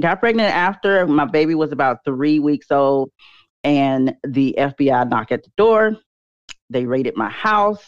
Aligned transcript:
got 0.00 0.20
pregnant 0.20 0.54
after 0.54 1.06
my 1.06 1.24
baby 1.24 1.54
was 1.54 1.72
about 1.72 2.04
three 2.04 2.38
weeks 2.38 2.70
old, 2.70 3.10
and 3.64 4.14
the 4.26 4.54
FBI 4.58 5.08
knocked 5.08 5.32
at 5.32 5.44
the 5.44 5.52
door. 5.56 5.96
They 6.70 6.86
raided 6.86 7.16
my 7.16 7.30
house. 7.30 7.84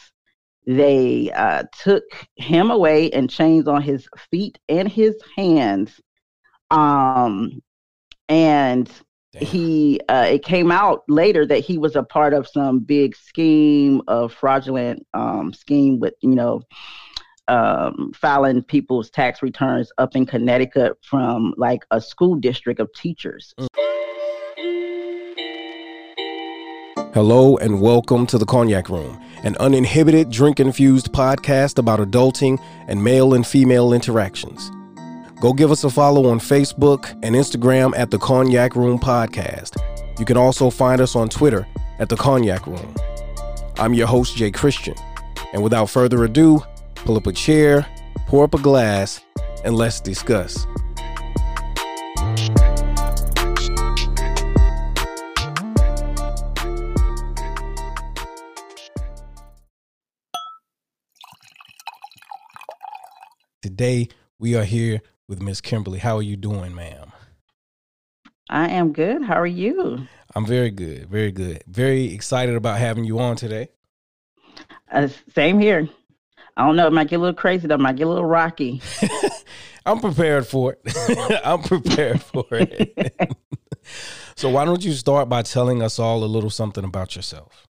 They 0.67 1.31
uh, 1.33 1.65
took 1.83 2.05
him 2.37 2.71
away 2.71 3.11
and 3.11 3.29
chains 3.29 3.67
on 3.67 3.83
his 3.83 4.07
feet 4.31 4.59
and 4.69 4.89
his 4.89 5.17
hands. 5.37 6.01
Um, 6.71 7.61
and 8.29 8.91
Damn. 9.33 9.47
he 9.47 10.01
uh, 10.09 10.27
it 10.29 10.45
came 10.45 10.71
out 10.71 11.03
later 11.09 11.47
that 11.47 11.59
he 11.59 11.79
was 11.79 11.97
a 11.97 12.03
part 12.03 12.33
of 12.33 12.47
some 12.47 12.81
big 12.81 13.17
scheme 13.17 14.03
of 14.07 14.33
fraudulent 14.33 15.07
um, 15.15 15.53
scheme 15.53 15.99
with 15.99 16.15
you 16.21 16.35
know 16.35 16.63
um, 17.49 18.13
filing 18.15 18.63
people's 18.63 19.11
tax 19.11 19.43
returns 19.43 19.93
up 19.99 20.15
in 20.17 20.27
Connecticut 20.27 20.99
from 21.03 21.55
like 21.57 21.85
a 21.91 22.01
school 22.01 22.37
district 22.37 22.81
of 22.81 22.93
teachers. 22.95 23.55
Hello 27.15 27.59
and 27.59 27.81
welcome 27.81 28.27
to 28.27 28.39
the 28.39 28.47
Cognac 28.47 28.89
Room, 28.89 29.23
an 29.45 29.55
uninhibited 29.59 30.31
drink 30.31 30.61
infused 30.61 31.13
podcast 31.13 31.79
about 31.79 32.01
adulting 32.01 32.59
and 32.89 33.03
male 33.05 33.35
and 33.35 33.47
female 33.47 33.93
interactions. 33.93 34.71
Go 35.41 35.53
give 35.53 35.71
us 35.71 35.85
a 35.85 35.91
follow 35.91 36.31
on 36.31 36.39
Facebook 36.39 37.11
and 37.23 37.35
Instagram 37.35 37.93
at 37.99 38.11
the 38.11 38.19
Cognac 38.19 38.77
Room 38.77 38.99
Podcast. 38.99 39.77
You 40.19 40.25
can 40.25 40.37
also 40.37 40.71
find 40.71 41.01
us 41.01 41.17
on 41.17 41.29
Twitter 41.29 41.67
at 41.99 42.09
the 42.09 42.17
Cognac 42.17 42.67
Room. 42.67 42.95
I'm 43.77 43.93
your 43.93 44.07
host, 44.07 44.37
Jay 44.37 44.51
Christian. 44.51 44.95
And 45.53 45.63
without 45.63 45.91
further 45.91 46.25
ado, 46.25 46.63
pull 47.05 47.17
up 47.17 47.27
a 47.27 47.33
chair, 47.33 47.87
pour 48.27 48.45
up 48.45 48.55
a 48.55 48.59
glass, 48.59 49.21
and 49.65 49.77
let's 49.77 50.01
discuss. 50.01 50.67
Today, 63.63 64.09
we 64.39 64.55
are 64.55 64.65
here 64.65 65.01
with 65.29 65.41
Miss 65.41 65.61
Kimberly. 65.61 65.99
How 65.99 66.17
are 66.17 66.23
you 66.23 66.37
doing, 66.37 66.75
ma'am? 66.75 67.13
I 68.51 68.69
am 68.69 68.93
good. 68.93 69.23
How 69.23 69.41
are 69.41 69.47
you? 69.47 70.07
I'm 70.35 70.47
very 70.47 70.71
good. 70.71 71.09
Very 71.09 71.33
good. 71.33 71.65
Very 71.67 72.13
excited 72.13 72.55
about 72.55 72.79
having 72.79 73.05
you 73.05 73.19
on 73.19 73.37
today. 73.37 73.69
Uh, 74.91 75.09
same 75.35 75.59
here. 75.59 75.89
I 76.57 76.67
don't 76.67 76.77
know. 76.77 76.87
It 76.87 76.93
might 76.93 77.09
get 77.09 77.17
a 77.17 77.19
little 77.19 77.35
crazy. 77.35 77.67
Though. 77.67 77.77
It 77.77 77.81
might 77.81 77.97
get 77.97 78.07
a 78.07 78.11
little 78.11 78.25
rocky. 78.25 78.83
I'm 79.87 80.01
prepared 80.01 80.47
for 80.47 80.75
it. 80.85 81.41
I'm 81.45 81.63
prepared 81.63 82.23
for 82.23 82.45
it. 82.51 83.15
so 84.37 84.49
why 84.51 84.65
don't 84.65 84.85
you 84.85 84.93
start 84.93 85.29
by 85.29 85.43
telling 85.43 85.83
us 85.83 85.99
all 85.99 86.23
a 86.25 86.27
little 86.27 86.51
something 86.51 86.85
about 86.85 87.17
yourself? 87.17 87.67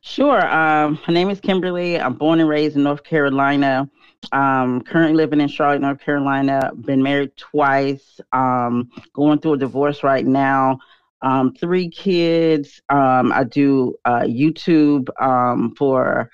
Sure. 0.00 0.46
Um, 0.46 0.98
my 1.08 1.14
name 1.14 1.30
is 1.30 1.40
Kimberly. 1.40 1.98
I'm 1.98 2.14
born 2.14 2.40
and 2.40 2.48
raised 2.48 2.76
in 2.76 2.82
North 2.82 3.04
Carolina. 3.04 3.88
Um, 4.32 4.82
currently 4.82 5.16
living 5.16 5.40
in 5.40 5.48
Charlotte, 5.48 5.80
North 5.80 6.00
Carolina. 6.00 6.70
Been 6.74 7.02
married 7.02 7.36
twice. 7.36 8.20
Um, 8.32 8.90
going 9.12 9.38
through 9.38 9.54
a 9.54 9.58
divorce 9.58 10.02
right 10.02 10.24
now. 10.24 10.78
Um, 11.22 11.54
three 11.54 11.88
kids. 11.88 12.82
Um, 12.90 13.32
I 13.32 13.44
do 13.44 13.94
uh, 14.04 14.20
YouTube 14.20 15.08
um, 15.22 15.74
for 15.74 16.30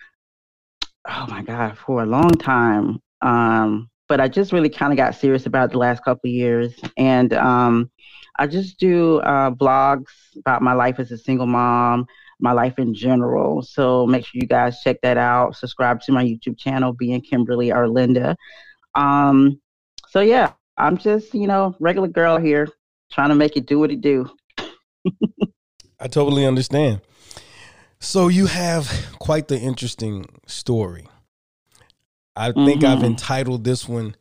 oh 1.09 1.27
my 1.29 1.43
god 1.43 1.79
for 1.79 2.03
a 2.03 2.07
long 2.07 2.31
time. 2.31 3.01
Um, 3.23 3.89
but 4.09 4.21
I 4.21 4.29
just 4.29 4.53
really 4.53 4.69
kind 4.69 4.93
of 4.93 4.97
got 4.97 5.15
serious 5.15 5.47
about 5.47 5.71
the 5.71 5.79
last 5.79 6.05
couple 6.05 6.31
years, 6.31 6.75
and 6.97 7.33
um, 7.33 7.91
I 8.39 8.47
just 8.47 8.79
do 8.79 9.19
uh, 9.21 9.51
blogs 9.51 10.09
about 10.37 10.63
my 10.63 10.73
life 10.73 10.99
as 10.99 11.13
a 11.13 11.19
single 11.19 11.47
mom 11.47 12.07
my 12.41 12.53
life 12.53 12.79
in 12.79 12.95
general. 12.95 13.63
So 13.63 14.07
make 14.07 14.25
sure 14.25 14.41
you 14.41 14.47
guys 14.47 14.81
check 14.83 15.01
that 15.03 15.17
out. 15.17 15.57
Subscribe 15.57 16.01
to 16.03 16.13
my 16.13 16.25
YouTube 16.25 16.59
channel, 16.59 16.93
being 16.93 17.21
Kimberly 17.21 17.69
Arlynda. 17.69 18.35
Um, 18.95 19.61
so 20.09 20.21
yeah, 20.21 20.53
I'm 20.77 20.97
just, 20.97 21.35
you 21.35 21.47
know, 21.47 21.77
regular 21.79 22.09
girl 22.09 22.39
here 22.39 22.69
trying 23.13 23.29
to 23.29 23.35
make 23.35 23.57
it 23.57 23.67
do 23.67 23.79
what 23.79 23.91
it 23.91 24.01
do. 24.01 24.31
I 26.01 26.09
totally 26.09 26.47
understand. 26.47 27.01
So 28.01 28.29
you 28.29 28.47
have 28.47 28.91
quite 29.19 29.49
the 29.49 29.59
interesting 29.59 30.27
story. 30.47 31.07
I 32.35 32.53
think 32.53 32.83
mm-hmm. 32.83 32.87
I've 32.87 33.05
entitled 33.05 33.65
this 33.65 33.87
one 33.87 34.17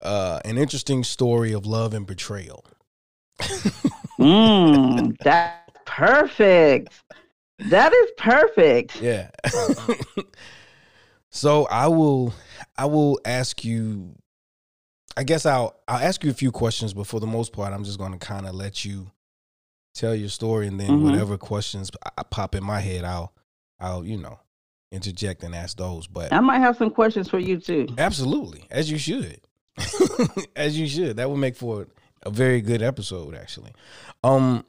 uh, 0.00 0.40
an 0.44 0.58
interesting 0.58 1.04
story 1.04 1.52
of 1.52 1.66
love 1.66 1.94
and 1.94 2.06
betrayal. 2.06 2.64
mm, 3.40 5.16
that's 5.24 5.70
perfect. 5.84 6.92
That 7.58 7.92
is 7.92 8.10
perfect. 8.16 9.00
Yeah. 9.00 9.30
so 11.30 11.66
I 11.66 11.88
will 11.88 12.34
I 12.76 12.86
will 12.86 13.20
ask 13.24 13.64
you 13.64 14.14
I 15.16 15.24
guess 15.24 15.46
I'll 15.46 15.80
I'll 15.88 15.98
ask 15.98 16.24
you 16.24 16.30
a 16.30 16.34
few 16.34 16.50
questions, 16.52 16.94
but 16.94 17.06
for 17.06 17.20
the 17.20 17.26
most 17.26 17.52
part, 17.52 17.72
I'm 17.72 17.84
just 17.84 17.98
going 17.98 18.12
to 18.12 18.18
kind 18.18 18.46
of 18.46 18.54
let 18.54 18.84
you 18.84 19.10
tell 19.94 20.14
your 20.14 20.28
story, 20.28 20.66
and 20.66 20.78
then 20.78 20.90
mm-hmm. 20.90 21.10
whatever 21.10 21.36
questions 21.38 21.90
pop 22.30 22.54
in 22.54 22.64
my 22.64 22.80
head, 22.80 23.04
I'll 23.04 23.32
I'll 23.80 24.04
you 24.04 24.18
know 24.18 24.38
interject 24.90 25.42
and 25.42 25.54
ask 25.54 25.76
those. 25.76 26.06
But 26.06 26.32
I 26.32 26.40
might 26.40 26.58
have 26.58 26.76
some 26.76 26.90
questions 26.90 27.28
for 27.28 27.38
you 27.38 27.58
too. 27.58 27.88
Absolutely, 27.98 28.66
as 28.70 28.90
you 28.90 28.98
should, 28.98 29.40
as 30.56 30.78
you 30.78 30.86
should. 30.86 31.16
That 31.16 31.30
would 31.30 31.38
make 31.38 31.56
for 31.56 31.88
a 32.24 32.30
very 32.30 32.60
good 32.60 32.82
episode, 32.82 33.34
actually. 33.34 33.72
Um, 34.22 34.64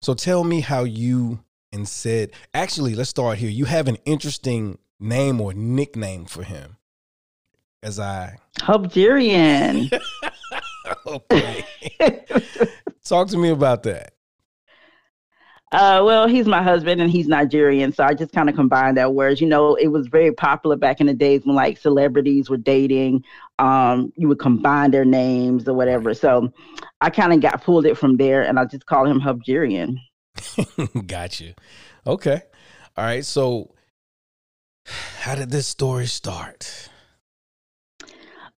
so 0.00 0.14
tell 0.14 0.42
me 0.44 0.60
how 0.60 0.84
you 0.84 1.40
and 1.72 1.88
said, 1.88 2.30
actually, 2.52 2.94
let's 2.94 3.10
start 3.10 3.38
here. 3.38 3.50
You 3.50 3.64
have 3.64 3.88
an 3.88 3.96
interesting 4.04 4.78
name 5.00 5.40
or 5.40 5.54
nickname 5.54 6.26
for 6.26 6.42
him. 6.42 6.76
As 7.82 7.98
I 7.98 8.36
Hubgerian. 8.60 9.90
okay. 11.06 11.64
Talk 13.04 13.28
to 13.28 13.38
me 13.38 13.50
about 13.50 13.82
that. 13.84 14.14
Uh, 15.72 16.02
well, 16.04 16.28
he's 16.28 16.46
my 16.46 16.62
husband 16.62 17.00
and 17.00 17.10
he's 17.10 17.26
Nigerian, 17.26 17.94
so 17.94 18.04
I 18.04 18.12
just 18.12 18.32
kind 18.32 18.50
of 18.50 18.54
combined 18.54 18.98
that 18.98 19.14
words. 19.14 19.40
You 19.40 19.46
know, 19.46 19.74
it 19.74 19.86
was 19.86 20.06
very 20.06 20.30
popular 20.30 20.76
back 20.76 21.00
in 21.00 21.06
the 21.06 21.14
days 21.14 21.46
when 21.46 21.56
like 21.56 21.78
celebrities 21.78 22.50
were 22.50 22.58
dating. 22.58 23.24
Um, 23.58 24.12
you 24.16 24.28
would 24.28 24.38
combine 24.38 24.90
their 24.90 25.06
names 25.06 25.66
or 25.66 25.72
whatever. 25.72 26.12
So 26.12 26.52
I 27.00 27.08
kind 27.08 27.32
of 27.32 27.40
got 27.40 27.64
pulled 27.64 27.86
it 27.86 27.96
from 27.96 28.18
there, 28.18 28.42
and 28.42 28.58
I 28.58 28.66
just 28.66 28.84
call 28.84 29.06
him 29.06 29.18
Hubgerian. 29.18 29.96
Got 31.06 31.40
you. 31.40 31.54
Okay. 32.06 32.42
All 32.94 33.04
right. 33.04 33.24
So, 33.24 33.74
how 34.84 35.34
did 35.34 35.50
this 35.50 35.66
story 35.66 36.06
start? 36.06 36.90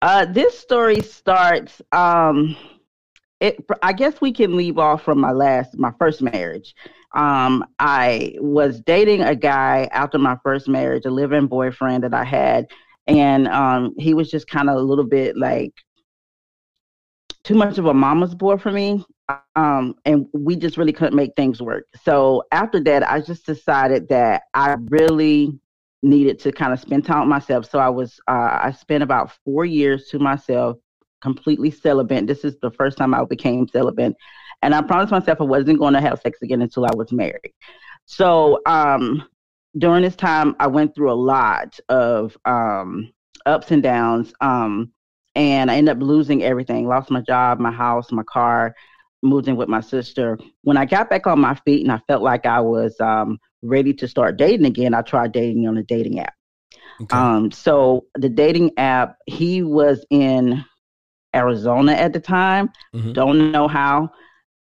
Uh, 0.01 0.25
this 0.25 0.57
story 0.57 1.01
starts. 1.01 1.79
Um, 1.91 2.57
it. 3.43 3.65
I 3.81 3.93
guess 3.93 4.21
we 4.21 4.31
can 4.31 4.55
leave 4.55 4.77
off 4.77 5.03
from 5.03 5.19
my 5.19 5.31
last, 5.31 5.77
my 5.77 5.91
first 5.99 6.21
marriage. 6.21 6.75
Um, 7.15 7.65
I 7.79 8.35
was 8.39 8.81
dating 8.81 9.21
a 9.21 9.35
guy 9.35 9.87
after 9.91 10.17
my 10.17 10.37
first 10.43 10.67
marriage, 10.67 11.05
a 11.05 11.11
living 11.11 11.47
boyfriend 11.47 12.03
that 12.03 12.13
I 12.13 12.23
had, 12.23 12.67
and 13.07 13.47
um, 13.49 13.93
he 13.97 14.13
was 14.13 14.31
just 14.31 14.47
kind 14.47 14.69
of 14.69 14.77
a 14.77 14.81
little 14.81 15.05
bit 15.05 15.37
like 15.37 15.73
too 17.43 17.55
much 17.55 17.77
of 17.77 17.85
a 17.85 17.93
mama's 17.93 18.33
boy 18.33 18.57
for 18.57 18.71
me 18.71 19.03
um, 19.55 19.95
and 20.05 20.27
we 20.33 20.55
just 20.55 20.77
really 20.77 20.93
couldn't 20.93 21.15
make 21.15 21.35
things 21.35 21.61
work. 21.61 21.85
So 22.03 22.43
after 22.51 22.79
that, 22.83 23.09
I 23.09 23.21
just 23.21 23.45
decided 23.45 24.09
that 24.09 24.43
I 24.53 24.75
really 24.89 25.57
needed 26.01 26.39
to 26.39 26.51
kind 26.51 26.73
of 26.73 26.79
spend 26.79 27.05
time 27.05 27.21
with 27.21 27.29
myself. 27.29 27.69
So 27.69 27.79
I 27.79 27.89
was 27.89 28.19
uh, 28.27 28.59
I 28.61 28.71
spent 28.71 29.03
about 29.03 29.31
four 29.45 29.65
years 29.65 30.07
to 30.09 30.19
myself, 30.19 30.77
completely 31.23 31.71
celibate. 31.71 32.27
This 32.27 32.45
is 32.45 32.55
the 32.61 32.69
first 32.69 32.97
time 32.99 33.15
I 33.15 33.23
became 33.23 33.67
celibate, 33.67 34.13
and 34.61 34.75
I 34.75 34.81
promised 34.83 35.11
myself 35.11 35.41
I 35.41 35.45
wasn't 35.45 35.79
going 35.79 35.93
to 35.95 36.01
have 36.01 36.21
sex 36.21 36.37
again 36.43 36.61
until 36.61 36.85
I 36.85 36.91
was 36.93 37.11
married. 37.11 37.53
So 38.05 38.61
um, 38.67 39.23
during 39.77 40.03
this 40.03 40.15
time, 40.15 40.55
I 40.59 40.67
went 40.67 40.93
through 40.93 41.11
a 41.11 41.15
lot 41.33 41.79
of 41.89 42.37
um, 42.45 43.11
ups 43.45 43.71
and 43.71 43.81
downs. 43.81 44.33
Um, 44.41 44.91
and 45.35 45.71
I 45.71 45.77
ended 45.77 45.97
up 45.97 46.03
losing 46.03 46.43
everything. 46.43 46.87
Lost 46.87 47.09
my 47.09 47.21
job, 47.21 47.59
my 47.59 47.71
house, 47.71 48.11
my 48.11 48.23
car 48.23 48.75
moved 49.23 49.47
in 49.47 49.55
with 49.55 49.69
my 49.69 49.81
sister. 49.81 50.37
When 50.61 50.77
I 50.77 50.85
got 50.85 51.09
back 51.09 51.25
on 51.27 51.39
my 51.39 51.55
feet 51.65 51.81
and 51.81 51.91
I 51.91 51.99
felt 52.07 52.21
like 52.21 52.45
I 52.45 52.59
was 52.59 52.99
um, 52.99 53.39
ready 53.61 53.93
to 53.93 54.07
start 54.07 54.37
dating 54.37 54.65
again, 54.65 54.93
I 54.93 55.01
tried 55.01 55.31
dating 55.31 55.67
on 55.67 55.77
a 55.77 55.83
dating 55.83 56.19
app. 56.19 56.33
Okay. 57.01 57.17
Um, 57.17 57.51
so 57.51 58.05
the 58.15 58.29
dating 58.29 58.71
app, 58.77 59.15
he 59.25 59.63
was 59.63 60.05
in 60.11 60.63
Arizona 61.35 61.93
at 61.93 62.13
the 62.13 62.19
time. 62.19 62.69
Mm-hmm. 62.93 63.13
Don't 63.13 63.51
know 63.51 63.67
how. 63.67 64.09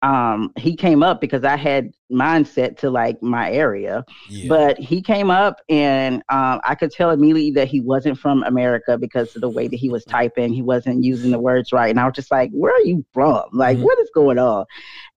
um 0.03 0.51
he 0.57 0.75
came 0.75 1.01
up 1.01 1.19
because 1.19 1.43
I 1.43 1.57
had 1.57 1.91
mindset 2.11 2.77
to 2.81 2.89
like 2.91 3.17
my 3.23 3.51
area. 3.51 4.05
Yeah. 4.29 4.47
But 4.47 4.77
he 4.77 5.01
came 5.01 5.31
up 5.31 5.55
and 5.69 6.17
um 6.29 6.61
I 6.63 6.75
could 6.75 6.91
tell 6.91 7.09
immediately 7.09 7.49
that 7.53 7.67
he 7.67 7.81
wasn't 7.81 8.19
from 8.19 8.43
America 8.43 8.95
because 8.99 9.35
of 9.35 9.41
the 9.41 9.49
way 9.49 9.67
that 9.67 9.75
he 9.75 9.89
was 9.89 10.05
typing. 10.05 10.53
He 10.53 10.61
wasn't 10.61 11.03
using 11.03 11.31
the 11.31 11.39
words 11.39 11.73
right. 11.73 11.89
And 11.89 11.99
I 11.99 12.05
was 12.05 12.13
just 12.13 12.29
like, 12.31 12.51
Where 12.51 12.75
are 12.75 12.81
you 12.91 13.03
from? 13.11 13.43
Like, 13.53 13.77
mm-hmm. 13.77 13.85
what 13.85 13.99
is 13.99 14.11
going 14.13 14.37
on? 14.37 14.65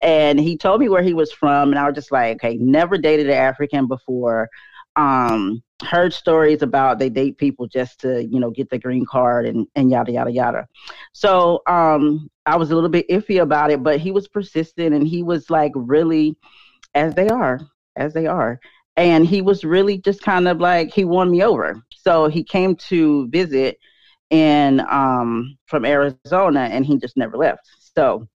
And 0.01 0.41
he 0.41 0.57
told 0.57 0.81
me 0.81 0.89
where 0.89 1.03
he 1.03 1.13
was 1.15 1.31
from 1.31 1.69
and 1.71 1.79
I 1.79 1.85
was 1.87 1.95
just 1.95 2.11
like, 2.11 2.37
Okay, 2.37 2.57
never 2.57 2.97
dated 2.97 3.27
an 3.27 3.37
African 3.37 3.87
before. 3.87 4.49
Um 4.97 5.63
heard 5.83 6.13
stories 6.13 6.63
about 6.63 6.99
they 6.99 7.09
date 7.09 7.39
people 7.39 7.67
just 7.67 8.01
to 8.01 8.25
you 8.27 8.41
know 8.41 8.51
get 8.51 8.71
the 8.71 8.79
green 8.79 9.05
card 9.07 9.47
and 9.47 9.67
and 9.75 9.91
yada 9.91 10.13
yada 10.13 10.31
yada. 10.31 10.67
So 11.13 11.63
um 11.67 12.29
i 12.47 12.57
was 12.57 12.71
a 12.71 12.75
little 12.75 12.91
bit 12.91 13.09
iffy 13.09 13.43
about 13.43 13.71
it 13.71 13.83
but 13.83 14.01
he 14.01 14.11
was 14.11 14.27
persistent 14.27 14.95
and 14.95 15.07
he 15.07 15.23
was 15.23 15.51
like 15.51 15.73
really 15.75 16.37
as 16.95 17.15
they 17.15 17.29
are 17.29 17.61
as 17.97 18.13
they 18.13 18.27
are. 18.27 18.59
And 18.97 19.27
he 19.27 19.41
was 19.41 19.65
really 19.65 19.99
just 19.99 20.23
kind 20.23 20.49
of 20.49 20.61
like 20.61 20.93
he 20.93 21.05
won 21.05 21.31
me 21.31 21.43
over. 21.43 21.81
So 21.95 22.29
he 22.29 22.43
came 22.43 22.77
to 22.89 23.29
visit 23.29 23.79
in 24.31 24.81
um 24.91 25.57
from 25.67 25.85
arizona 25.85 26.61
and 26.61 26.87
he 26.87 26.97
just 26.99 27.17
never 27.17 27.37
left. 27.37 27.69
So 27.97 28.29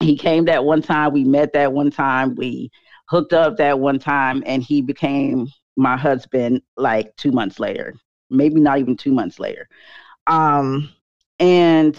he 0.00 0.16
came 0.16 0.44
that 0.46 0.64
one 0.64 0.82
time 0.82 1.12
we 1.12 1.24
met 1.24 1.52
that 1.54 1.72
one 1.72 1.90
time 1.90 2.34
we 2.34 2.70
hooked 3.08 3.32
up 3.32 3.56
that 3.56 3.78
one 3.78 3.98
time 3.98 4.42
and 4.46 4.62
he 4.62 4.82
became 4.82 5.48
my 5.78 5.96
husband 5.96 6.60
like 6.76 7.14
two 7.16 7.30
months 7.30 7.60
later, 7.60 7.94
maybe 8.28 8.60
not 8.60 8.78
even 8.78 8.96
two 8.96 9.12
months 9.12 9.38
later. 9.38 9.68
Um, 10.26 10.90
and 11.38 11.96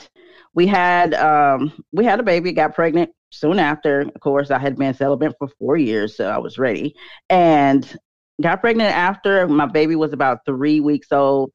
we 0.54 0.68
had 0.68 1.14
um, 1.14 1.72
we 1.94 2.04
had 2.04 2.20
a 2.20 2.24
baby, 2.24 2.52
got 2.52 2.76
pregnant 2.76 3.10
soon 3.32 3.58
after. 3.58 4.02
Of 4.02 4.20
course, 4.20 4.52
I 4.52 4.60
had 4.60 4.76
been 4.76 4.94
celibate 4.94 5.36
for 5.40 5.48
four 5.58 5.78
years, 5.78 6.18
so 6.18 6.30
I 6.30 6.38
was 6.38 6.58
ready, 6.58 6.94
and 7.30 7.98
got 8.42 8.60
pregnant 8.60 8.94
after 8.94 9.48
my 9.48 9.66
baby 9.66 9.96
was 9.96 10.12
about 10.12 10.46
three 10.46 10.82
weeks 10.82 11.12
old. 11.12 11.52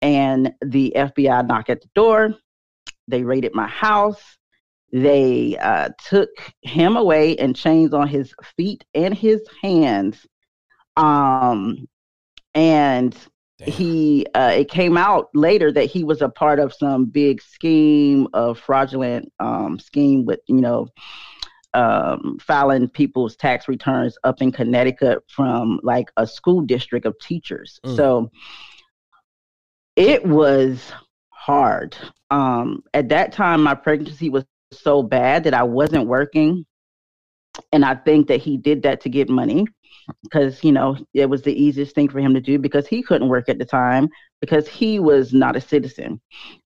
And 0.00 0.52
the 0.62 0.92
FBI 0.96 1.46
knocked 1.46 1.70
at 1.70 1.82
the 1.82 1.88
door. 1.94 2.34
They 3.08 3.22
raided 3.22 3.54
my 3.54 3.68
house. 3.68 4.22
They 4.92 5.58
uh, 5.60 5.90
took 6.08 6.30
him 6.62 6.96
away 6.96 7.36
and 7.36 7.56
chains 7.56 7.92
on 7.92 8.08
his 8.08 8.32
feet 8.56 8.84
and 8.94 9.14
his 9.14 9.42
hands 9.62 10.26
um, 10.96 11.86
and 12.54 13.16
Damn. 13.58 13.70
he 13.70 14.26
uh, 14.34 14.52
it 14.54 14.70
came 14.70 14.96
out 14.96 15.28
later 15.34 15.72
that 15.72 15.84
he 15.84 16.04
was 16.04 16.22
a 16.22 16.28
part 16.28 16.58
of 16.58 16.74
some 16.74 17.06
big 17.06 17.42
scheme 17.42 18.28
of 18.32 18.58
fraudulent 18.58 19.32
um, 19.38 19.78
scheme 19.78 20.24
with 20.24 20.40
you 20.46 20.60
know 20.60 20.88
um, 21.74 22.38
filing 22.40 22.88
people's 22.88 23.36
tax 23.36 23.68
returns 23.68 24.16
up 24.24 24.40
in 24.40 24.50
Connecticut 24.50 25.22
from 25.28 25.78
like 25.82 26.06
a 26.16 26.26
school 26.26 26.62
district 26.62 27.06
of 27.06 27.18
teachers. 27.18 27.78
Mm. 27.84 27.96
So 27.96 28.30
it 29.94 30.24
was 30.24 30.92
hard. 31.28 31.96
Um, 32.30 32.82
at 32.94 33.10
that 33.10 33.32
time, 33.32 33.62
my 33.62 33.74
pregnancy 33.74 34.30
was 34.30 34.44
so 34.72 35.02
bad 35.02 35.44
that 35.44 35.54
I 35.54 35.62
wasn't 35.62 36.06
working. 36.06 36.66
And 37.72 37.84
I 37.84 37.94
think 37.94 38.28
that 38.28 38.40
he 38.40 38.56
did 38.56 38.82
that 38.82 39.00
to 39.02 39.08
get 39.08 39.28
money 39.28 39.66
because 40.22 40.62
you 40.62 40.72
know 40.72 40.96
it 41.14 41.28
was 41.28 41.42
the 41.42 41.52
easiest 41.52 41.94
thing 41.94 42.08
for 42.08 42.20
him 42.20 42.34
to 42.34 42.40
do 42.40 42.58
because 42.58 42.86
he 42.86 43.02
couldn't 43.02 43.28
work 43.28 43.48
at 43.48 43.58
the 43.58 43.64
time 43.64 44.08
because 44.40 44.68
he 44.68 44.98
was 44.98 45.32
not 45.32 45.56
a 45.56 45.60
citizen. 45.60 46.20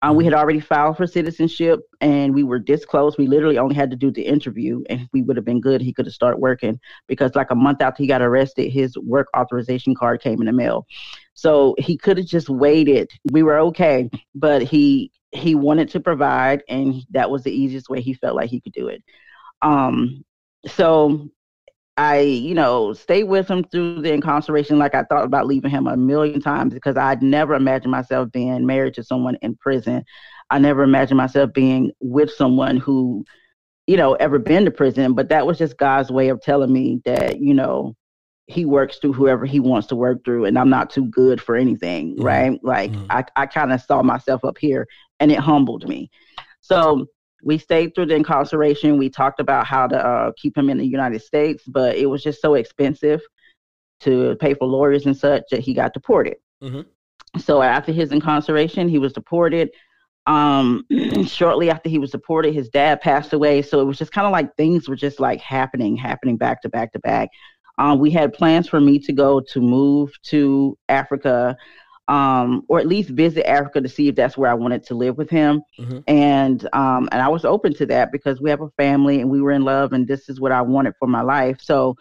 Uh, 0.02 0.12
we 0.12 0.24
mm-hmm. 0.24 0.32
had 0.32 0.38
already 0.38 0.60
filed 0.60 0.96
for 0.96 1.06
citizenship 1.06 1.80
and 2.00 2.34
we 2.34 2.42
were 2.42 2.58
this 2.58 2.84
close. 2.84 3.16
We 3.16 3.26
literally 3.26 3.58
only 3.58 3.74
had 3.74 3.90
to 3.90 3.96
do 3.96 4.10
the 4.10 4.24
interview 4.24 4.82
and 4.90 5.08
we 5.12 5.22
would 5.22 5.36
have 5.36 5.46
been 5.46 5.60
good. 5.60 5.80
He 5.80 5.92
could 5.92 6.06
have 6.06 6.14
started 6.14 6.38
working 6.38 6.78
because 7.08 7.34
like 7.34 7.50
a 7.50 7.54
month 7.54 7.80
after 7.80 8.02
he 8.02 8.06
got 8.06 8.20
arrested, 8.20 8.70
his 8.70 8.96
work 8.98 9.28
authorization 9.36 9.94
card 9.94 10.20
came 10.20 10.40
in 10.40 10.46
the 10.46 10.52
mail. 10.52 10.86
So 11.32 11.74
he 11.78 11.96
could 11.96 12.18
have 12.18 12.26
just 12.26 12.48
waited. 12.48 13.10
We 13.32 13.42
were 13.42 13.58
okay, 13.60 14.10
but 14.34 14.62
he 14.62 15.10
he 15.32 15.56
wanted 15.56 15.88
to 15.88 16.00
provide 16.00 16.62
and 16.68 17.02
that 17.10 17.28
was 17.28 17.42
the 17.42 17.50
easiest 17.50 17.88
way 17.88 18.00
he 18.00 18.14
felt 18.14 18.36
like 18.36 18.50
he 18.50 18.60
could 18.60 18.72
do 18.72 18.88
it. 18.88 19.02
Um, 19.62 20.24
so 20.66 21.28
I, 21.96 22.18
you 22.20 22.54
know, 22.54 22.92
stayed 22.92 23.24
with 23.24 23.48
him 23.48 23.64
through 23.64 24.02
the 24.02 24.12
incarceration 24.12 24.78
like 24.78 24.94
I 24.94 25.04
thought 25.04 25.24
about 25.24 25.46
leaving 25.46 25.70
him 25.70 25.86
a 25.86 25.96
million 25.96 26.40
times 26.40 26.74
because 26.74 26.96
I'd 26.96 27.22
never 27.22 27.54
imagined 27.54 27.92
myself 27.92 28.32
being 28.32 28.66
married 28.66 28.94
to 28.94 29.04
someone 29.04 29.36
in 29.42 29.56
prison. 29.56 30.04
I 30.50 30.58
never 30.58 30.82
imagined 30.82 31.18
myself 31.18 31.52
being 31.52 31.92
with 32.00 32.30
someone 32.30 32.78
who, 32.78 33.24
you 33.86 33.96
know, 33.96 34.14
ever 34.14 34.38
been 34.38 34.64
to 34.64 34.72
prison. 34.72 35.14
But 35.14 35.28
that 35.28 35.46
was 35.46 35.56
just 35.56 35.78
God's 35.78 36.10
way 36.10 36.28
of 36.30 36.40
telling 36.40 36.72
me 36.72 37.00
that, 37.04 37.40
you 37.40 37.54
know, 37.54 37.94
he 38.46 38.64
works 38.64 38.98
through 38.98 39.12
whoever 39.12 39.46
he 39.46 39.60
wants 39.60 39.86
to 39.88 39.96
work 39.96 40.24
through 40.24 40.44
and 40.44 40.58
I'm 40.58 40.68
not 40.68 40.90
too 40.90 41.06
good 41.06 41.40
for 41.40 41.56
anything, 41.56 42.16
mm-hmm. 42.16 42.24
right? 42.24 42.60
Like 42.62 42.90
mm-hmm. 42.90 43.06
I, 43.08 43.24
I 43.36 43.46
kind 43.46 43.72
of 43.72 43.80
saw 43.80 44.02
myself 44.02 44.44
up 44.44 44.58
here 44.58 44.86
and 45.20 45.32
it 45.32 45.38
humbled 45.38 45.88
me. 45.88 46.10
So 46.60 47.06
we 47.44 47.58
stayed 47.58 47.94
through 47.94 48.06
the 48.06 48.14
incarceration. 48.14 48.96
We 48.96 49.10
talked 49.10 49.38
about 49.38 49.66
how 49.66 49.86
to 49.86 49.96
uh, 49.96 50.32
keep 50.36 50.56
him 50.56 50.70
in 50.70 50.78
the 50.78 50.86
United 50.86 51.22
States, 51.22 51.64
but 51.66 51.96
it 51.96 52.06
was 52.06 52.22
just 52.22 52.40
so 52.40 52.54
expensive 52.54 53.20
to 54.00 54.36
pay 54.36 54.54
for 54.54 54.66
lawyers 54.66 55.06
and 55.06 55.16
such 55.16 55.42
that 55.50 55.60
he 55.60 55.74
got 55.74 55.92
deported. 55.92 56.36
Mm-hmm. 56.62 57.38
So 57.38 57.62
after 57.62 57.92
his 57.92 58.12
incarceration, 58.12 58.88
he 58.88 58.98
was 58.98 59.12
deported. 59.12 59.70
Um, 60.26 60.86
shortly 61.26 61.70
after 61.70 61.88
he 61.88 61.98
was 61.98 62.10
deported, 62.10 62.54
his 62.54 62.68
dad 62.68 63.00
passed 63.00 63.32
away. 63.32 63.62
So 63.62 63.80
it 63.80 63.84
was 63.84 63.98
just 63.98 64.12
kind 64.12 64.26
of 64.26 64.32
like 64.32 64.54
things 64.56 64.88
were 64.88 64.96
just 64.96 65.20
like 65.20 65.40
happening, 65.40 65.96
happening 65.96 66.36
back 66.36 66.62
to 66.62 66.68
back 66.68 66.92
to 66.92 66.98
back. 67.00 67.28
Um, 67.76 67.98
we 67.98 68.10
had 68.10 68.32
plans 68.32 68.68
for 68.68 68.80
me 68.80 68.98
to 69.00 69.12
go 69.12 69.40
to 69.40 69.60
move 69.60 70.12
to 70.24 70.78
Africa 70.88 71.56
um, 72.08 72.64
or 72.68 72.78
at 72.78 72.86
least 72.86 73.10
visit 73.10 73.48
Africa 73.48 73.80
to 73.80 73.88
see 73.88 74.08
if 74.08 74.14
that's 74.14 74.36
where 74.36 74.50
I 74.50 74.54
wanted 74.54 74.84
to 74.84 74.94
live 74.94 75.16
with 75.16 75.30
him. 75.30 75.62
Mm-hmm. 75.78 75.98
And 76.08 76.68
um, 76.72 77.08
and 77.12 77.22
I 77.22 77.28
was 77.28 77.44
open 77.44 77.74
to 77.74 77.86
that 77.86 78.12
because 78.12 78.40
we 78.40 78.50
have 78.50 78.60
a 78.60 78.70
family 78.76 79.20
and 79.20 79.30
we 79.30 79.40
were 79.40 79.52
in 79.52 79.64
love, 79.64 79.92
and 79.92 80.06
this 80.06 80.28
is 80.28 80.40
what 80.40 80.52
I 80.52 80.62
wanted 80.62 80.94
for 80.98 81.08
my 81.08 81.22
life. 81.22 81.58
So 81.60 81.96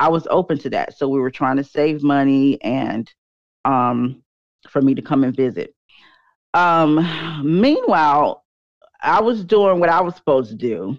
I 0.00 0.08
was 0.08 0.26
open 0.30 0.58
to 0.58 0.70
that. 0.70 0.96
So 0.96 1.08
we 1.08 1.20
were 1.20 1.30
trying 1.30 1.56
to 1.56 1.64
save 1.64 2.02
money 2.02 2.62
and 2.62 3.10
um, 3.64 4.22
for 4.68 4.80
me 4.80 4.94
to 4.94 5.02
come 5.02 5.24
and 5.24 5.34
visit. 5.34 5.74
Um, 6.54 6.96
meanwhile, 7.44 8.44
I 9.02 9.20
was 9.20 9.44
doing 9.44 9.80
what 9.80 9.88
I 9.88 10.00
was 10.00 10.14
supposed 10.14 10.50
to 10.50 10.56
do. 10.56 10.98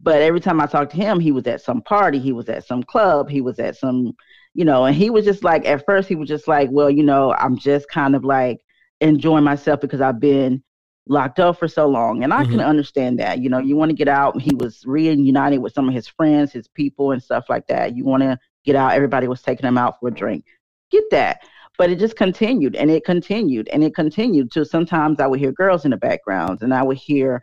But 0.00 0.22
every 0.22 0.40
time 0.40 0.60
I 0.60 0.66
talked 0.66 0.90
to 0.92 0.96
him, 0.96 1.20
he 1.20 1.32
was 1.32 1.46
at 1.46 1.62
some 1.62 1.80
party, 1.82 2.18
he 2.18 2.32
was 2.32 2.48
at 2.48 2.66
some 2.66 2.82
club, 2.82 3.30
he 3.30 3.40
was 3.40 3.58
at 3.58 3.76
some 3.76 4.14
you 4.56 4.64
know, 4.64 4.86
and 4.86 4.96
he 4.96 5.10
was 5.10 5.26
just 5.26 5.44
like, 5.44 5.66
at 5.66 5.84
first, 5.84 6.08
he 6.08 6.14
was 6.14 6.30
just 6.30 6.48
like, 6.48 6.70
well, 6.72 6.88
you 6.88 7.02
know, 7.02 7.34
I'm 7.34 7.58
just 7.58 7.90
kind 7.90 8.16
of 8.16 8.24
like 8.24 8.62
enjoying 9.02 9.44
myself 9.44 9.82
because 9.82 10.00
I've 10.00 10.18
been 10.18 10.62
locked 11.06 11.38
up 11.38 11.58
for 11.58 11.68
so 11.68 11.86
long. 11.86 12.24
And 12.24 12.32
I 12.32 12.42
mm-hmm. 12.42 12.52
can 12.52 12.60
understand 12.62 13.20
that. 13.20 13.40
You 13.40 13.50
know, 13.50 13.58
you 13.58 13.76
want 13.76 13.90
to 13.90 13.96
get 13.96 14.08
out. 14.08 14.40
He 14.40 14.54
was 14.54 14.82
reuniting 14.86 15.60
with 15.60 15.74
some 15.74 15.86
of 15.86 15.94
his 15.94 16.08
friends, 16.08 16.54
his 16.54 16.68
people, 16.68 17.12
and 17.12 17.22
stuff 17.22 17.44
like 17.50 17.66
that. 17.66 17.94
You 17.94 18.06
want 18.06 18.22
to 18.22 18.38
get 18.64 18.76
out. 18.76 18.94
Everybody 18.94 19.28
was 19.28 19.42
taking 19.42 19.66
him 19.66 19.76
out 19.76 20.00
for 20.00 20.08
a 20.08 20.10
drink. 20.10 20.46
Get 20.90 21.04
that. 21.10 21.42
But 21.76 21.90
it 21.90 21.98
just 21.98 22.16
continued 22.16 22.76
and 22.76 22.90
it 22.90 23.04
continued 23.04 23.68
and 23.70 23.84
it 23.84 23.94
continued 23.94 24.50
to 24.52 24.64
sometimes 24.64 25.20
I 25.20 25.26
would 25.26 25.38
hear 25.38 25.52
girls 25.52 25.84
in 25.84 25.90
the 25.90 25.98
backgrounds 25.98 26.62
and 26.62 26.72
I 26.72 26.82
would 26.82 26.96
hear 26.96 27.42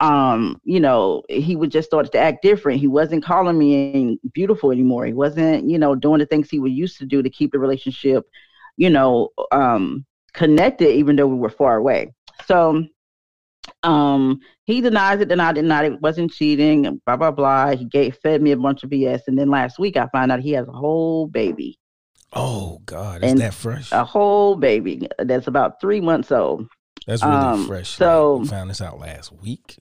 um, 0.00 0.60
you 0.64 0.78
know, 0.78 1.22
he 1.28 1.56
would 1.56 1.70
just 1.70 1.88
start 1.88 2.10
to 2.12 2.18
act 2.18 2.42
different. 2.42 2.80
He 2.80 2.86
wasn't 2.86 3.24
calling 3.24 3.58
me 3.58 4.18
beautiful 4.32 4.70
anymore. 4.70 5.06
He 5.06 5.12
wasn't, 5.12 5.68
you 5.68 5.78
know, 5.78 5.94
doing 5.94 6.20
the 6.20 6.26
things 6.26 6.48
he 6.48 6.60
would 6.60 6.72
used 6.72 6.98
to 6.98 7.06
do 7.06 7.22
to 7.22 7.30
keep 7.30 7.52
the 7.52 7.58
relationship, 7.58 8.24
you 8.76 8.90
know, 8.90 9.30
um, 9.50 10.06
connected, 10.34 10.90
even 10.90 11.16
though 11.16 11.26
we 11.26 11.36
were 11.36 11.50
far 11.50 11.76
away. 11.76 12.14
So 12.46 12.84
um, 13.82 14.40
he 14.64 14.80
denies 14.80 15.20
it, 15.20 15.28
denied 15.28 15.58
it, 15.58 15.62
denied 15.62 15.92
it, 15.92 16.00
wasn't 16.00 16.32
cheating, 16.32 17.00
blah, 17.04 17.16
blah, 17.16 17.32
blah. 17.32 17.74
He 17.74 17.84
gave 17.84 18.16
fed 18.22 18.40
me 18.40 18.52
a 18.52 18.56
bunch 18.56 18.84
of 18.84 18.90
BS. 18.90 19.22
And 19.26 19.36
then 19.36 19.50
last 19.50 19.80
week 19.80 19.96
I 19.96 20.06
found 20.12 20.30
out 20.30 20.40
he 20.40 20.52
has 20.52 20.68
a 20.68 20.72
whole 20.72 21.26
baby. 21.26 21.76
Oh 22.32 22.82
God, 22.84 23.24
is 23.24 23.32
and 23.32 23.40
that 23.40 23.54
fresh? 23.54 23.90
A 23.90 24.04
whole 24.04 24.54
baby 24.54 25.08
that's 25.18 25.46
about 25.46 25.80
three 25.80 26.00
months 26.00 26.30
old. 26.30 26.68
That's 27.06 27.22
really 27.22 27.34
um, 27.34 27.66
fresh. 27.66 27.88
So 27.88 28.44
found 28.44 28.68
this 28.68 28.82
out 28.82 29.00
last 29.00 29.32
week. 29.32 29.78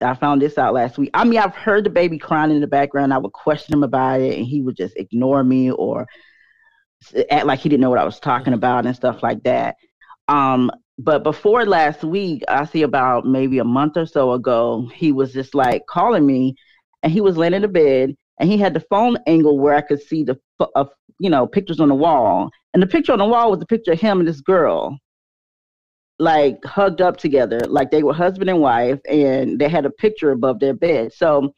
I 0.00 0.14
found 0.14 0.40
this 0.42 0.58
out 0.58 0.74
last 0.74 0.98
week. 0.98 1.10
I 1.14 1.24
mean, 1.24 1.38
I've 1.38 1.54
heard 1.54 1.84
the 1.84 1.90
baby 1.90 2.18
crying 2.18 2.50
in 2.50 2.60
the 2.60 2.66
background. 2.66 3.12
I 3.12 3.18
would 3.18 3.32
question 3.32 3.74
him 3.74 3.82
about 3.82 4.20
it, 4.20 4.38
and 4.38 4.46
he 4.46 4.62
would 4.62 4.76
just 4.76 4.96
ignore 4.96 5.42
me 5.42 5.70
or 5.70 6.06
act 7.30 7.46
like 7.46 7.60
he 7.60 7.68
didn't 7.68 7.80
know 7.80 7.90
what 7.90 7.98
I 7.98 8.04
was 8.04 8.20
talking 8.20 8.52
about 8.52 8.86
and 8.86 8.94
stuff 8.94 9.22
like 9.22 9.42
that. 9.44 9.76
Um, 10.28 10.70
but 10.98 11.22
before 11.22 11.64
last 11.64 12.04
week, 12.04 12.42
I 12.48 12.64
see 12.64 12.82
about 12.82 13.24
maybe 13.24 13.58
a 13.58 13.64
month 13.64 13.96
or 13.96 14.06
so 14.06 14.32
ago, 14.32 14.88
he 14.94 15.12
was 15.12 15.32
just 15.32 15.54
like 15.54 15.86
calling 15.86 16.26
me, 16.26 16.54
and 17.02 17.12
he 17.12 17.20
was 17.20 17.36
laying 17.36 17.54
in 17.54 17.62
the 17.62 17.68
bed, 17.68 18.16
and 18.40 18.50
he 18.50 18.58
had 18.58 18.74
the 18.74 18.84
phone 18.90 19.16
angle 19.26 19.58
where 19.58 19.74
I 19.74 19.80
could 19.80 20.02
see 20.02 20.24
the, 20.24 20.38
uh, 20.74 20.84
you 21.18 21.30
know, 21.30 21.46
pictures 21.46 21.80
on 21.80 21.88
the 21.88 21.94
wall, 21.94 22.50
and 22.74 22.82
the 22.82 22.86
picture 22.86 23.12
on 23.12 23.18
the 23.18 23.24
wall 23.24 23.50
was 23.50 23.62
a 23.62 23.66
picture 23.66 23.92
of 23.92 24.00
him 24.00 24.20
and 24.20 24.28
this 24.28 24.40
girl. 24.40 24.96
Like 26.18 26.64
hugged 26.64 27.00
up 27.00 27.16
together, 27.16 27.60
like 27.68 27.90
they 27.90 28.02
were 28.02 28.12
husband 28.12 28.50
and 28.50 28.60
wife, 28.60 29.00
and 29.08 29.58
they 29.58 29.68
had 29.68 29.86
a 29.86 29.90
picture 29.90 30.32
above 30.32 30.60
their 30.60 30.74
bed. 30.74 31.12
So 31.12 31.54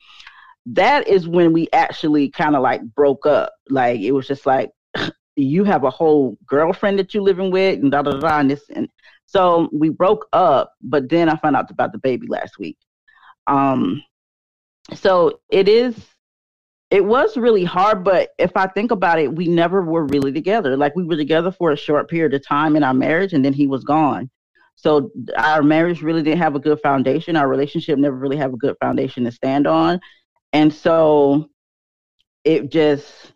that 0.66 1.08
is 1.08 1.26
when 1.26 1.52
we 1.52 1.68
actually 1.72 2.30
kind 2.30 2.54
of 2.54 2.62
like 2.62 2.82
broke 2.94 3.26
up. 3.26 3.52
Like 3.68 4.00
it 4.00 4.12
was 4.12 4.26
just 4.26 4.46
like 4.46 4.70
you 5.36 5.64
have 5.64 5.84
a 5.84 5.90
whole 5.90 6.36
girlfriend 6.46 6.98
that 6.98 7.14
you're 7.14 7.22
living 7.22 7.50
with, 7.50 7.80
and 7.80 7.90
da 7.90 8.02
da 8.02 8.18
da, 8.18 8.38
and 8.38 8.50
this, 8.50 8.64
and 8.70 8.88
so 9.26 9.68
we 9.72 9.88
broke 9.88 10.26
up. 10.32 10.74
But 10.82 11.08
then 11.08 11.28
I 11.28 11.36
found 11.36 11.56
out 11.56 11.70
about 11.70 11.92
the 11.92 11.98
baby 11.98 12.26
last 12.26 12.58
week. 12.58 12.78
Um, 13.46 14.02
so 14.94 15.40
it 15.50 15.68
is 15.68 15.96
it 16.90 17.04
was 17.04 17.36
really 17.36 17.64
hard, 17.64 18.02
but 18.02 18.30
if 18.38 18.56
I 18.56 18.66
think 18.66 18.90
about 18.90 19.20
it, 19.20 19.32
we 19.32 19.46
never 19.46 19.82
were 19.82 20.06
really 20.06 20.32
together. 20.32 20.76
Like 20.76 20.96
we 20.96 21.04
were 21.04 21.16
together 21.16 21.52
for 21.52 21.70
a 21.70 21.76
short 21.76 22.10
period 22.10 22.34
of 22.34 22.44
time 22.44 22.74
in 22.76 22.82
our 22.82 22.94
marriage, 22.94 23.32
and 23.32 23.44
then 23.44 23.52
he 23.52 23.66
was 23.66 23.84
gone. 23.84 24.28
So 24.80 25.10
our 25.36 25.62
marriage 25.62 26.02
really 26.02 26.22
didn't 26.22 26.38
have 26.38 26.54
a 26.54 26.60
good 26.60 26.80
foundation. 26.80 27.36
Our 27.36 27.48
relationship 27.48 27.98
never 27.98 28.16
really 28.16 28.38
have 28.38 28.54
a 28.54 28.56
good 28.56 28.76
foundation 28.80 29.24
to 29.24 29.32
stand 29.32 29.66
on, 29.66 30.00
and 30.52 30.72
so 30.72 31.48
it 32.44 32.70
just, 32.70 33.32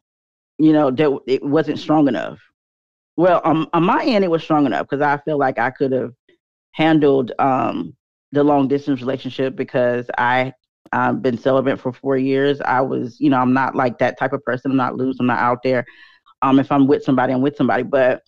you 0.59 0.73
know, 0.73 0.91
that 0.91 1.21
it 1.27 1.45
wasn't 1.45 1.79
strong 1.79 2.09
enough. 2.09 2.39
Well, 3.17 3.41
on 3.45 3.85
my 3.85 4.05
end, 4.05 4.25
it 4.25 4.31
was 4.31 4.43
strong 4.43 4.67
enough 4.67 4.89
because 4.89 5.03
I 5.03 5.19
feel 5.19 5.39
like 5.39 5.59
I 5.59 5.71
could 5.71 5.93
have 5.93 6.13
handled 6.73 7.33
um, 7.39 7.95
the 8.33 8.43
long 8.43 8.67
distance 8.67 9.01
relationship 9.01 9.55
because 9.55 10.07
I 10.19 10.53
I've 10.93 11.23
been 11.23 11.39
celibate 11.39 11.81
for 11.81 11.93
four 11.93 12.17
years. 12.17 12.61
I 12.61 12.81
was, 12.81 13.19
you 13.21 13.31
know, 13.31 13.39
I'm 13.39 13.53
not 13.53 13.75
like 13.75 13.99
that 13.99 14.19
type 14.19 14.33
of 14.33 14.45
person. 14.45 14.71
I'm 14.71 14.77
not 14.77 14.97
loose. 14.97 15.17
I'm 15.21 15.27
not 15.27 15.39
out 15.39 15.59
there. 15.63 15.85
Um, 16.43 16.59
if 16.59 16.71
I'm 16.71 16.87
with 16.87 17.03
somebody, 17.05 17.33
I'm 17.33 17.41
with 17.41 17.57
somebody. 17.57 17.83
But 17.83 18.23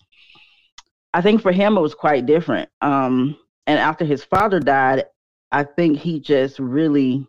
I 1.17 1.21
think 1.21 1.41
for 1.41 1.51
him, 1.51 1.75
it 1.75 1.81
was 1.81 1.95
quite 1.95 2.27
different. 2.27 2.69
Um, 2.79 3.35
and 3.65 3.79
after 3.79 4.05
his 4.05 4.23
father 4.23 4.59
died, 4.59 5.05
I 5.51 5.63
think 5.63 5.97
he 5.97 6.19
just 6.19 6.59
really 6.59 7.25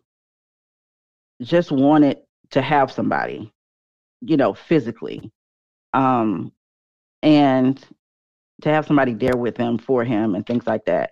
just 1.41 1.71
wanted 1.71 2.19
to 2.51 2.61
have 2.61 2.91
somebody, 2.91 3.51
you 4.21 4.37
know, 4.37 4.53
physically. 4.53 5.31
Um, 5.95 6.51
and 7.23 7.83
to 8.61 8.69
have 8.69 8.85
somebody 8.85 9.15
there 9.15 9.35
with 9.35 9.57
him 9.57 9.79
for 9.79 10.03
him 10.03 10.35
and 10.35 10.45
things 10.45 10.67
like 10.67 10.85
that. 10.85 11.09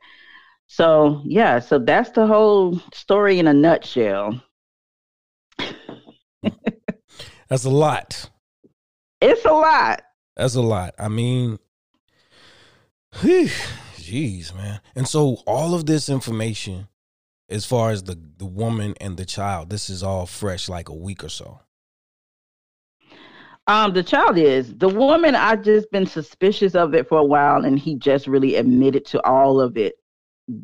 So 0.68 1.24
yeah, 1.26 1.58
so 1.58 1.80
that's 1.80 2.12
the 2.12 2.28
whole 2.28 2.80
story 2.94 3.40
in 3.40 3.48
a 3.48 3.54
nutshell. 3.56 4.40
that's 7.50 7.66
a 7.66 7.72
lot. 7.72 8.30
It's 9.20 9.46
a 9.46 9.52
lot. 9.52 10.04
That's 10.36 10.54
a 10.54 10.62
lot. 10.62 10.94
I 11.00 11.08
mean, 11.08 11.58
whew, 13.22 13.50
jeez, 13.96 14.56
man. 14.56 14.80
And 14.96 15.08
so 15.08 15.38
all 15.46 15.74
of 15.74 15.86
this 15.86 16.10
information, 16.10 16.88
as 17.50 17.66
far 17.66 17.92
as 17.92 18.04
the 18.04 18.20
the 18.38 18.46
woman 18.46 18.96
and 19.00 19.18
the 19.18 19.26
child, 19.26 19.70
this 19.70 19.90
is 19.90 20.04
all 20.04 20.26
fresh, 20.26 20.70
like 20.70 20.90
a 20.90 20.94
week 20.94 21.24
or 21.24 21.30
so. 21.30 21.62
Um, 23.68 23.94
the 23.94 24.04
child 24.04 24.38
is 24.38 24.74
the 24.78 24.88
woman. 24.88 25.36
I've 25.36 25.62
just 25.62 25.92
been 25.92 26.06
suspicious 26.06 26.74
of 26.74 26.94
it 26.94 27.10
for 27.10 27.18
a 27.18 27.26
while, 27.26 27.66
and 27.66 27.78
he 27.78 27.96
just 27.96 28.26
really 28.28 28.56
admitted 28.56 29.06
to 29.08 29.26
all 29.26 29.60
of 29.60 29.78
it 29.78 29.96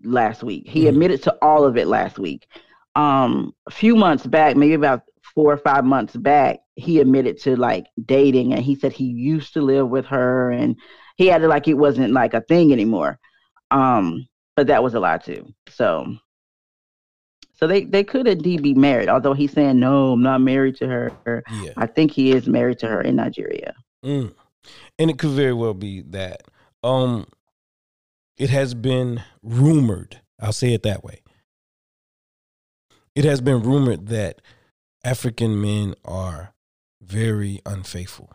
last 0.03 0.41
week. 0.41 0.67
He 0.67 0.81
mm-hmm. 0.81 0.89
admitted 0.89 1.23
to 1.23 1.37
all 1.41 1.65
of 1.65 1.75
it 1.75 1.87
last 1.87 2.17
week. 2.17 2.47
Um, 2.95 3.53
a 3.67 3.71
few 3.71 3.95
months 3.95 4.25
back, 4.25 4.55
maybe 4.55 4.75
about 4.75 5.01
four 5.35 5.51
or 5.51 5.57
five 5.57 5.83
months 5.83 6.15
back, 6.15 6.59
he 6.75 6.99
admitted 6.99 7.39
to 7.41 7.57
like 7.57 7.87
dating, 8.05 8.53
and 8.53 8.63
he 8.63 8.75
said 8.75 8.93
he 8.93 9.05
used 9.05 9.53
to 9.53 9.61
live 9.61 9.89
with 9.89 10.05
her, 10.05 10.51
and 10.51 10.77
he 11.15 11.27
had 11.27 11.43
it 11.43 11.47
like 11.47 11.67
it 11.67 11.75
wasn't 11.75 12.13
like 12.13 12.33
a 12.33 12.41
thing 12.41 12.71
anymore. 12.71 13.19
Um, 13.71 14.27
but 14.55 14.67
that 14.67 14.83
was 14.83 14.93
a 14.93 14.99
lie 14.99 15.17
too. 15.17 15.53
So, 15.69 16.15
so 17.53 17.67
they 17.67 17.85
they 17.85 18.03
could 18.03 18.27
indeed 18.27 18.61
be 18.61 18.73
married, 18.73 19.09
although 19.09 19.33
he's 19.33 19.51
saying 19.51 19.79
no, 19.79 20.13
I'm 20.13 20.23
not 20.23 20.41
married 20.41 20.75
to 20.77 20.87
her. 20.87 21.43
Yeah. 21.51 21.73
I 21.77 21.87
think 21.87 22.11
he 22.11 22.31
is 22.31 22.47
married 22.47 22.79
to 22.79 22.87
her 22.87 23.01
in 23.01 23.15
Nigeria. 23.15 23.73
Mm. 24.03 24.33
And 24.99 25.09
it 25.09 25.19
could 25.19 25.31
very 25.31 25.53
well 25.53 25.73
be 25.73 26.01
that. 26.01 26.43
Um, 26.83 27.27
it 28.37 28.49
has 28.49 28.73
been 28.73 29.23
rumored, 29.41 30.21
I'll 30.39 30.53
say 30.53 30.73
it 30.73 30.83
that 30.83 31.03
way. 31.03 31.21
It 33.15 33.25
has 33.25 33.41
been 33.41 33.61
rumored 33.61 34.07
that 34.07 34.41
African 35.03 35.61
men 35.61 35.93
are 36.03 36.53
very 37.01 37.59
unfaithful. 37.65 38.31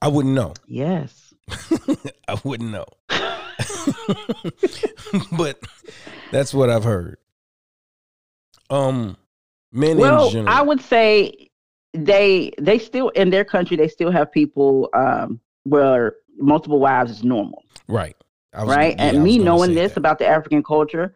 I 0.00 0.08
wouldn't 0.08 0.34
know. 0.34 0.54
Yes. 0.66 1.25
I 2.28 2.40
wouldn't 2.44 2.70
know. 2.70 2.84
but 5.32 5.60
that's 6.32 6.52
what 6.52 6.70
I've 6.70 6.84
heard. 6.84 7.18
Um 8.70 9.16
men 9.72 9.98
well, 9.98 10.32
I 10.48 10.62
would 10.62 10.80
say 10.80 11.50
they 11.92 12.52
they 12.58 12.78
still 12.78 13.10
in 13.10 13.30
their 13.30 13.44
country 13.44 13.76
they 13.76 13.88
still 13.88 14.10
have 14.10 14.32
people 14.32 14.88
um 14.92 15.40
where 15.64 16.16
multiple 16.38 16.80
wives 16.80 17.10
is 17.10 17.24
normal. 17.24 17.64
Right 17.88 18.16
right? 18.64 18.94
Yeah, 18.96 19.06
and 19.06 19.22
me 19.22 19.38
knowing 19.38 19.74
this 19.74 19.92
that. 19.92 19.98
about 19.98 20.18
the 20.18 20.26
African 20.26 20.62
culture, 20.62 21.14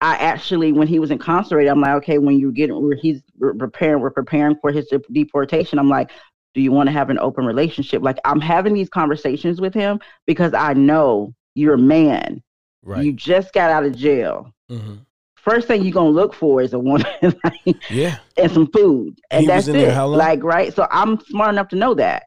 I 0.00 0.16
actually, 0.16 0.72
when 0.72 0.88
he 0.88 0.98
was 0.98 1.10
incarcerated, 1.10 1.70
I'm 1.70 1.80
like, 1.80 1.94
okay, 2.02 2.18
when 2.18 2.38
you're 2.38 2.52
getting, 2.52 2.80
where 2.80 2.96
he's 2.96 3.22
preparing, 3.58 4.00
we're 4.00 4.10
preparing 4.10 4.56
for 4.60 4.72
his 4.72 4.90
deportation. 5.12 5.78
I'm 5.78 5.90
like, 5.90 6.10
do 6.54 6.60
you 6.60 6.72
want 6.72 6.88
to 6.88 6.92
have 6.92 7.10
an 7.10 7.18
open 7.18 7.44
relationship? 7.44 8.02
Like, 8.02 8.18
I'm 8.24 8.40
having 8.40 8.74
these 8.74 8.88
conversations 8.88 9.60
with 9.60 9.74
him 9.74 10.00
because 10.26 10.54
I 10.54 10.72
know 10.72 11.34
you're 11.54 11.74
a 11.74 11.78
man. 11.78 12.42
Right. 12.82 13.04
You 13.04 13.12
just 13.12 13.52
got 13.52 13.70
out 13.70 13.84
of 13.84 13.96
jail. 13.96 14.52
Mm-hmm. 14.70 14.96
First 15.36 15.68
thing 15.68 15.82
you're 15.82 15.92
gonna 15.92 16.10
look 16.10 16.34
for 16.34 16.60
is 16.60 16.74
a 16.74 16.78
woman, 16.78 17.06
like, 17.22 17.90
yeah, 17.90 18.18
and 18.36 18.52
some 18.52 18.70
food, 18.72 19.18
and 19.30 19.42
he 19.42 19.46
that's 19.46 19.68
it. 19.68 19.96
Like, 19.96 20.42
right? 20.44 20.74
So 20.74 20.86
I'm 20.90 21.18
smart 21.20 21.50
enough 21.50 21.68
to 21.68 21.76
know 21.76 21.94
that, 21.94 22.24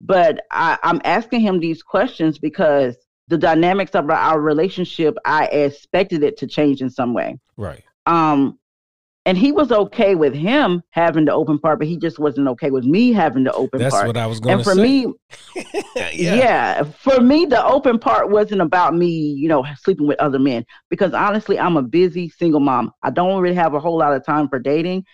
but 0.00 0.44
I, 0.52 0.78
I'm 0.84 1.00
asking 1.04 1.40
him 1.40 1.58
these 1.58 1.82
questions 1.82 2.38
because 2.38 2.96
the 3.28 3.38
dynamics 3.38 3.92
of 3.96 4.08
our 4.10 4.40
relationship, 4.40 5.16
I 5.24 5.46
expected 5.46 6.22
it 6.22 6.36
to 6.38 6.46
change 6.46 6.82
in 6.82 6.90
some 6.90 7.14
way. 7.14 7.38
Right. 7.56 7.82
Um, 8.06 8.58
and 9.24 9.38
he 9.38 9.52
was 9.52 9.70
okay 9.70 10.16
with 10.16 10.34
him 10.34 10.82
having 10.90 11.26
the 11.26 11.32
open 11.32 11.58
part, 11.58 11.78
but 11.78 11.86
he 11.86 11.96
just 11.96 12.18
wasn't 12.18 12.48
okay 12.48 12.70
with 12.70 12.84
me 12.84 13.12
having 13.12 13.44
the 13.44 13.52
open 13.52 13.78
That's 13.80 13.94
part. 13.94 14.06
That's 14.06 14.16
what 14.16 14.22
I 14.22 14.26
was 14.26 14.40
going 14.40 14.58
to 14.58 14.64
say. 14.64 14.70
And 14.70 14.78
for 14.78 14.82
me, 14.82 15.80
yeah. 16.14 16.34
yeah, 16.34 16.82
for 16.82 17.20
me, 17.20 17.46
the 17.46 17.64
open 17.64 18.00
part 18.00 18.30
wasn't 18.30 18.60
about 18.60 18.96
me, 18.96 19.08
you 19.08 19.48
know, 19.48 19.64
sleeping 19.80 20.08
with 20.08 20.18
other 20.18 20.40
men. 20.40 20.66
Because 20.90 21.14
honestly, 21.14 21.56
I'm 21.56 21.76
a 21.76 21.82
busy 21.82 22.30
single 22.30 22.58
mom. 22.58 22.90
I 23.04 23.10
don't 23.10 23.40
really 23.40 23.54
have 23.54 23.74
a 23.74 23.80
whole 23.80 23.96
lot 23.96 24.12
of 24.12 24.26
time 24.26 24.48
for 24.48 24.58
dating. 24.58 25.04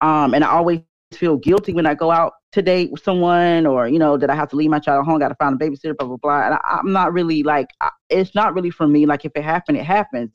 Um, 0.00 0.32
and 0.32 0.44
I 0.44 0.48
always 0.48 0.80
feel 1.12 1.36
guilty 1.36 1.74
when 1.74 1.86
I 1.86 1.94
go 1.94 2.10
out 2.10 2.32
to 2.52 2.62
date 2.62 2.90
with 2.90 3.02
someone 3.02 3.66
or, 3.66 3.86
you 3.86 3.98
know, 3.98 4.16
that 4.16 4.30
I 4.30 4.34
have 4.34 4.48
to 4.50 4.56
leave 4.56 4.70
my 4.70 4.78
child 4.78 5.00
at 5.00 5.06
home, 5.06 5.18
got 5.18 5.28
to 5.28 5.34
find 5.34 5.60
a 5.60 5.62
babysitter, 5.62 5.94
blah, 5.94 6.08
blah, 6.08 6.16
blah. 6.16 6.46
And 6.46 6.54
I, 6.54 6.78
am 6.78 6.92
not 6.92 7.12
really 7.12 7.42
like, 7.42 7.68
it's 8.08 8.34
not 8.34 8.54
really 8.54 8.70
for 8.70 8.88
me. 8.88 9.04
Like 9.04 9.26
if 9.26 9.32
it 9.34 9.44
happened, 9.44 9.76
it 9.76 9.84
happens. 9.84 10.30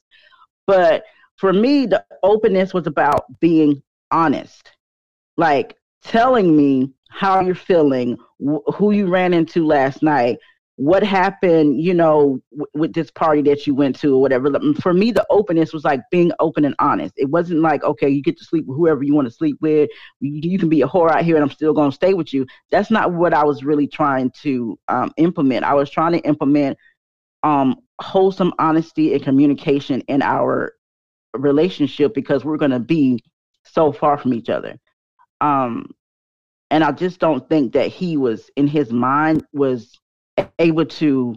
But 0.68 1.04
for 1.44 1.52
me, 1.52 1.86
the 1.86 2.02
openness 2.24 2.74
was 2.74 2.88
about 2.88 3.26
being 3.42 3.84
honest, 4.12 4.72
like 5.36 5.76
telling 6.02 6.56
me 6.56 6.90
how 7.10 7.42
you're 7.42 7.54
feeling, 7.54 8.18
wh- 8.42 8.64
who 8.74 8.92
you 8.92 9.08
ran 9.08 9.34
into 9.34 9.68
last 9.68 10.02
night, 10.02 10.38
what 10.78 11.04
happened, 11.04 11.82
you 11.82 11.94
know, 11.94 12.40
w- 12.52 12.66
with 12.74 12.94
this 12.94 13.12
party 13.12 13.42
that 13.42 13.68
you 13.68 13.76
went 13.76 14.00
to 14.00 14.16
or 14.16 14.22
whatever. 14.22 14.50
For 14.80 14.94
me, 14.94 15.12
the 15.12 15.26
openness 15.30 15.74
was 15.74 15.84
like 15.84 16.00
being 16.12 16.32
open 16.40 16.64
and 16.64 16.76
honest. 16.80 17.14
It 17.18 17.30
wasn't 17.30 17.60
like, 17.60 17.84
okay, 17.84 18.08
you 18.08 18.22
get 18.22 18.38
to 18.38 18.46
sleep 18.46 18.66
with 18.66 18.78
whoever 18.78 19.04
you 19.04 19.14
want 19.14 19.28
to 19.28 19.34
sleep 19.34 19.58
with. 19.60 19.90
You, 20.22 20.50
you 20.50 20.58
can 20.58 20.70
be 20.70 20.82
a 20.82 20.88
whore 20.88 21.12
out 21.12 21.26
here 21.26 21.36
and 21.36 21.44
I'm 21.44 21.52
still 21.52 21.74
going 21.74 21.92
to 21.92 21.96
stay 21.96 22.14
with 22.14 22.34
you. 22.34 22.46
That's 22.72 22.90
not 22.90 23.12
what 23.12 23.34
I 23.34 23.44
was 23.44 23.66
really 23.66 23.90
trying 23.90 24.32
to 24.44 24.80
um, 24.88 25.12
implement. 25.18 25.66
I 25.66 25.74
was 25.74 25.90
trying 25.90 26.14
to 26.14 26.20
implement 26.20 26.78
um, 27.44 27.82
wholesome 28.00 28.54
honesty 28.60 29.14
and 29.14 29.22
communication 29.22 30.00
in 30.08 30.22
our 30.22 30.74
relationship 31.34 32.14
because 32.14 32.46
we're 32.46 32.58
going 32.58 32.72
to 32.72 32.80
be 32.80 33.24
so 33.64 33.92
far 33.92 34.18
from 34.18 34.34
each 34.34 34.50
other. 34.50 34.78
Um, 35.42 35.94
and 36.72 36.84
I 36.84 36.92
just 36.92 37.20
don't 37.20 37.48
think 37.50 37.74
that 37.74 37.88
he 37.88 38.18
was 38.18 38.50
in 38.56 38.68
his 38.68 38.92
mind 38.92 39.46
was 39.54 40.00
able 40.58 40.86
to 40.86 41.36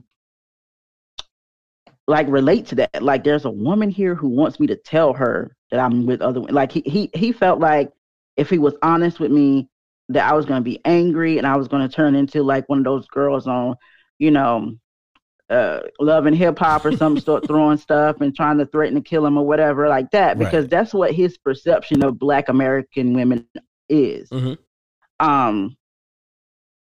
like 2.07 2.27
relate 2.29 2.67
to 2.67 2.75
that. 2.77 3.03
Like 3.03 3.25
there's 3.25 3.45
a 3.45 3.51
woman 3.51 3.91
here 3.91 4.15
who 4.15 4.29
wants 4.29 4.59
me 4.61 4.67
to 4.69 4.77
tell 4.77 5.13
her 5.13 5.55
that 5.71 5.81
I'm 5.81 6.07
with 6.07 6.23
other. 6.23 6.41
Like 6.41 6.73
he 6.73 6.83
he 6.87 7.11
he 7.15 7.33
felt 7.33 7.61
like 7.61 7.91
if 8.37 8.49
he 8.49 8.59
was 8.59 8.75
honest 8.83 9.21
with 9.21 9.31
me 9.31 9.69
that 10.09 10.31
I 10.31 10.35
was 10.35 10.47
gonna 10.47 10.61
be 10.63 10.81
angry 10.85 11.39
and 11.39 11.47
I 11.47 11.57
was 11.57 11.69
gonna 11.69 11.89
turn 11.89 12.15
into 12.15 12.43
like 12.43 12.69
one 12.69 12.79
of 12.79 12.85
those 12.85 13.07
girls 13.09 13.47
on, 13.47 13.77
you 14.19 14.31
know, 14.31 14.75
uh 15.49 15.81
love 16.01 16.27
and 16.27 16.37
hip 16.37 16.59
hop 16.59 16.85
or 16.85 16.93
something, 16.97 17.21
start 17.21 17.47
throwing 17.49 17.79
stuff 17.79 18.21
and 18.21 18.35
trying 18.35 18.59
to 18.59 18.67
threaten 18.67 18.95
to 18.95 19.01
kill 19.01 19.25
him 19.27 19.39
or 19.39 19.47
whatever 19.47 19.89
like 19.89 20.11
that. 20.11 20.39
Because 20.39 20.65
right. 20.65 20.71
that's 20.71 20.93
what 20.95 21.13
his 21.13 21.39
perception 21.39 22.03
of 22.03 22.19
black 22.19 22.49
American 22.49 23.13
women 23.13 23.47
is. 23.89 24.29
Mm-hmm. 24.31 25.27
Um 25.27 25.77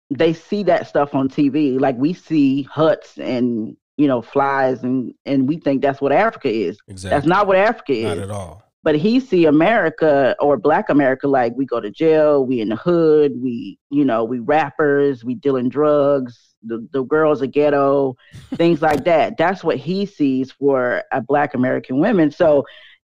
they 0.09 0.33
see 0.33 0.63
that 0.63 0.87
stuff 0.87 1.15
on 1.15 1.29
TV. 1.29 1.79
Like 1.79 1.97
we 1.97 2.13
see 2.13 2.63
huts 2.63 3.17
and 3.17 3.75
you 3.97 4.07
know, 4.07 4.21
flies 4.21 4.83
and 4.83 5.13
and 5.25 5.47
we 5.47 5.57
think 5.57 5.81
that's 5.81 6.01
what 6.01 6.11
Africa 6.11 6.49
is. 6.49 6.77
Exactly. 6.87 7.15
That's 7.15 7.27
not 7.27 7.47
what 7.47 7.57
Africa 7.57 7.93
is. 7.93 8.03
Not 8.03 8.17
at 8.17 8.31
all. 8.31 8.63
But 8.83 8.95
he 8.95 9.19
see 9.19 9.45
America 9.45 10.35
or 10.39 10.57
Black 10.57 10.89
America 10.89 11.27
like 11.27 11.53
we 11.55 11.65
go 11.65 11.79
to 11.79 11.89
jail, 11.89 12.45
we 12.45 12.59
in 12.59 12.69
the 12.69 12.75
hood, 12.75 13.33
we 13.41 13.79
you 13.89 14.03
know 14.03 14.23
we 14.23 14.39
rappers, 14.39 15.23
we 15.23 15.35
dealing 15.35 15.69
drugs, 15.69 16.53
the 16.63 16.87
the 16.91 17.03
girls 17.03 17.41
are 17.41 17.47
ghetto, 17.47 18.15
things 18.55 18.81
like 18.81 19.05
that. 19.05 19.37
That's 19.37 19.63
what 19.63 19.77
he 19.77 20.05
sees 20.05 20.51
for 20.51 21.03
a 21.11 21.21
Black 21.21 21.53
American 21.53 21.99
women. 21.99 22.31
So 22.31 22.65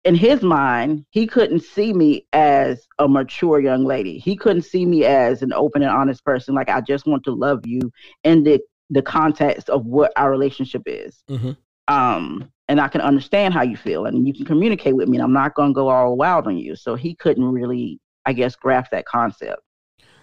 in 0.03 0.15
his 0.15 0.41
mind, 0.41 1.05
he 1.11 1.25
couldn't 1.25 1.61
see 1.61 1.93
me 1.93 2.27
as 2.33 2.85
a 2.99 3.07
mature 3.07 3.59
young 3.59 3.85
lady. 3.85 4.17
He 4.19 4.35
couldn't 4.35 4.63
see 4.63 4.85
me 4.85 5.05
as 5.05 5.41
an 5.41 5.53
open 5.53 5.81
and 5.81 5.91
honest 5.91 6.25
person. 6.25 6.55
Like 6.55 6.69
I 6.69 6.81
just 6.81 7.07
want 7.07 7.23
to 7.23 7.31
love 7.31 7.65
you 7.65 7.91
in 8.23 8.43
the 8.43 8.59
the 8.89 9.01
context 9.01 9.69
of 9.69 9.85
what 9.85 10.11
our 10.17 10.29
relationship 10.29 10.83
is. 10.85 11.23
Mm-hmm. 11.29 11.51
Um, 11.87 12.51
and 12.69 12.79
I 12.79 12.87
can 12.87 13.01
understand 13.01 13.53
how 13.53 13.61
you 13.61 13.75
feel, 13.75 14.05
and 14.05 14.27
you 14.27 14.33
can 14.33 14.45
communicate 14.45 14.95
with 14.95 15.09
me. 15.09 15.17
And 15.17 15.23
I'm 15.23 15.33
not 15.33 15.55
going 15.55 15.71
to 15.71 15.73
go 15.73 15.89
all 15.89 16.15
wild 16.15 16.47
on 16.47 16.57
you. 16.57 16.75
So 16.75 16.95
he 16.95 17.15
couldn't 17.15 17.51
really, 17.51 17.99
I 18.25 18.33
guess, 18.33 18.55
grasp 18.55 18.91
that 18.91 19.05
concept. 19.05 19.61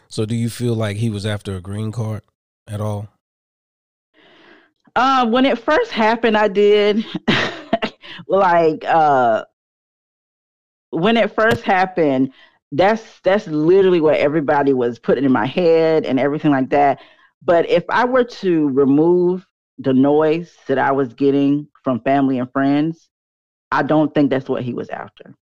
So 0.09 0.25
do 0.25 0.35
you 0.35 0.51
feel 0.51 0.75
like 0.75 0.97
he 0.97 1.11
was 1.11 1.25
after 1.25 1.55
a 1.55 1.61
green 1.61 1.93
card 1.93 2.23
at 2.67 2.81
all? 2.81 3.09
Uh, 4.97 5.27
when 5.27 5.47
it 5.47 5.59
first 5.59 5.93
happened, 5.93 6.37
I 6.37 6.49
did. 6.49 7.05
like 8.27 8.85
uh, 8.85 9.45
when 10.91 11.17
it 11.17 11.33
first 11.33 11.63
happened, 11.63 12.33
that's 12.73 13.21
that's 13.21 13.47
literally 13.47 14.01
what 14.01 14.17
everybody 14.17 14.73
was 14.73 14.99
putting 14.99 15.25
in 15.25 15.33
my 15.33 15.47
head 15.47 16.05
and 16.05 16.19
everything 16.19 16.51
like 16.51 16.71
that. 16.71 17.01
But 17.43 17.69
if 17.69 17.85
I 17.89 18.05
were 18.05 18.25
to 18.25 18.69
remove 18.71 19.47
the 19.81 19.95
noise 19.95 20.55
that 20.69 20.79
I 20.79 20.93
was 20.93 21.15
getting 21.15 21.67
from 21.83 22.01
family 22.01 22.39
and 22.39 22.53
friends, 22.53 23.09
I 23.73 23.83
don't 23.83 24.15
think 24.15 24.31
that's 24.31 24.49
what 24.49 24.63
he 24.63 24.75
was 24.75 24.91
after. 24.91 25.35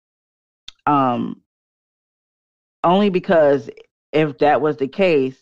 Um, 0.87 1.43
only 2.85 3.11
because 3.11 3.69
if 4.13 4.39
that 4.39 4.61
was 4.61 4.77
the 4.77 4.87
case, 4.87 5.37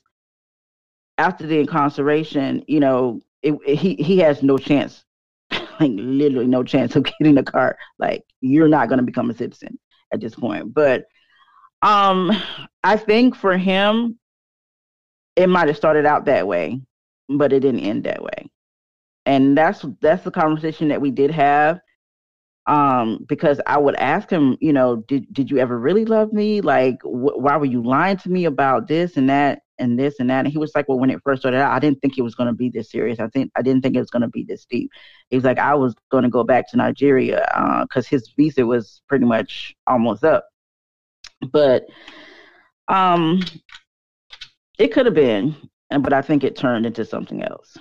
after 1.18 1.46
the 1.46 1.60
incarceration, 1.60 2.64
you 2.66 2.80
know, 2.80 3.20
it, 3.42 3.54
it, 3.66 3.76
he 3.76 3.94
he 3.96 4.18
has 4.18 4.42
no 4.42 4.56
chance, 4.56 5.04
like 5.50 5.92
literally 5.94 6.46
no 6.46 6.62
chance 6.62 6.96
of 6.96 7.04
getting 7.18 7.36
a 7.36 7.42
car. 7.42 7.76
Like 7.98 8.24
you're 8.40 8.68
not 8.68 8.88
going 8.88 8.98
to 8.98 9.04
become 9.04 9.28
a 9.28 9.34
citizen 9.34 9.78
at 10.12 10.20
this 10.20 10.34
point. 10.34 10.72
But 10.72 11.04
um, 11.82 12.32
I 12.82 12.96
think 12.96 13.36
for 13.36 13.58
him, 13.58 14.18
it 15.36 15.48
might 15.48 15.68
have 15.68 15.76
started 15.76 16.06
out 16.06 16.24
that 16.24 16.46
way, 16.46 16.80
but 17.28 17.52
it 17.52 17.60
didn't 17.60 17.80
end 17.80 18.04
that 18.04 18.22
way. 18.22 18.50
And 19.26 19.58
that's 19.58 19.84
that's 20.00 20.24
the 20.24 20.30
conversation 20.30 20.88
that 20.88 21.00
we 21.00 21.10
did 21.10 21.30
have. 21.30 21.80
Um, 22.68 23.24
because 23.28 23.60
I 23.66 23.78
would 23.78 23.94
ask 23.96 24.28
him, 24.28 24.56
you 24.60 24.72
know, 24.72 24.96
did 25.08 25.32
did 25.32 25.50
you 25.50 25.58
ever 25.58 25.78
really 25.78 26.04
love 26.04 26.32
me? 26.32 26.60
Like, 26.60 26.96
wh- 27.02 27.38
why 27.38 27.56
were 27.56 27.66
you 27.66 27.82
lying 27.82 28.16
to 28.18 28.30
me 28.30 28.44
about 28.44 28.88
this 28.88 29.16
and 29.16 29.28
that 29.28 29.60
and 29.78 29.98
this 29.98 30.18
and 30.18 30.30
that? 30.30 30.44
And 30.44 30.48
he 30.48 30.58
was 30.58 30.72
like, 30.74 30.88
well, 30.88 30.98
when 30.98 31.10
it 31.10 31.20
first 31.22 31.42
started 31.42 31.58
out, 31.58 31.72
I 31.72 31.78
didn't 31.78 32.00
think 32.00 32.18
it 32.18 32.22
was 32.22 32.34
going 32.34 32.48
to 32.48 32.52
be 32.52 32.68
this 32.68 32.90
serious. 32.90 33.20
I 33.20 33.28
think 33.28 33.52
I 33.56 33.62
didn't 33.62 33.82
think 33.82 33.94
it 33.94 34.00
was 34.00 34.10
going 34.10 34.22
to 34.22 34.28
be 34.28 34.44
this 34.44 34.64
deep. 34.64 34.90
He 35.30 35.36
was 35.36 35.44
like, 35.44 35.58
I 35.58 35.74
was 35.74 35.94
going 36.10 36.24
to 36.24 36.30
go 36.30 36.42
back 36.42 36.68
to 36.70 36.76
Nigeria 36.76 37.46
because 37.82 38.06
uh, 38.06 38.10
his 38.10 38.32
visa 38.36 38.66
was 38.66 39.00
pretty 39.08 39.26
much 39.26 39.76
almost 39.86 40.24
up. 40.24 40.46
But 41.52 41.86
um, 42.88 43.42
it 44.78 44.88
could 44.88 45.06
have 45.06 45.14
been, 45.14 45.54
but 46.00 46.12
I 46.12 46.22
think 46.22 46.42
it 46.44 46.56
turned 46.56 46.86
into 46.86 47.04
something 47.04 47.42
else. 47.42 47.76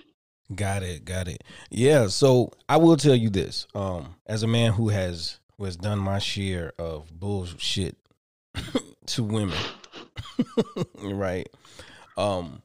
Got 0.54 0.84
it, 0.84 1.06
got 1.06 1.28
it. 1.28 1.44
Yeah, 1.72 2.08
so 2.08 2.52
I 2.70 2.78
will 2.78 2.98
tell 2.98 3.16
you 3.16 3.30
this. 3.30 3.66
Um, 3.74 4.16
as 4.28 4.44
a 4.44 4.48
man 4.48 4.74
who 4.74 4.90
has 4.90 5.40
who 5.58 5.66
has 5.66 5.76
done 5.76 5.98
my 5.98 6.20
share 6.20 6.74
of 6.78 7.10
bullshit 7.20 7.98
to 9.08 9.24
women, 9.24 9.58
right? 11.04 11.50
Um, 12.16 12.62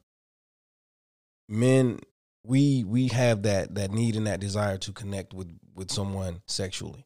men, 1.49 1.99
we 2.43 2.83
we 2.83 3.07
have 3.07 3.43
that 3.43 3.73
that 3.75 3.91
need 3.91 4.15
and 4.15 4.27
that 4.27 4.39
desire 4.39 4.77
to 4.79 4.91
connect 4.91 5.33
with 5.33 5.51
with 5.73 5.91
someone 5.91 6.41
sexually, 6.45 7.05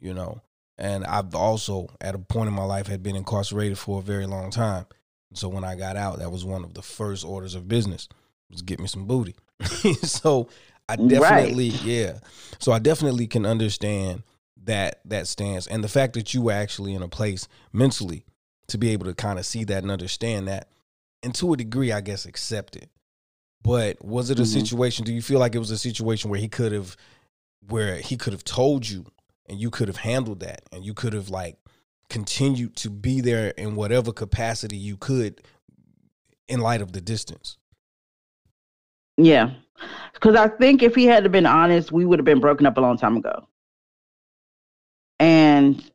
you 0.00 0.12
know. 0.12 0.40
And 0.78 1.04
I've 1.06 1.34
also, 1.34 1.88
at 2.00 2.14
a 2.14 2.18
point 2.18 2.48
in 2.48 2.54
my 2.54 2.64
life, 2.64 2.86
had 2.86 3.02
been 3.02 3.16
incarcerated 3.16 3.78
for 3.78 4.00
a 4.00 4.02
very 4.02 4.26
long 4.26 4.50
time. 4.50 4.86
So 5.34 5.48
when 5.48 5.64
I 5.64 5.74
got 5.74 5.96
out, 5.96 6.18
that 6.18 6.30
was 6.30 6.44
one 6.44 6.64
of 6.64 6.74
the 6.74 6.82
first 6.82 7.24
orders 7.24 7.54
of 7.54 7.68
business 7.68 8.08
was 8.50 8.62
get 8.62 8.80
me 8.80 8.86
some 8.86 9.06
booty. 9.06 9.34
so 10.02 10.48
I 10.88 10.96
definitely, 10.96 11.70
right. 11.70 11.82
yeah. 11.84 12.18
So 12.58 12.72
I 12.72 12.78
definitely 12.78 13.26
can 13.26 13.44
understand 13.44 14.22
that 14.64 15.00
that 15.04 15.26
stance 15.26 15.66
and 15.66 15.82
the 15.82 15.88
fact 15.88 16.14
that 16.14 16.34
you 16.34 16.42
were 16.42 16.52
actually 16.52 16.94
in 16.94 17.02
a 17.02 17.08
place 17.08 17.48
mentally 17.72 18.24
to 18.68 18.78
be 18.78 18.90
able 18.90 19.06
to 19.06 19.14
kind 19.14 19.38
of 19.38 19.46
see 19.46 19.64
that 19.64 19.82
and 19.82 19.92
understand 19.92 20.48
that, 20.48 20.68
and 21.22 21.34
to 21.36 21.52
a 21.52 21.56
degree, 21.56 21.92
I 21.92 22.00
guess, 22.00 22.26
accept 22.26 22.76
it. 22.76 22.90
But 23.62 24.04
was 24.04 24.30
it 24.30 24.38
a 24.38 24.42
mm-hmm. 24.42 24.60
situation? 24.60 25.04
Do 25.04 25.12
you 25.12 25.22
feel 25.22 25.38
like 25.38 25.54
it 25.54 25.60
was 25.60 25.70
a 25.70 25.78
situation 25.78 26.30
where 26.30 26.40
he 26.40 26.48
could 26.48 26.72
have, 26.72 26.96
where 27.68 27.96
he 27.96 28.16
could 28.16 28.32
have 28.32 28.44
told 28.44 28.88
you, 28.88 29.06
and 29.48 29.58
you 29.58 29.70
could 29.70 29.88
have 29.88 29.98
handled 29.98 30.40
that, 30.40 30.62
and 30.72 30.84
you 30.84 30.94
could 30.94 31.12
have 31.12 31.28
like 31.28 31.56
continued 32.08 32.76
to 32.76 32.90
be 32.90 33.20
there 33.20 33.48
in 33.50 33.74
whatever 33.74 34.12
capacity 34.12 34.76
you 34.76 34.96
could 34.96 35.40
in 36.48 36.60
light 36.60 36.80
of 36.80 36.92
the 36.92 37.00
distance. 37.00 37.56
Yeah. 39.16 39.50
Because 40.14 40.36
I 40.36 40.48
think 40.48 40.82
if 40.82 40.94
he 40.94 41.04
had 41.04 41.30
been 41.30 41.46
honest, 41.46 41.92
we 41.92 42.04
would 42.04 42.18
have 42.18 42.24
been 42.24 42.40
broken 42.40 42.66
up 42.66 42.76
a 42.76 42.80
long 42.80 42.96
time 42.96 43.16
ago. 43.16 43.48
And 45.18 45.90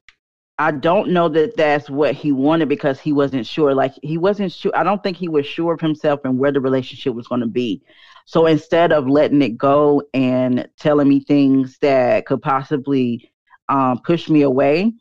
I 0.57 0.71
don't 0.71 1.09
know 1.09 1.27
that 1.29 1.57
that's 1.57 1.89
what 1.89 2.13
he 2.13 2.31
wanted 2.31 2.69
because 2.69 2.99
he 2.99 3.13
wasn't 3.13 3.47
sure. 3.47 3.73
Like, 3.73 3.93
he 4.03 4.17
wasn't 4.17 4.51
sure. 4.51 4.71
I 4.75 4.83
don't 4.83 5.01
think 5.01 5.17
he 5.17 5.27
was 5.27 5.45
sure 5.45 5.73
of 5.73 5.81
himself 5.81 6.21
and 6.23 6.37
where 6.37 6.51
the 6.51 6.59
relationship 6.59 7.15
was 7.15 7.27
going 7.27 7.41
to 7.41 7.47
be. 7.47 7.81
So 8.25 8.45
instead 8.45 8.91
of 8.93 9.07
letting 9.07 9.41
it 9.41 9.57
go 9.57 10.03
and 10.13 10.67
telling 10.77 11.09
me 11.09 11.19
things 11.21 11.77
that 11.81 12.27
could 12.27 12.41
possibly 12.41 13.31
um, 13.69 13.99
pushed 14.05 14.29
me 14.29 14.43
away, 14.43 14.93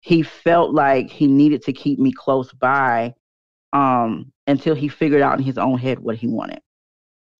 he 0.00 0.22
felt 0.22 0.72
like 0.72 1.10
he 1.10 1.26
needed 1.26 1.62
to 1.64 1.72
keep 1.72 1.98
me 1.98 2.12
close 2.12 2.52
by 2.52 3.14
um, 3.72 4.32
until 4.46 4.74
he 4.74 4.88
figured 4.88 5.22
out 5.22 5.38
in 5.38 5.44
his 5.44 5.58
own 5.58 5.78
head 5.78 5.98
what 5.98 6.16
he 6.16 6.28
wanted. 6.28 6.60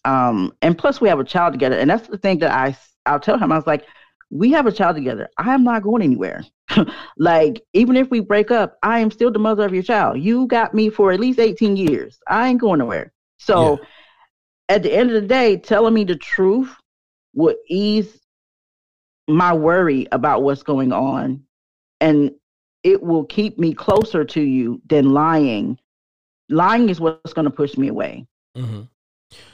Um, 0.04 0.52
and 0.62 0.76
plus, 0.76 1.00
we 1.00 1.08
have 1.08 1.20
a 1.20 1.24
child 1.24 1.52
together, 1.52 1.76
and 1.76 1.90
that's 1.90 2.08
the 2.08 2.18
thing 2.18 2.38
that 2.38 2.50
I 2.50 2.76
I'll 3.06 3.20
tell 3.20 3.38
him. 3.38 3.52
I 3.52 3.56
was 3.56 3.66
like, 3.66 3.86
we 4.30 4.50
have 4.52 4.66
a 4.66 4.72
child 4.72 4.96
together. 4.96 5.28
I 5.38 5.54
am 5.54 5.64
not 5.64 5.82
going 5.82 6.02
anywhere. 6.02 6.44
like 7.18 7.62
even 7.72 7.96
if 7.96 8.10
we 8.10 8.20
break 8.20 8.50
up, 8.50 8.78
I 8.82 9.00
am 9.00 9.10
still 9.10 9.30
the 9.30 9.38
mother 9.38 9.64
of 9.64 9.74
your 9.74 9.82
child. 9.82 10.20
You 10.20 10.46
got 10.46 10.74
me 10.74 10.90
for 10.90 11.12
at 11.12 11.20
least 11.20 11.38
eighteen 11.38 11.76
years. 11.76 12.18
I 12.28 12.48
ain't 12.48 12.60
going 12.60 12.78
nowhere. 12.78 13.12
So. 13.38 13.78
Yeah. 13.78 13.86
At 14.70 14.82
the 14.82 14.92
end 14.92 15.10
of 15.10 15.22
the 15.22 15.26
day, 15.26 15.56
telling 15.56 15.94
me 15.94 16.04
the 16.04 16.14
truth 16.14 16.76
would 17.32 17.56
ease 17.68 18.20
my 19.28 19.52
worry 19.52 20.08
about 20.10 20.42
what's 20.42 20.62
going 20.62 20.92
on 20.92 21.42
and 22.00 22.30
it 22.82 23.02
will 23.02 23.24
keep 23.24 23.58
me 23.58 23.74
closer 23.74 24.24
to 24.24 24.40
you 24.40 24.80
than 24.86 25.10
lying 25.10 25.78
lying 26.48 26.88
is 26.88 26.98
what's 26.98 27.34
going 27.34 27.44
to 27.44 27.50
push 27.50 27.76
me 27.76 27.88
away 27.88 28.26
mm-hmm. 28.56 28.82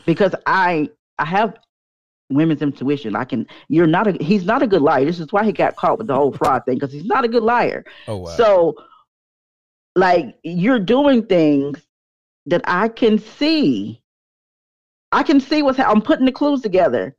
Because 0.07 0.35
i 0.47 0.89
i 1.19 1.25
have 1.25 1.57
women's 2.31 2.63
intuition 2.63 3.15
i 3.15 3.25
can 3.25 3.47
you're 3.69 3.87
not 3.87 4.07
a 4.07 4.13
he's 4.25 4.45
not 4.45 4.63
a 4.63 4.67
good 4.67 4.83
liar 4.83 5.05
this 5.05 5.21
is 5.21 5.33
why 5.33 5.45
he 5.45 5.53
got 5.53 5.77
caught 5.77 5.99
with 5.99 6.07
the 6.07 6.15
whole 6.15 6.33
fraud 6.33 6.65
thing 6.65 6.77
because 6.77 6.93
he's 6.93 7.05
not 7.05 7.25
a 7.25 7.29
good 7.29 7.43
liar 7.43 7.85
oh 8.09 8.17
wow 8.17 8.31
so 8.31 8.75
like 9.95 10.35
you're 10.43 10.79
doing 10.81 11.25
things 11.25 11.81
that 12.47 12.63
i 12.65 12.89
can 12.89 13.19
see 13.19 14.01
i 15.13 15.23
can 15.23 15.39
see 15.39 15.63
what's 15.63 15.79
i'm 15.79 16.03
putting 16.03 16.27
the 16.27 16.33
clues 16.33 16.63
together 16.63 17.15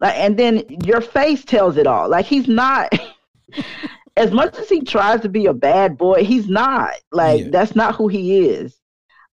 like, 0.00 0.16
and 0.16 0.38
then 0.38 0.64
your 0.84 1.00
face 1.00 1.44
tells 1.44 1.76
it 1.76 1.86
all. 1.86 2.08
Like 2.08 2.26
he's 2.26 2.48
not. 2.48 2.92
as 4.16 4.32
much 4.32 4.58
as 4.58 4.68
he 4.68 4.80
tries 4.82 5.20
to 5.20 5.28
be 5.28 5.46
a 5.46 5.54
bad 5.54 5.96
boy, 5.96 6.24
he's 6.24 6.48
not. 6.48 6.92
Like 7.12 7.42
yeah. 7.42 7.48
that's 7.50 7.76
not 7.76 7.94
who 7.94 8.08
he 8.08 8.46
is. 8.46 8.76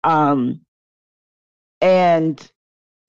Um, 0.04 0.60
and 1.80 2.51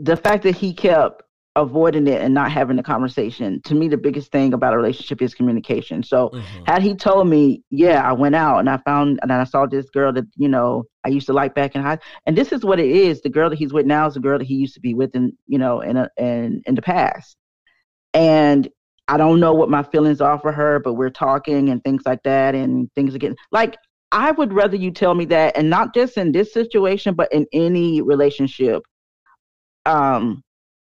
the 0.04 0.18
fact 0.18 0.44
that 0.44 0.56
he 0.56 0.74
kept 0.74 1.24
avoiding 1.56 2.08
it 2.08 2.20
and 2.20 2.34
not 2.34 2.52
having 2.52 2.76
the 2.76 2.84
conversation 2.84 3.62
to 3.63 3.76
me 3.76 3.88
the 3.88 3.98
biggest 3.98 4.32
thing 4.32 4.54
about 4.54 4.74
a 4.74 4.78
relationship 4.78 5.22
is 5.22 5.36
communication 5.36 6.02
so 6.02 6.30
mm-hmm. 6.30 6.63
had 6.66 6.82
he 6.82 6.96
told 6.96 7.28
me 7.28 7.62
yeah 7.70 8.02
i 8.02 8.12
went 8.12 8.34
out 8.34 8.58
and 8.58 8.68
i 8.68 8.78
found 8.78 9.20
and 9.22 9.32
i 9.32 9.44
saw 9.44 9.68
this 9.68 9.88
girl 9.92 10.12
that 10.12 10.26
you 10.36 10.50
know 10.50 10.84
i 11.06 11.10
used 11.10 11.28
to 11.28 11.34
like 11.34 11.54
back 11.54 11.76
in 11.76 11.82
high 11.82 11.98
and 12.26 12.36
this 12.36 12.52
is 12.52 12.66
what 12.66 12.80
it 12.80 12.89
is 12.89 13.22
the 13.22 13.30
girl 13.30 13.52
that 13.52 13.60
he's 13.60 13.72
with 13.72 13.86
now 13.86 14.08
is 14.08 14.16
the 14.16 14.20
girl 14.20 14.39
that 14.39 14.48
he 14.48 14.56
used 14.56 14.74
to 14.74 14.80
be 14.80 14.96
with 14.96 15.16
in 15.16 15.32
you 15.46 15.60
know 15.60 15.82
in 15.82 15.96
a, 15.96 16.10
in 16.18 16.60
in 16.66 16.74
the 16.74 16.82
past 16.82 17.38
and 18.16 18.68
I 19.08 19.18
don't 19.18 19.39
know 19.39 19.54
what 19.54 19.70
my 19.70 19.84
feelings 19.84 20.22
are 20.22 20.39
for 20.39 20.52
her, 20.52 20.80
but 20.80 20.94
we're 20.94 21.10
talking 21.10 21.70
and 21.70 21.84
things 21.84 22.04
like 22.06 22.24
that, 22.24 22.56
and 22.56 22.89
things 22.96 23.13
are 23.13 23.18
getting 23.18 23.38
like 23.52 23.76
I 24.12 24.32
would 24.32 24.54
rather 24.54 24.78
you 24.78 24.92
tell 24.92 25.16
me 25.16 25.26
that, 25.26 25.58
and 25.58 25.70
not 25.70 25.94
just 25.94 26.18
in 26.18 26.32
this 26.32 26.54
situation, 26.54 27.16
but 27.16 27.32
in 27.34 27.48
any 27.52 28.02
relationship. 28.02 28.84
Um, 29.86 30.43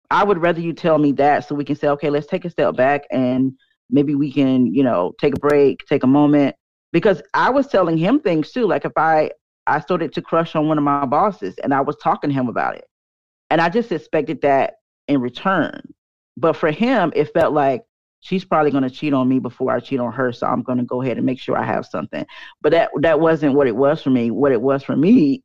I 0.10 0.24
would 0.24 0.42
rather 0.42 0.62
you 0.62 0.74
tell 0.74 0.98
me 0.98 1.12
that 1.14 1.48
so 1.48 1.56
we 1.56 1.66
can 1.66 1.76
say, 1.76 1.90
okay, 1.90 2.10
let's 2.10 2.28
take 2.28 2.46
a 2.46 2.50
step 2.50 2.76
back 2.76 3.04
and 3.12 3.54
maybe 3.90 4.16
we 4.16 4.32
can, 4.32 4.74
you 4.74 4.84
know, 4.84 5.14
take 5.20 5.36
a 5.36 5.40
break, 5.40 5.86
take 5.86 6.04
a 6.04 6.08
moment. 6.08 6.56
Because 6.94 7.22
I 7.34 7.50
was 7.50 7.68
telling 7.68 7.98
him 7.98 8.20
things 8.20 8.52
too. 8.52 8.66
Like 8.66 8.86
if 8.86 8.94
I 8.96 9.32
I 9.68 9.82
started 9.82 10.14
to 10.14 10.22
crush 10.22 10.56
on 10.56 10.70
one 10.70 10.78
of 10.78 10.84
my 10.86 11.06
bosses 11.06 11.56
and 11.62 11.74
I 11.74 11.82
was 11.82 11.98
talking 11.98 12.30
to 12.30 12.34
him 12.34 12.48
about 12.48 12.76
it. 12.76 12.86
And 13.50 13.60
I 13.60 13.70
just 13.70 13.92
expected 13.92 14.42
that 14.42 14.76
in 15.08 15.20
return. 15.20 15.82
But 16.38 16.54
for 16.54 16.72
him, 16.72 17.12
it 17.16 17.34
felt 17.34 17.54
like 17.54 17.84
she's 18.22 18.46
probably 18.46 18.72
going 18.72 18.84
to 18.84 18.90
cheat 18.90 19.14
on 19.14 19.28
me 19.28 19.40
before 19.40 19.72
I 19.72 19.80
cheat 19.80 20.00
on 20.00 20.12
her, 20.14 20.32
so 20.32 20.48
I'm 20.48 20.64
going 20.64 20.78
to 20.78 20.84
go 20.84 21.02
ahead 21.02 21.18
and 21.18 21.26
make 21.26 21.40
sure 21.40 21.58
I 21.58 21.64
have 21.66 21.86
something. 21.86 22.26
But 22.62 22.72
that 22.72 22.92
that 23.02 23.20
wasn't 23.20 23.56
what 23.56 23.68
it 23.68 23.76
was 23.76 24.02
for 24.02 24.10
me. 24.10 24.32
What 24.32 24.52
it 24.52 24.62
was 24.62 24.84
for 24.84 24.96
me 24.96 25.44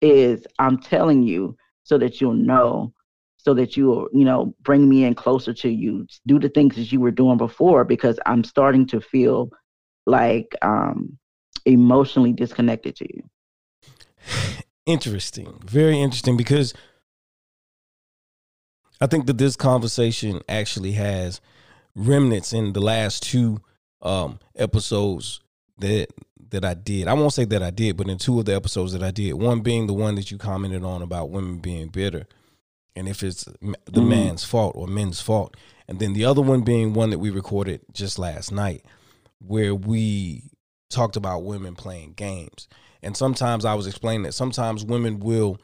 is 0.00 0.46
I'm 0.58 0.78
telling 0.78 1.22
you 1.22 1.56
so 1.88 1.96
that 1.96 2.20
you'll 2.20 2.34
know, 2.34 2.92
so 3.38 3.54
that 3.54 3.74
you'll 3.76 4.08
you 4.12 4.24
know 4.24 4.54
bring 4.60 4.88
me 4.88 5.04
in 5.04 5.14
closer 5.14 5.54
to 5.54 5.70
you, 5.70 6.06
do 6.26 6.38
the 6.38 6.50
things 6.50 6.76
that 6.76 6.92
you 6.92 7.00
were 7.00 7.10
doing 7.10 7.38
before, 7.38 7.82
because 7.84 8.20
I'm 8.26 8.44
starting 8.44 8.86
to 8.88 9.00
feel 9.00 9.50
like 10.04 10.54
um, 10.60 11.18
emotionally 11.64 12.34
disconnected 12.34 12.94
to 12.96 13.06
you. 13.14 13.22
Interesting, 14.84 15.58
very 15.64 15.98
interesting, 15.98 16.36
because 16.36 16.74
I 19.00 19.06
think 19.06 19.26
that 19.26 19.38
this 19.38 19.56
conversation 19.56 20.42
actually 20.46 20.92
has 20.92 21.40
remnants 21.94 22.52
in 22.52 22.74
the 22.74 22.80
last 22.80 23.22
two 23.22 23.60
um, 24.02 24.40
episodes 24.56 25.40
that 25.78 26.08
that 26.50 26.64
I 26.64 26.74
did. 26.74 27.08
I 27.08 27.14
won't 27.14 27.32
say 27.32 27.44
that 27.46 27.62
I 27.62 27.70
did, 27.70 27.96
but 27.96 28.08
in 28.08 28.18
two 28.18 28.38
of 28.38 28.44
the 28.46 28.54
episodes 28.54 28.92
that 28.92 29.02
I 29.02 29.10
did, 29.10 29.34
one 29.34 29.60
being 29.60 29.86
the 29.86 29.94
one 29.94 30.14
that 30.16 30.30
you 30.30 30.38
commented 30.38 30.84
on 30.84 31.02
about 31.02 31.30
women 31.30 31.58
being 31.58 31.88
bitter 31.88 32.26
and 32.96 33.08
if 33.08 33.22
it's 33.22 33.44
the 33.44 33.76
mm-hmm. 33.92 34.08
man's 34.08 34.44
fault 34.44 34.74
or 34.76 34.88
men's 34.88 35.20
fault. 35.20 35.56
And 35.86 36.00
then 36.00 36.14
the 36.14 36.24
other 36.24 36.42
one 36.42 36.62
being 36.62 36.94
one 36.94 37.10
that 37.10 37.18
we 37.18 37.30
recorded 37.30 37.80
just 37.92 38.18
last 38.18 38.50
night 38.50 38.84
where 39.38 39.74
we 39.74 40.42
talked 40.90 41.16
about 41.16 41.44
women 41.44 41.74
playing 41.76 42.14
games. 42.14 42.66
And 43.02 43.16
sometimes 43.16 43.64
I 43.64 43.74
was 43.74 43.86
explaining 43.86 44.24
that 44.24 44.32
sometimes 44.32 44.84
women 44.84 45.20
will 45.20 45.60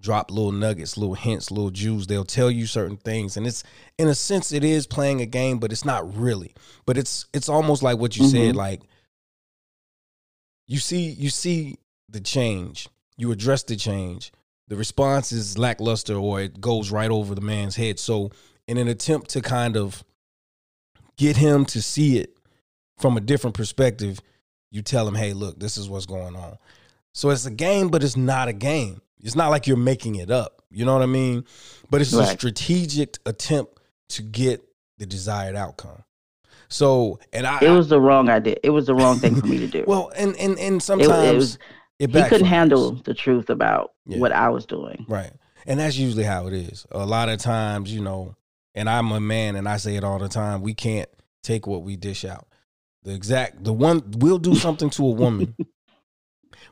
drop 0.00 0.30
little 0.32 0.50
nuggets, 0.50 0.96
little 0.96 1.14
hints, 1.14 1.50
little 1.50 1.70
jewels. 1.70 2.08
They'll 2.08 2.24
tell 2.24 2.50
you 2.50 2.66
certain 2.66 2.96
things, 2.96 3.36
and 3.36 3.46
it's 3.46 3.62
in 3.96 4.08
a 4.08 4.14
sense 4.14 4.50
it 4.50 4.64
is 4.64 4.86
playing 4.86 5.20
a 5.20 5.26
game, 5.26 5.58
but 5.58 5.70
it's 5.70 5.84
not 5.84 6.16
really. 6.16 6.52
But 6.84 6.98
it's 6.98 7.26
it's 7.32 7.48
almost 7.48 7.84
like 7.84 7.98
what 7.98 8.16
you 8.16 8.24
mm-hmm. 8.24 8.36
said, 8.36 8.56
like 8.56 8.82
you 10.66 10.78
see 10.78 11.10
you 11.10 11.30
see 11.30 11.78
the 12.08 12.20
change, 12.20 12.88
you 13.16 13.32
address 13.32 13.62
the 13.62 13.76
change. 13.76 14.32
The 14.68 14.76
response 14.76 15.32
is 15.32 15.58
lackluster, 15.58 16.14
or 16.14 16.40
it 16.40 16.60
goes 16.60 16.90
right 16.90 17.10
over 17.10 17.34
the 17.34 17.40
man's 17.40 17.76
head. 17.76 17.98
So, 17.98 18.30
in 18.66 18.78
an 18.78 18.88
attempt 18.88 19.30
to 19.30 19.40
kind 19.40 19.76
of 19.76 20.02
get 21.16 21.36
him 21.36 21.64
to 21.66 21.82
see 21.82 22.18
it 22.18 22.36
from 22.98 23.16
a 23.16 23.20
different 23.20 23.54
perspective, 23.54 24.20
you 24.70 24.82
tell 24.82 25.06
him, 25.06 25.14
"Hey, 25.14 25.32
look, 25.32 25.58
this 25.58 25.76
is 25.76 25.88
what's 25.88 26.06
going 26.06 26.36
on." 26.36 26.58
So 27.12 27.30
it's 27.30 27.44
a 27.44 27.50
game, 27.50 27.88
but 27.88 28.02
it's 28.02 28.16
not 28.16 28.48
a 28.48 28.52
game. 28.52 29.02
It's 29.20 29.36
not 29.36 29.50
like 29.50 29.66
you're 29.66 29.76
making 29.76 30.16
it 30.16 30.30
up. 30.30 30.62
You 30.70 30.84
know 30.84 30.94
what 30.94 31.02
I 31.02 31.06
mean? 31.06 31.44
But 31.90 32.00
it's 32.00 32.12
right. 32.12 32.28
a 32.28 32.30
strategic 32.30 33.18
attempt 33.26 33.78
to 34.10 34.22
get 34.22 34.62
the 34.98 35.06
desired 35.06 35.54
outcome. 35.54 36.02
So, 36.72 37.20
and 37.32 37.46
I, 37.46 37.60
it 37.60 37.70
was 37.70 37.88
the 37.88 38.00
wrong 38.00 38.28
idea. 38.28 38.56
It 38.62 38.70
was 38.70 38.86
the 38.86 38.94
wrong 38.94 39.18
thing 39.18 39.34
for 39.40 39.46
me 39.46 39.58
to 39.58 39.66
do. 39.66 39.84
Well, 39.86 40.12
and 40.16 40.36
and 40.36 40.58
and 40.58 40.82
sometimes 40.82 41.10
it, 41.10 41.34
it 41.34 41.36
was, 41.36 41.58
it 41.98 42.10
he 42.10 42.22
couldn't 42.22 42.46
handle 42.46 42.92
the 42.92 43.14
truth 43.14 43.50
about 43.50 43.92
yeah. 44.06 44.18
what 44.18 44.32
I 44.32 44.48
was 44.48 44.66
doing. 44.66 45.04
Right, 45.08 45.32
and 45.66 45.80
that's 45.80 45.96
usually 45.96 46.24
how 46.24 46.46
it 46.46 46.54
is. 46.54 46.86
A 46.90 47.04
lot 47.04 47.28
of 47.28 47.38
times, 47.38 47.92
you 47.92 48.00
know, 48.00 48.36
and 48.74 48.88
I'm 48.88 49.12
a 49.12 49.20
man, 49.20 49.56
and 49.56 49.68
I 49.68 49.76
say 49.76 49.96
it 49.96 50.04
all 50.04 50.18
the 50.18 50.28
time. 50.28 50.62
We 50.62 50.74
can't 50.74 51.08
take 51.42 51.66
what 51.66 51.82
we 51.82 51.96
dish 51.96 52.24
out. 52.24 52.46
The 53.02 53.14
exact, 53.14 53.64
the 53.64 53.72
one, 53.72 54.02
we'll 54.18 54.38
do 54.38 54.54
something 54.54 54.88
to 54.90 55.06
a 55.06 55.10
woman 55.10 55.56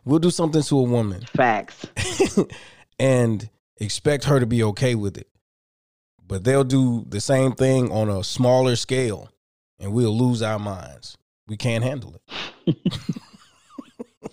We'll 0.04 0.18
do 0.18 0.30
something 0.30 0.62
to 0.62 0.78
a 0.78 0.82
woman. 0.82 1.22
Facts. 1.36 1.86
and 2.98 3.48
expect 3.76 4.24
her 4.24 4.40
to 4.40 4.46
be 4.46 4.62
okay 4.64 4.94
with 4.94 5.18
it. 5.18 5.28
But 6.26 6.44
they'll 6.44 6.64
do 6.64 7.04
the 7.08 7.20
same 7.20 7.52
thing 7.52 7.90
on 7.90 8.08
a 8.08 8.22
smaller 8.22 8.76
scale 8.76 9.30
and 9.80 9.92
we'll 9.92 10.16
lose 10.16 10.42
our 10.42 10.58
minds. 10.58 11.16
We 11.48 11.56
can't 11.56 11.82
handle 11.82 12.14
it. 12.66 12.76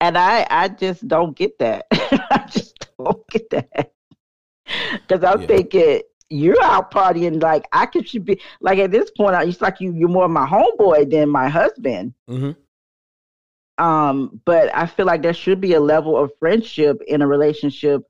and 0.00 0.16
I 0.16 0.46
I 0.48 0.68
just 0.68 1.08
don't 1.08 1.36
get 1.36 1.58
that. 1.58 1.86
I 1.92 2.46
just 2.48 2.86
don't 2.98 3.26
get 3.28 3.50
that. 3.50 3.92
Cuz 5.08 5.24
I'm 5.24 5.40
yeah. 5.40 5.46
thinking 5.46 6.02
you're 6.28 6.62
out 6.62 6.90
partying 6.90 7.42
like 7.42 7.66
I 7.72 7.86
could 7.86 8.08
should 8.08 8.24
be 8.24 8.40
like 8.60 8.78
at 8.78 8.90
this 8.90 9.10
point 9.10 9.34
I, 9.34 9.44
it's 9.44 9.60
like 9.60 9.80
you 9.80 9.92
you're 9.92 10.08
more 10.08 10.28
my 10.28 10.46
homeboy 10.46 11.10
than 11.10 11.28
my 11.28 11.48
husband. 11.48 12.14
Mm-hmm. 12.30 12.52
Um, 13.82 14.40
but 14.44 14.74
I 14.76 14.86
feel 14.86 15.06
like 15.06 15.22
there 15.22 15.34
should 15.34 15.60
be 15.60 15.74
a 15.74 15.80
level 15.80 16.16
of 16.16 16.30
friendship 16.38 17.02
in 17.08 17.22
a 17.22 17.26
relationship 17.26 18.02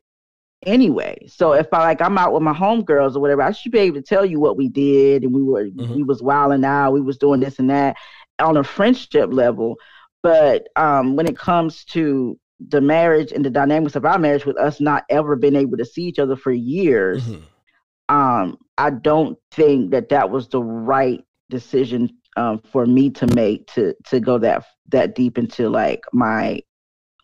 anyway. 0.65 1.27
So 1.29 1.53
if 1.53 1.67
I 1.73 1.79
like 1.79 2.01
I'm 2.01 2.19
out 2.19 2.33
with 2.33 2.43
my 2.43 2.53
homegirls 2.53 3.17
or 3.17 3.21
whatever, 3.21 3.43
I 3.43 3.53
should 3.53 3.73
be 3.73 3.81
able 3.81 3.97
to 3.97 4.03
tell 4.03 4.25
you 4.25 4.41
what 4.41 4.57
we 4.57 4.69
did 4.69 5.25
and 5.25 5.35
we 5.35 5.43
were 5.43 5.65
mm-hmm. 5.65 5.95
we 5.95 6.03
was 6.03 6.23
wilding 6.23 6.65
out, 6.65 6.93
we 6.93 7.01
was 7.01 7.19
doing 7.19 7.41
this 7.41 7.59
and 7.59 7.71
that 7.71 7.97
on 8.39 8.57
a 8.57 8.65
friendship 8.65 9.33
level. 9.33 9.77
But 10.23 10.69
um, 10.77 11.17
when 11.17 11.27
it 11.27 11.37
comes 11.37 11.85
to 11.87 12.39
the 12.69 12.81
marriage 12.81 13.33
and 13.33 13.45
the 13.45 13.51
dynamics 13.51 13.97
of 13.97 14.05
our 14.05 14.19
marriage, 14.19 14.47
with 14.47 14.57
us 14.57 14.81
not 14.81 15.05
ever 15.11 15.35
being 15.37 15.57
able 15.57 15.77
to 15.79 15.85
see 15.85 16.03
each 16.03 16.19
other 16.19 16.37
for 16.37 16.53
years, 16.53 17.25
mm-hmm. 17.25 18.15
um, 18.15 18.59
I 18.79 18.91
don't 18.91 19.39
think 19.51 19.91
that 19.91 20.11
that 20.11 20.31
was 20.31 20.49
the 20.49 20.63
right 20.63 21.25
decision 21.51 22.11
um, 22.37 22.61
for 22.73 22.87
me 22.87 23.11
to 23.11 23.27
make 23.35 23.67
to 23.75 23.95
to 24.07 24.21
go 24.21 24.39
that 24.39 24.65
that 24.89 25.15
deep 25.15 25.39
into 25.39 25.69
like 25.69 26.03
my 26.13 26.61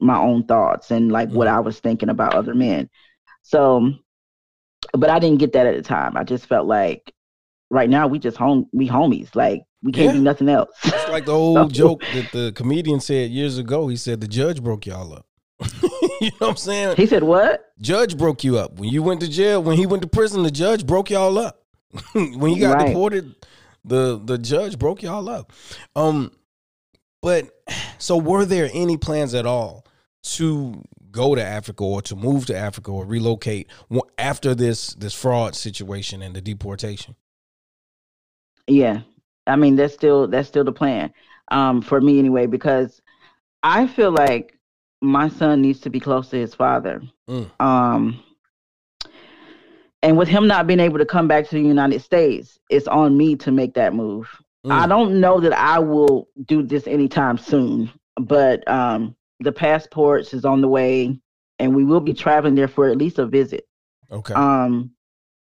my 0.01 0.18
own 0.18 0.44
thoughts 0.44 0.90
and 0.90 1.11
like 1.11 1.29
mm-hmm. 1.29 1.38
what 1.38 1.48
I 1.48 1.61
was 1.61 1.81
thinking 1.81 2.09
about 2.09 2.35
other 2.35 2.55
men. 2.55 2.88
So, 3.48 3.94
but 4.92 5.08
I 5.08 5.18
didn't 5.18 5.38
get 5.38 5.54
that 5.54 5.66
at 5.66 5.74
the 5.74 5.82
time. 5.82 6.18
I 6.18 6.24
just 6.24 6.44
felt 6.44 6.66
like 6.66 7.14
right 7.70 7.88
now 7.88 8.06
we 8.06 8.18
just 8.18 8.37
home 8.37 8.68
we 8.74 8.87
homies. 8.87 9.34
Like 9.34 9.62
we 9.82 9.90
can't 9.90 10.08
yeah. 10.08 10.12
do 10.12 10.20
nothing 10.20 10.50
else. 10.50 10.68
It's 10.84 11.08
like 11.08 11.24
the 11.24 11.32
old 11.32 11.56
so, 11.56 11.68
joke 11.68 12.02
that 12.12 12.30
the 12.32 12.52
comedian 12.54 13.00
said 13.00 13.30
years 13.30 13.56
ago. 13.56 13.88
He 13.88 13.96
said 13.96 14.20
the 14.20 14.28
judge 14.28 14.62
broke 14.62 14.84
y'all 14.84 15.14
up. 15.14 15.26
you 16.20 16.28
know 16.28 16.30
what 16.40 16.50
I'm 16.50 16.56
saying? 16.56 16.96
He 16.96 17.06
said 17.06 17.22
what? 17.22 17.72
Judge 17.80 18.18
broke 18.18 18.44
you 18.44 18.58
up 18.58 18.78
when 18.78 18.90
you 18.90 19.02
went 19.02 19.22
to 19.22 19.28
jail. 19.28 19.62
When 19.62 19.78
he 19.78 19.87
went 19.87 20.02
to 20.02 20.08
prison, 20.08 20.42
the 20.42 20.50
judge 20.50 20.87
broke 20.87 21.08
y'all 21.08 21.38
up. 21.38 21.62
when 22.12 22.50
he 22.50 22.61
got 22.61 22.76
right. 22.76 22.88
deported, 22.88 23.34
the 23.82 24.20
the 24.22 24.37
judge 24.37 24.78
broke 24.78 25.02
y'all 25.02 25.26
up. 25.30 25.54
Um, 25.96 26.32
but 27.22 27.48
so 27.98 28.18
were 28.18 28.44
there 28.44 28.68
any 28.74 28.98
plans 28.98 29.32
at 29.32 29.46
all 29.46 29.87
to 30.34 30.82
go 31.18 31.35
to 31.35 31.44
Africa 31.44 31.83
or 31.83 32.00
to 32.02 32.14
move 32.14 32.46
to 32.46 32.57
Africa 32.57 32.92
or 32.92 33.04
relocate 33.04 33.66
after 34.16 34.54
this 34.54 34.94
this 34.94 35.14
fraud 35.14 35.57
situation 35.57 36.22
and 36.22 36.35
the 36.35 36.40
deportation? 36.40 37.16
Yeah, 38.68 39.00
I 39.46 39.57
mean 39.57 39.74
that's 39.74 39.94
still 39.94 40.28
that's 40.28 40.48
still 40.48 40.64
the 40.64 40.72
plan 40.72 41.12
um, 41.50 41.83
for 41.83 42.00
me 42.00 42.20
anyway 42.20 42.46
because 42.46 43.02
I 43.64 43.88
feel 43.88 44.12
like 44.12 44.59
my 45.00 45.28
son 45.28 45.61
needs 45.61 45.81
to 45.81 45.90
be 45.90 45.98
close 45.98 46.28
to 46.31 46.37
his 46.37 46.54
father. 46.54 47.02
Mm. 47.28 47.50
Um, 47.61 48.22
and 50.02 50.16
with 50.16 50.28
him 50.28 50.46
not 50.46 50.68
being 50.68 50.81
able 50.81 50.98
to 50.98 51.07
come 51.07 51.26
back 51.26 51.48
to 51.48 51.57
the 51.57 51.62
United 51.62 52.00
States, 52.00 52.61
it's 52.70 52.87
on 52.87 53.16
me 53.16 53.35
to 53.37 53.50
make 53.50 53.74
that 53.74 53.92
move. 53.92 54.28
Mm. 54.64 54.72
I 54.72 54.87
don't 54.87 55.20
know 55.20 55.40
that 55.40 55.52
I 55.52 55.81
will 55.81 56.28
do 56.46 56.62
this 56.62 56.87
anytime 56.87 57.38
soon, 57.38 57.90
but 58.16 58.66
um, 58.68 59.16
the 59.40 59.53
passports 59.53 60.35
is 60.35 60.44
on 60.44 60.61
the 60.61 60.68
way, 60.68 61.18
and 61.59 61.74
we 61.74 61.85
will 61.85 62.01
be 62.01 62.14
traveling 62.14 62.55
there 62.55 62.68
for 62.68 62.88
at 62.88 62.98
least 62.98 63.18
a 63.18 63.27
visit. 63.27 63.64
Okay. 64.11 64.35
Um, 64.35 64.92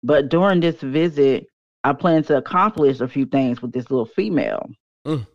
but 0.02 0.28
during 0.28 0.60
this 0.60 0.80
visit, 0.80 1.46
I 1.82 1.92
plan 1.92 2.22
to 2.24 2.36
accomplish 2.36 3.00
a 3.00 3.08
few 3.08 3.26
things 3.26 3.62
with 3.62 3.72
this 3.72 3.90
little 3.90 4.06
female. 4.06 4.70
Mm. 5.06 5.26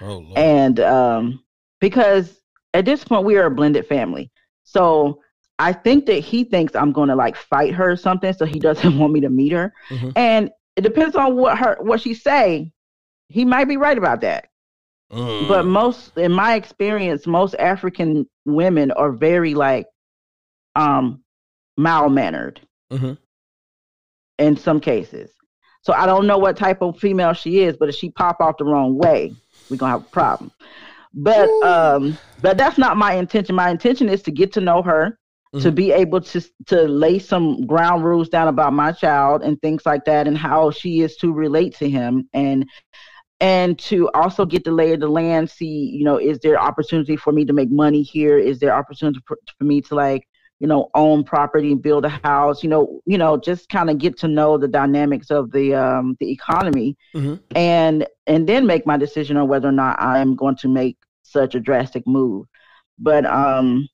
Oh, 0.00 0.18
Lord. 0.18 0.38
And 0.38 0.80
um, 0.80 1.44
because 1.80 2.40
at 2.74 2.84
this 2.84 3.04
point 3.04 3.24
we 3.24 3.36
are 3.36 3.46
a 3.46 3.50
blended 3.50 3.86
family, 3.86 4.30
so 4.64 5.20
I 5.58 5.72
think 5.72 6.06
that 6.06 6.20
he 6.20 6.44
thinks 6.44 6.74
I'm 6.74 6.92
going 6.92 7.08
to 7.08 7.14
like 7.14 7.36
fight 7.36 7.74
her 7.74 7.92
or 7.92 7.96
something, 7.96 8.32
so 8.32 8.44
he 8.44 8.58
doesn't 8.58 8.98
want 8.98 9.12
me 9.12 9.20
to 9.20 9.30
meet 9.30 9.52
her. 9.52 9.72
Mm-hmm. 9.90 10.10
And 10.16 10.50
it 10.76 10.82
depends 10.82 11.16
on 11.16 11.36
what 11.36 11.58
her 11.58 11.76
what 11.80 12.00
she 12.00 12.14
say. 12.14 12.72
He 13.28 13.44
might 13.44 13.66
be 13.66 13.76
right 13.76 13.96
about 13.96 14.20
that. 14.22 14.48
Mm. 15.12 15.46
But 15.48 15.66
most, 15.66 16.16
in 16.16 16.32
my 16.32 16.54
experience, 16.54 17.26
most 17.26 17.54
African 17.58 18.26
women 18.44 18.90
are 18.92 19.12
very 19.12 19.54
like 19.54 19.86
um 20.74 21.22
mild 21.76 22.12
mannered. 22.12 22.60
Mm-hmm. 22.90 23.14
In 24.38 24.56
some 24.56 24.80
cases, 24.80 25.30
so 25.82 25.92
I 25.92 26.06
don't 26.06 26.26
know 26.26 26.38
what 26.38 26.56
type 26.56 26.80
of 26.80 26.98
female 26.98 27.32
she 27.32 27.60
is, 27.60 27.76
but 27.76 27.88
if 27.88 27.94
she 27.94 28.10
pop 28.10 28.40
off 28.40 28.56
the 28.56 28.64
wrong 28.64 28.96
way, 28.96 29.34
we're 29.68 29.76
gonna 29.76 29.92
have 29.92 30.02
a 30.02 30.10
problem. 30.10 30.50
But 31.14 31.48
Ooh. 31.48 31.62
um, 31.64 32.18
but 32.40 32.56
that's 32.56 32.78
not 32.78 32.96
my 32.96 33.14
intention. 33.14 33.54
My 33.54 33.70
intention 33.70 34.08
is 34.08 34.22
to 34.22 34.30
get 34.30 34.52
to 34.54 34.60
know 34.60 34.82
her 34.82 35.18
mm-hmm. 35.54 35.62
to 35.62 35.72
be 35.72 35.92
able 35.92 36.20
to 36.20 36.40
to 36.66 36.82
lay 36.82 37.18
some 37.18 37.66
ground 37.66 38.04
rules 38.04 38.28
down 38.28 38.48
about 38.48 38.72
my 38.72 38.92
child 38.92 39.42
and 39.42 39.60
things 39.60 39.84
like 39.84 40.04
that 40.06 40.26
and 40.26 40.38
how 40.38 40.70
she 40.70 41.00
is 41.00 41.16
to 41.16 41.32
relate 41.32 41.76
to 41.76 41.88
him 41.88 42.28
and 42.32 42.68
and 43.42 43.76
to 43.76 44.08
also 44.14 44.46
get 44.46 44.62
the 44.62 44.70
lay 44.70 44.92
of 44.92 45.00
the 45.00 45.08
land 45.08 45.50
see 45.50 45.90
you 45.92 46.04
know 46.04 46.16
is 46.16 46.38
there 46.38 46.58
opportunity 46.58 47.16
for 47.16 47.32
me 47.32 47.44
to 47.44 47.52
make 47.52 47.70
money 47.70 48.02
here? 48.02 48.38
Is 48.38 48.60
there 48.60 48.72
opportunity 48.72 49.20
for, 49.26 49.36
for 49.58 49.64
me 49.64 49.82
to 49.82 49.94
like 49.96 50.26
you 50.60 50.68
know 50.68 50.90
own 50.94 51.24
property 51.24 51.72
and 51.72 51.82
build 51.82 52.04
a 52.04 52.08
house? 52.08 52.62
You 52.62 52.70
know 52.70 53.00
you 53.04 53.18
know 53.18 53.36
just 53.36 53.68
kind 53.68 53.90
of 53.90 53.98
get 53.98 54.16
to 54.20 54.28
know 54.28 54.56
the 54.56 54.68
dynamics 54.68 55.30
of 55.30 55.50
the 55.50 55.74
um 55.74 56.16
the 56.20 56.30
economy. 56.30 56.96
Mm-hmm. 57.14 57.34
and 57.56 58.06
and 58.28 58.48
then 58.48 58.64
make 58.64 58.86
my 58.86 58.96
decision 58.96 59.36
on 59.36 59.48
whether 59.48 59.68
or 59.68 59.72
not 59.72 60.00
i 60.00 60.20
am 60.20 60.36
going 60.36 60.56
to 60.56 60.68
make 60.68 60.96
such 61.24 61.54
a 61.56 61.60
drastic 61.60 62.06
move. 62.06 62.46
But 62.98 63.26
um 63.26 63.88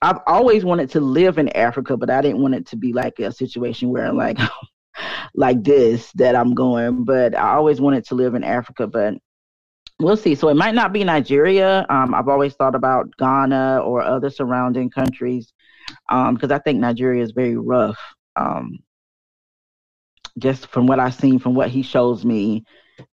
I've 0.00 0.18
always 0.26 0.64
wanted 0.64 0.90
to 0.90 1.00
live 1.00 1.38
in 1.38 1.48
Africa, 1.50 1.96
but 1.96 2.10
I 2.10 2.22
didn't 2.22 2.42
want 2.42 2.54
it 2.54 2.66
to 2.68 2.76
be 2.76 2.92
like 2.92 3.20
a 3.20 3.30
situation 3.30 3.90
where 3.90 4.12
like 4.12 4.38
like 5.34 5.62
this 5.62 6.10
that 6.12 6.36
I'm 6.36 6.54
going. 6.54 7.04
But 7.04 7.36
I 7.36 7.54
always 7.54 7.80
wanted 7.80 8.04
to 8.06 8.14
live 8.14 8.34
in 8.34 8.44
Africa, 8.44 8.86
but 8.86 9.14
we'll 9.98 10.16
see. 10.16 10.34
So 10.34 10.48
it 10.48 10.56
might 10.56 10.74
not 10.74 10.92
be 10.92 11.04
Nigeria. 11.04 11.86
Um, 11.88 12.14
I've 12.14 12.28
always 12.28 12.54
thought 12.54 12.74
about 12.74 13.16
Ghana 13.18 13.82
or 13.84 14.02
other 14.02 14.30
surrounding 14.30 14.90
countries 14.90 15.52
because 16.08 16.50
um, 16.50 16.52
I 16.52 16.58
think 16.58 16.80
Nigeria 16.80 17.22
is 17.22 17.32
very 17.32 17.56
rough. 17.56 17.98
Um, 18.36 18.78
just 20.38 20.66
from 20.68 20.86
what 20.86 20.98
I've 20.98 21.14
seen, 21.14 21.38
from 21.38 21.54
what 21.54 21.68
he 21.68 21.82
shows 21.82 22.24
me 22.24 22.64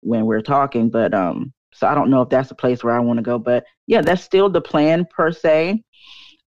when 0.00 0.26
we're 0.26 0.42
talking, 0.42 0.88
but 0.88 1.12
um, 1.14 1.52
so 1.72 1.86
I 1.86 1.94
don't 1.94 2.10
know 2.10 2.22
if 2.22 2.28
that's 2.28 2.50
a 2.50 2.56
place 2.56 2.82
where 2.82 2.94
I 2.94 3.00
want 3.00 3.18
to 3.18 3.22
go. 3.22 3.38
But 3.38 3.64
yeah, 3.86 4.02
that's 4.02 4.22
still 4.22 4.48
the 4.48 4.60
plan 4.60 5.06
per 5.10 5.32
se. 5.32 5.82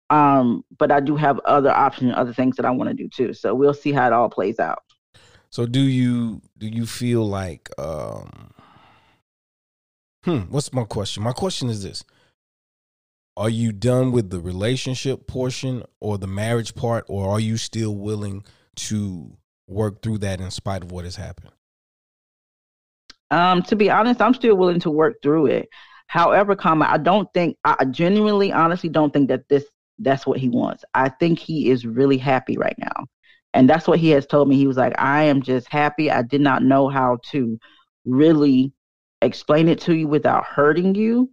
Um, 0.10 0.64
but 0.78 0.92
I 0.92 1.00
do 1.00 1.16
have 1.16 1.40
other 1.46 1.72
options, 1.72 2.14
other 2.16 2.34
things 2.34 2.58
that 2.58 2.66
I 2.66 2.72
want 2.72 2.90
to 2.90 2.94
do 2.94 3.08
too. 3.08 3.34
So 3.34 3.56
we'll 3.56 3.74
see 3.74 3.92
how 3.92 4.08
it 4.08 4.14
all 4.14 4.30
plays 4.30 4.60
out. 4.60 4.80
So 5.52 5.66
do 5.66 5.82
you 5.82 6.42
do 6.58 6.68
you 6.68 6.86
feel 6.86 7.28
like 7.28 7.70
um 7.78 8.52
hmm, 10.24 10.40
what's 10.50 10.74
my 10.74 10.86
question? 10.86 11.24
My 11.24 11.34
question 11.34 11.70
is 11.70 11.84
this. 11.84 12.04
Are 13.38 13.50
you 13.50 13.72
done 13.72 14.12
with 14.12 14.30
the 14.30 14.40
relationship 14.40 15.28
portion 15.28 15.84
or 16.00 16.18
the 16.18 16.28
marriage 16.28 16.76
part, 16.76 17.06
or 17.08 17.30
are 17.30 17.40
you 17.40 17.58
still 17.58 17.96
willing 17.96 18.44
to 18.76 19.38
work 19.68 20.02
through 20.02 20.20
that 20.20 20.42
in 20.42 20.52
spite 20.52 20.84
of 20.84 20.92
what 20.92 21.06
has 21.06 21.16
happened? 21.16 21.52
Um, 23.30 23.64
to 23.64 23.76
be 23.76 23.90
honest, 23.90 24.22
I'm 24.22 24.34
still 24.34 24.56
willing 24.56 24.82
to 24.82 24.92
work 24.92 25.16
through 25.24 25.48
it. 25.48 25.70
However, 26.08 26.56
comma, 26.56 26.88
I 26.90 26.98
don't 26.98 27.34
think 27.34 27.58
I 27.64 27.86
genuinely, 27.86 28.52
honestly 28.52 28.90
don't 28.90 29.14
think 29.14 29.30
that 29.30 29.48
this 29.48 29.66
that's 30.00 30.26
what 30.26 30.40
he 30.40 30.50
wants. 30.50 30.84
I 30.94 31.10
think 31.10 31.40
he 31.40 31.70
is 31.70 31.86
really 31.86 32.18
happy 32.18 32.58
right 32.58 32.76
now. 32.78 33.06
And 33.54 33.70
that's 33.70 33.88
what 33.88 34.00
he 34.00 34.12
has 34.12 34.26
told 34.26 34.48
me. 34.48 34.56
He 34.56 34.68
was 34.68 34.78
like, 34.78 34.94
I 34.98 35.24
am 35.24 35.42
just 35.42 35.68
happy. 35.68 36.10
I 36.10 36.22
did 36.22 36.42
not 36.42 36.64
know 36.64 36.88
how 36.88 37.20
to 37.32 37.60
really 38.06 38.72
explain 39.22 39.68
it 39.68 39.80
to 39.82 39.96
you 39.96 40.08
without 40.08 40.46
hurting 40.46 40.96
you. 40.96 41.30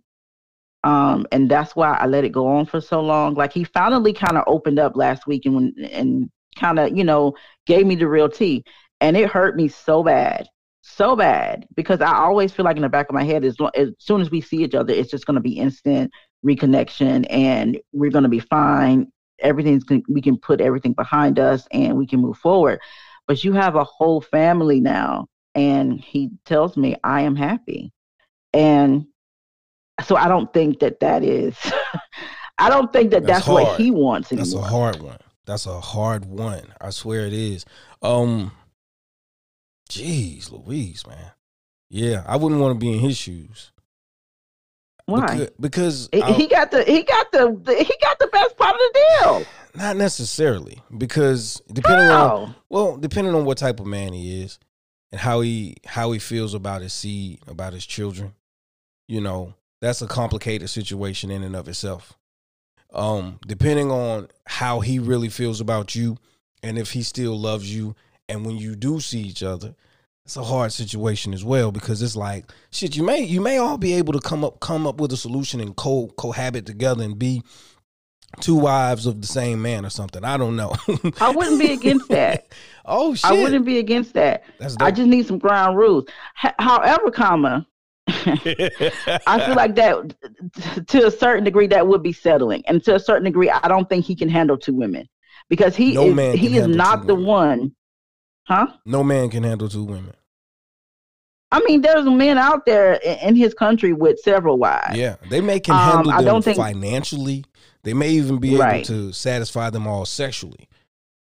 Um, 0.85 1.27
and 1.33 1.51
that's 1.51 1.75
why 1.75 1.97
I 1.97 2.07
let 2.07 2.25
it 2.25 2.33
go 2.33 2.47
on 2.47 2.67
for 2.67 2.81
so 2.81 3.01
long. 3.01 3.35
Like 3.35 3.53
he 3.53 3.65
finally 3.65 4.13
kind 4.13 4.37
of 4.37 4.45
opened 4.47 4.79
up 4.79 4.97
last 4.97 5.27
week 5.27 5.47
and 5.47 5.77
and 5.79 6.31
kind 6.57 6.79
of, 6.79 6.97
you 6.97 7.05
know, 7.05 7.35
gave 7.67 7.87
me 7.87 7.95
the 7.95 8.09
real 8.09 8.29
tea. 8.29 8.65
And 9.01 9.17
it 9.17 9.31
hurt 9.31 9.57
me 9.57 9.69
so 9.69 10.03
bad, 10.03 10.49
so 10.83 11.15
bad, 11.15 11.67
because 11.77 12.01
I 12.01 12.15
always 12.15 12.53
feel 12.53 12.65
like 12.65 12.77
in 12.77 12.83
the 12.83 12.89
back 12.89 13.09
of 13.09 13.15
my 13.15 13.23
head, 13.25 13.45
as, 13.45 13.57
as 13.75 13.91
soon 13.99 14.21
as 14.21 14.31
we 14.31 14.41
see 14.41 14.65
each 14.65 14.75
other, 14.75 14.93
it's 14.93 15.11
just 15.11 15.25
going 15.25 15.37
to 15.37 15.41
be 15.41 15.59
instant 15.59 16.13
reconnection 16.45 17.27
and 17.31 17.79
we're 17.93 18.11
going 18.11 18.23
to 18.25 18.29
be 18.29 18.41
fine 18.41 19.11
everything's 19.41 19.85
we 20.09 20.21
can 20.21 20.37
put 20.37 20.61
everything 20.61 20.93
behind 20.93 21.39
us 21.39 21.67
and 21.71 21.97
we 21.97 22.07
can 22.07 22.21
move 22.21 22.37
forward. 22.39 22.81
But 23.27 23.45
you 23.45 23.53
have 23.53 23.77
a 23.77 23.85
whole 23.85 24.21
family 24.21 24.81
now 24.81 25.29
and 25.55 26.01
he 26.01 26.31
tells 26.45 26.77
me 26.77 26.97
i 27.05 27.23
am 27.23 27.37
happy. 27.37 27.93
And 28.53 29.07
so 30.05 30.17
i 30.17 30.29
don't 30.29 30.53
think 30.53 30.79
that 30.81 31.01
that 31.01 31.25
is 31.25 31.57
i 32.59 32.71
don't 32.71 32.93
think 32.93 33.11
that 33.11 33.27
that's, 33.27 33.47
that's 33.47 33.49
what 33.49 33.77
he 33.77 33.91
wants 33.91 34.33
anymore. 34.33 34.63
that's 34.63 34.67
a 34.67 34.71
hard 34.71 35.03
one. 35.03 35.19
That's 35.45 35.67
a 35.67 35.81
hard 35.81 36.27
one. 36.27 36.75
I 36.79 36.91
swear 36.91 37.27
it 37.27 37.33
is. 37.33 37.65
Um 38.03 38.53
jeez 39.91 40.53
louise 40.53 41.07
man. 41.07 41.33
Yeah 41.91 42.23
i 42.27 42.37
wouldn't 42.37 42.61
want 42.61 42.75
to 42.75 42.79
be 42.79 42.93
in 42.93 43.01
his 43.01 43.17
shoes 43.17 43.73
why? 45.09 45.49
Because, 45.59 46.09
because 46.11 46.37
he 46.37 46.49
got 46.49 46.71
the 46.71 46.85
he 46.85 47.03
got 47.03 47.33
the, 47.33 47.59
the, 47.63 47.75
he 47.75 47.95
got 48.03 48.19
the 48.19 48.27
best 48.27 48.57
part 48.59 48.75
of 48.75 48.79
the 48.79 49.01
deal. 49.23 49.47
Not 49.75 49.97
necessarily, 49.97 50.83
because 50.97 51.63
depending 51.73 52.09
how? 52.09 52.37
on 52.37 52.55
well, 52.69 52.97
depending 52.99 53.35
on 53.35 53.47
what 53.47 53.57
type 53.57 53.81
of 53.81 53.87
man 53.87 54.13
he 54.13 54.43
is 54.43 54.59
and 55.11 55.19
how 55.19 55.41
he 55.41 55.77
how 55.87 56.13
he 56.13 56.19
feels 56.19 56.53
about 56.53 56.83
his 56.83 56.93
seed, 56.93 57.41
about 57.47 57.73
his 57.73 57.87
children, 57.87 58.35
you 59.07 59.23
know, 59.23 59.55
that's 59.81 60.03
a 60.03 60.07
complicated 60.07 60.69
situation 60.69 61.31
in 61.31 61.43
and 61.43 61.57
of 61.57 61.69
itself. 61.69 62.19
Um, 62.93 63.39
depending 63.47 63.91
on 63.91 64.29
how 64.47 64.81
he 64.81 64.99
really 64.99 65.31
feels 65.31 65.61
about 65.61 65.95
you 65.95 66.19
and 66.63 66.79
if 66.79 66.93
he 66.93 67.03
still 67.03 67.39
loves 67.39 67.75
you, 67.75 67.95
and 68.29 68.45
when 68.45 68.59
you 68.59 68.77
do 68.77 69.01
see 69.01 69.21
each 69.21 69.43
other, 69.43 69.75
it's 70.29 70.37
a 70.37 70.45
hard 70.45 70.71
situation 70.71 71.33
as 71.33 71.43
well 71.43 71.73
because 71.73 72.03
it's 72.03 72.15
like 72.15 72.45
shit. 72.71 72.95
You 72.95 73.03
may 73.03 73.23
you 73.23 73.41
may 73.41 73.57
all 73.57 73.79
be 73.79 73.95
able 73.95 74.13
to 74.13 74.21
come 74.21 74.45
up 74.45 74.61
come 74.61 74.87
up 74.87 75.01
with 75.01 75.11
a 75.11 75.17
solution 75.17 75.59
and 75.59 75.75
co 75.75 76.09
cohabit 76.19 76.67
together 76.67 77.03
and 77.03 77.19
be 77.19 77.43
two 78.43 78.57
wives 78.57 79.07
of 79.07 79.23
the 79.23 79.27
same 79.27 79.63
man 79.63 79.87
or 79.87 79.89
something. 79.89 80.27
I 80.27 80.37
don't 80.37 80.55
know. 80.55 80.75
I 81.19 81.31
wouldn't 81.31 81.59
be 81.59 81.73
against 81.73 82.11
that. 82.11 82.47
oh 82.85 83.15
shit! 83.15 83.25
I 83.25 83.43
wouldn't 83.43 83.65
be 83.65 83.79
against 83.79 84.13
that. 84.13 84.45
I 84.81 84.91
just 84.91 85.09
need 85.09 85.27
some 85.27 85.39
ground 85.39 85.79
rules. 85.79 86.05
H- 86.45 86.53
however, 86.59 87.11
comma. 87.11 87.67
I 88.07 89.43
feel 89.47 89.57
like 89.57 89.77
that 89.77 90.15
to 90.89 91.07
a 91.07 91.11
certain 91.11 91.45
degree 91.45 91.69
that 91.69 91.89
would 91.89 92.03
be 92.03 92.13
settling, 92.13 92.63
and 92.67 92.85
to 92.85 92.97
a 92.97 93.01
certain 93.01 93.25
degree, 93.25 93.49
I 93.49 93.67
don't 93.67 93.89
think 93.89 94.05
he 94.05 94.15
can 94.15 94.29
handle 94.29 94.59
two 94.59 94.75
women 94.75 95.09
because 95.49 95.75
he 95.75 95.95
no 95.95 96.05
is 96.05 96.39
he 96.39 96.59
is 96.59 96.67
not 96.67 97.07
the 97.07 97.15
women. 97.15 97.27
one. 97.27 97.75
Huh? 98.45 98.67
No 98.87 99.05
man 99.05 99.29
can 99.29 99.43
handle 99.43 99.69
two 99.71 99.85
women. 99.85 100.15
I 101.51 101.61
mean, 101.67 101.81
there's 101.81 102.05
men 102.05 102.37
out 102.37 102.67
there 102.67 102.95
in 102.95 103.35
his 103.35 103.55
country 103.55 103.93
with 103.93 104.19
several 104.21 104.59
wives. 104.59 104.97
Yeah, 104.97 105.17
they 105.31 105.41
may 105.41 105.61
can 105.61 105.75
handle 105.75 106.13
um, 106.13 106.25
them 106.25 106.43
think, 106.43 106.59
financially. 106.59 107.45
They 107.85 107.95
may 107.95 108.11
even 108.11 108.39
be 108.39 108.57
right. 108.57 108.77
able 108.77 108.87
to 108.87 109.13
satisfy 109.13 109.71
them 109.71 109.87
all 109.87 110.05
sexually. 110.05 110.69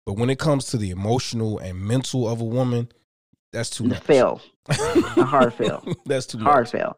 But 0.06 0.18
when 0.18 0.30
it 0.30 0.40
comes 0.40 0.66
to 0.68 0.78
the 0.78 0.90
emotional 0.90 1.60
and 1.60 1.80
mental 1.80 2.28
of 2.28 2.42
a 2.42 2.46
woman, 2.46 2.90
that's 3.54 3.70
too 3.70 3.86
much. 3.86 4.00
Fail. 4.00 4.42
a 4.68 5.24
hard 5.24 5.54
fail. 5.54 5.86
that's 6.06 6.26
too 6.26 6.40
hard 6.40 6.64
much. 6.64 6.72
fail. 6.72 6.98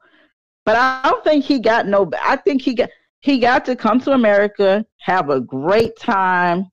But 0.66 0.78
I 0.78 1.02
don't 1.04 1.24
think 1.24 1.46
he 1.46 1.60
got 1.60 1.88
no. 1.88 2.10
I 2.22 2.38
think 2.38 2.62
he 2.62 2.74
got 2.74 2.90
he 3.20 3.40
got 3.40 3.66
to 3.66 3.76
come 3.76 4.00
to 4.02 4.14
America, 4.14 4.86
have 4.98 5.30
a 5.30 5.40
great 5.40 5.96
time, 5.98 6.72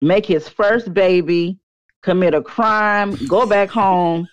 make 0.00 0.24
his 0.24 0.48
first 0.48 0.94
baby, 0.94 1.58
commit 2.02 2.34
a 2.34 2.42
crime, 2.42 3.16
go 3.26 3.44
back 3.44 3.70
home 3.70 4.28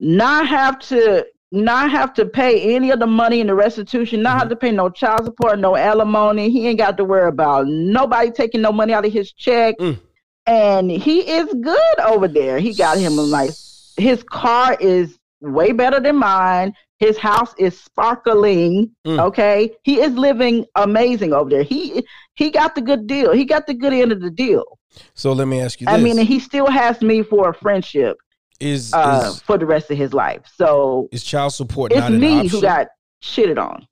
not 0.00 0.46
have 0.46 0.78
to 0.78 1.26
not 1.50 1.90
have 1.90 2.12
to 2.14 2.26
pay 2.26 2.74
any 2.74 2.90
of 2.90 2.98
the 2.98 3.06
money 3.06 3.40
in 3.40 3.46
the 3.46 3.54
restitution, 3.54 4.20
not 4.20 4.30
mm-hmm. 4.32 4.38
have 4.40 4.48
to 4.50 4.56
pay 4.56 4.70
no 4.70 4.90
child 4.90 5.24
support, 5.24 5.58
no 5.58 5.76
alimony. 5.76 6.50
He 6.50 6.68
ain't 6.68 6.78
got 6.78 6.96
to 6.98 7.04
worry 7.04 7.28
about 7.28 7.66
nobody 7.66 8.30
taking 8.30 8.60
no 8.60 8.70
money 8.70 8.92
out 8.92 9.06
of 9.06 9.12
his 9.12 9.32
check. 9.32 9.76
Mm. 9.78 9.98
And 10.46 10.90
he 10.90 11.20
is 11.20 11.52
good 11.60 12.00
over 12.00 12.28
there. 12.28 12.58
He 12.58 12.74
got 12.74 12.98
him 12.98 13.18
a 13.18 13.26
nice 13.26 13.68
his 13.98 14.22
car 14.22 14.76
is 14.80 15.18
way 15.40 15.72
better 15.72 16.00
than 16.00 16.16
mine. 16.16 16.72
His 16.98 17.18
house 17.18 17.54
is 17.58 17.78
sparkling. 17.78 18.90
Mm. 19.06 19.20
Okay. 19.26 19.74
He 19.82 20.00
is 20.00 20.12
living 20.14 20.64
amazing 20.74 21.32
over 21.32 21.50
there. 21.50 21.62
He 21.62 22.04
he 22.34 22.50
got 22.50 22.74
the 22.74 22.80
good 22.80 23.06
deal. 23.06 23.32
He 23.32 23.44
got 23.44 23.66
the 23.66 23.74
good 23.74 23.92
end 23.92 24.12
of 24.12 24.20
the 24.20 24.30
deal. 24.30 24.78
So 25.14 25.32
let 25.32 25.46
me 25.46 25.60
ask 25.60 25.80
you 25.80 25.86
this. 25.86 25.94
I 25.94 25.98
mean, 25.98 26.18
he 26.18 26.40
still 26.40 26.68
has 26.68 27.02
me 27.02 27.22
for 27.22 27.50
a 27.50 27.54
friendship 27.54 28.16
is, 28.60 28.92
uh, 28.92 29.32
is, 29.32 29.40
for 29.42 29.58
the 29.58 29.66
rest 29.66 29.90
of 29.90 29.98
his 29.98 30.12
life. 30.12 30.42
So 30.54 31.08
is 31.12 31.24
child 31.24 31.52
support 31.52 31.92
it's 31.92 32.08
me 32.10 32.48
who 32.48 32.60
got 32.60 32.88
shitted 33.22 33.58
on. 33.58 33.86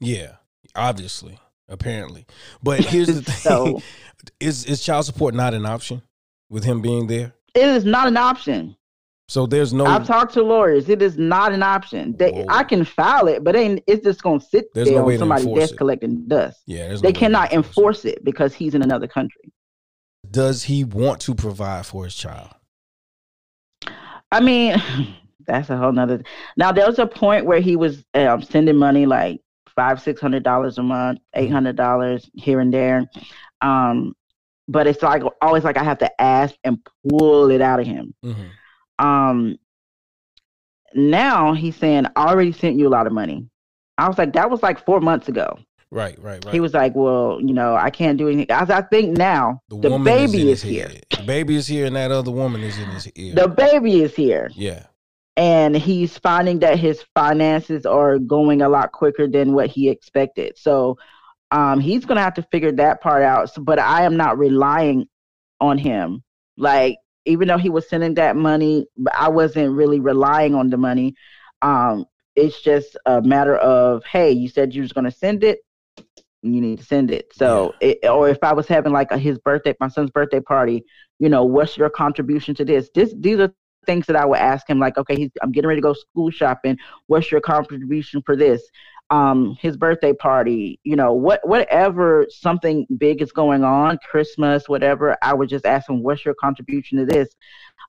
Yeah, 0.00 0.36
obviously, 0.74 1.38
apparently. 1.68 2.26
But 2.62 2.80
here's 2.84 3.08
the 3.08 3.22
thing: 3.22 3.34
so, 3.34 3.82
is 4.40 4.64
is 4.64 4.82
child 4.82 5.06
support 5.06 5.34
not 5.34 5.54
an 5.54 5.66
option 5.66 6.02
with 6.48 6.64
him 6.64 6.82
being 6.82 7.06
there? 7.06 7.34
It 7.54 7.68
is 7.68 7.84
not 7.84 8.08
an 8.08 8.16
option. 8.16 8.76
So 9.28 9.46
there's 9.46 9.74
no. 9.74 9.84
I've 9.84 10.06
talked 10.06 10.32
to 10.34 10.42
lawyers. 10.42 10.88
It 10.88 11.02
is 11.02 11.18
not 11.18 11.52
an 11.52 11.62
option. 11.62 12.16
They, 12.16 12.46
I 12.48 12.64
can 12.64 12.84
file 12.84 13.28
it, 13.28 13.44
but 13.44 13.54
ain't 13.54 13.82
it's 13.86 14.02
just 14.02 14.22
gonna 14.22 14.40
sit 14.40 14.72
there's 14.72 14.88
there 14.88 14.96
no 14.96 15.10
on 15.10 15.18
somebody's 15.18 15.46
desk 15.46 15.74
it. 15.74 15.76
collecting 15.76 16.26
dust. 16.26 16.62
Yeah, 16.66 16.96
they 16.96 17.12
no 17.12 17.18
cannot 17.18 17.52
enforce 17.52 18.06
it. 18.06 18.16
it 18.16 18.24
because 18.24 18.54
he's 18.54 18.74
in 18.74 18.82
another 18.82 19.06
country. 19.06 19.52
Does 20.30 20.64
he 20.64 20.82
want 20.84 21.20
to 21.22 21.34
provide 21.34 21.84
for 21.84 22.04
his 22.04 22.14
child? 22.14 22.48
I 24.30 24.40
mean, 24.40 24.76
that's 25.46 25.70
a 25.70 25.76
whole 25.76 25.92
nother. 25.92 26.22
Now 26.56 26.72
there 26.72 26.86
was 26.86 26.98
a 26.98 27.06
point 27.06 27.46
where 27.46 27.60
he 27.60 27.76
was 27.76 28.04
um, 28.14 28.42
sending 28.42 28.76
money 28.76 29.06
like 29.06 29.40
five, 29.74 30.00
six 30.00 30.20
hundred 30.20 30.42
dollars 30.42 30.78
a 30.78 30.82
month, 30.82 31.20
eight 31.34 31.50
hundred 31.50 31.76
dollars 31.76 32.28
here 32.34 32.60
and 32.60 32.72
there. 32.72 33.06
Um, 33.60 34.14
but 34.68 34.86
it's 34.86 35.02
like 35.02 35.22
always 35.40 35.64
like 35.64 35.78
I 35.78 35.84
have 35.84 35.98
to 35.98 36.20
ask 36.20 36.54
and 36.64 36.78
pull 37.08 37.50
it 37.50 37.60
out 37.60 37.80
of 37.80 37.86
him. 37.86 38.14
Mm-hmm. 38.24 39.06
Um, 39.06 39.58
now 40.94 41.54
he's 41.54 41.76
saying 41.76 42.06
I 42.16 42.26
already 42.26 42.52
sent 42.52 42.76
you 42.76 42.88
a 42.88 42.90
lot 42.90 43.06
of 43.06 43.12
money. 43.12 43.46
I 43.96 44.08
was 44.08 44.18
like, 44.18 44.34
that 44.34 44.50
was 44.50 44.62
like 44.62 44.84
four 44.84 45.00
months 45.00 45.28
ago. 45.28 45.58
Right, 45.90 46.18
right, 46.22 46.44
right. 46.44 46.52
He 46.52 46.60
was 46.60 46.74
like, 46.74 46.94
"Well, 46.94 47.40
you 47.40 47.54
know, 47.54 47.74
I 47.74 47.88
can't 47.90 48.18
do 48.18 48.28
anything." 48.28 48.50
As 48.50 48.68
I 48.68 48.82
think 48.82 49.16
now, 49.16 49.62
the, 49.70 49.88
the 49.88 49.98
baby 49.98 50.50
is, 50.50 50.62
is 50.62 50.70
here. 50.70 50.92
The 51.16 51.22
baby 51.22 51.56
is 51.56 51.66
here, 51.66 51.86
and 51.86 51.96
that 51.96 52.10
other 52.10 52.30
woman 52.30 52.62
is 52.62 52.78
in 52.78 52.90
his 52.90 53.10
ear. 53.14 53.34
The 53.34 53.48
baby 53.48 54.02
is 54.02 54.14
here. 54.14 54.50
Yeah. 54.54 54.84
And 55.38 55.74
he's 55.74 56.18
finding 56.18 56.58
that 56.58 56.78
his 56.78 57.04
finances 57.14 57.86
are 57.86 58.18
going 58.18 58.60
a 58.60 58.68
lot 58.68 58.92
quicker 58.92 59.28
than 59.28 59.54
what 59.54 59.70
he 59.70 59.88
expected. 59.88 60.58
So, 60.58 60.98
um, 61.52 61.80
he's 61.80 62.04
gonna 62.04 62.22
have 62.22 62.34
to 62.34 62.42
figure 62.50 62.72
that 62.72 63.00
part 63.00 63.22
out. 63.22 63.54
So, 63.54 63.62
but 63.62 63.78
I 63.78 64.02
am 64.02 64.16
not 64.16 64.36
relying 64.36 65.06
on 65.60 65.78
him. 65.78 66.22
Like, 66.58 66.98
even 67.24 67.48
though 67.48 67.56
he 67.56 67.70
was 67.70 67.88
sending 67.88 68.14
that 68.14 68.36
money, 68.36 68.86
I 69.16 69.30
wasn't 69.30 69.74
really 69.74 70.00
relying 70.00 70.54
on 70.54 70.68
the 70.68 70.76
money. 70.76 71.14
Um, 71.62 72.04
it's 72.36 72.60
just 72.60 72.96
a 73.06 73.22
matter 73.22 73.56
of, 73.56 74.04
hey, 74.04 74.32
you 74.32 74.48
said 74.48 74.74
you 74.74 74.82
was 74.82 74.92
gonna 74.92 75.10
send 75.10 75.44
it 75.44 75.60
you 76.42 76.60
need 76.60 76.78
to 76.78 76.84
send 76.84 77.10
it. 77.10 77.32
So, 77.32 77.74
yeah. 77.80 77.88
it, 78.02 78.08
or 78.08 78.28
if 78.28 78.38
I 78.42 78.52
was 78.52 78.68
having 78.68 78.92
like 78.92 79.10
a, 79.10 79.18
his 79.18 79.38
birthday, 79.38 79.74
my 79.80 79.88
son's 79.88 80.10
birthday 80.10 80.40
party, 80.40 80.84
you 81.18 81.28
know, 81.28 81.44
what's 81.44 81.76
your 81.76 81.90
contribution 81.90 82.54
to 82.56 82.64
this? 82.64 82.90
This, 82.94 83.14
these 83.18 83.38
are 83.38 83.52
things 83.86 84.06
that 84.06 84.16
I 84.16 84.24
would 84.24 84.38
ask 84.38 84.68
him. 84.68 84.78
Like, 84.78 84.98
okay, 84.98 85.16
he's, 85.16 85.30
I'm 85.42 85.52
getting 85.52 85.68
ready 85.68 85.80
to 85.80 85.82
go 85.82 85.94
school 85.94 86.30
shopping. 86.30 86.78
What's 87.06 87.30
your 87.32 87.40
contribution 87.40 88.22
for 88.24 88.36
this? 88.36 88.62
Um, 89.10 89.56
his 89.58 89.76
birthday 89.76 90.12
party, 90.12 90.78
you 90.84 90.94
know, 90.94 91.14
what, 91.14 91.40
whatever 91.48 92.26
something 92.28 92.86
big 92.98 93.22
is 93.22 93.32
going 93.32 93.64
on, 93.64 93.98
Christmas, 94.08 94.68
whatever. 94.68 95.16
I 95.22 95.32
would 95.32 95.48
just 95.48 95.64
ask 95.64 95.88
him, 95.88 96.02
what's 96.02 96.26
your 96.26 96.34
contribution 96.34 96.98
to 96.98 97.06
this? 97.06 97.28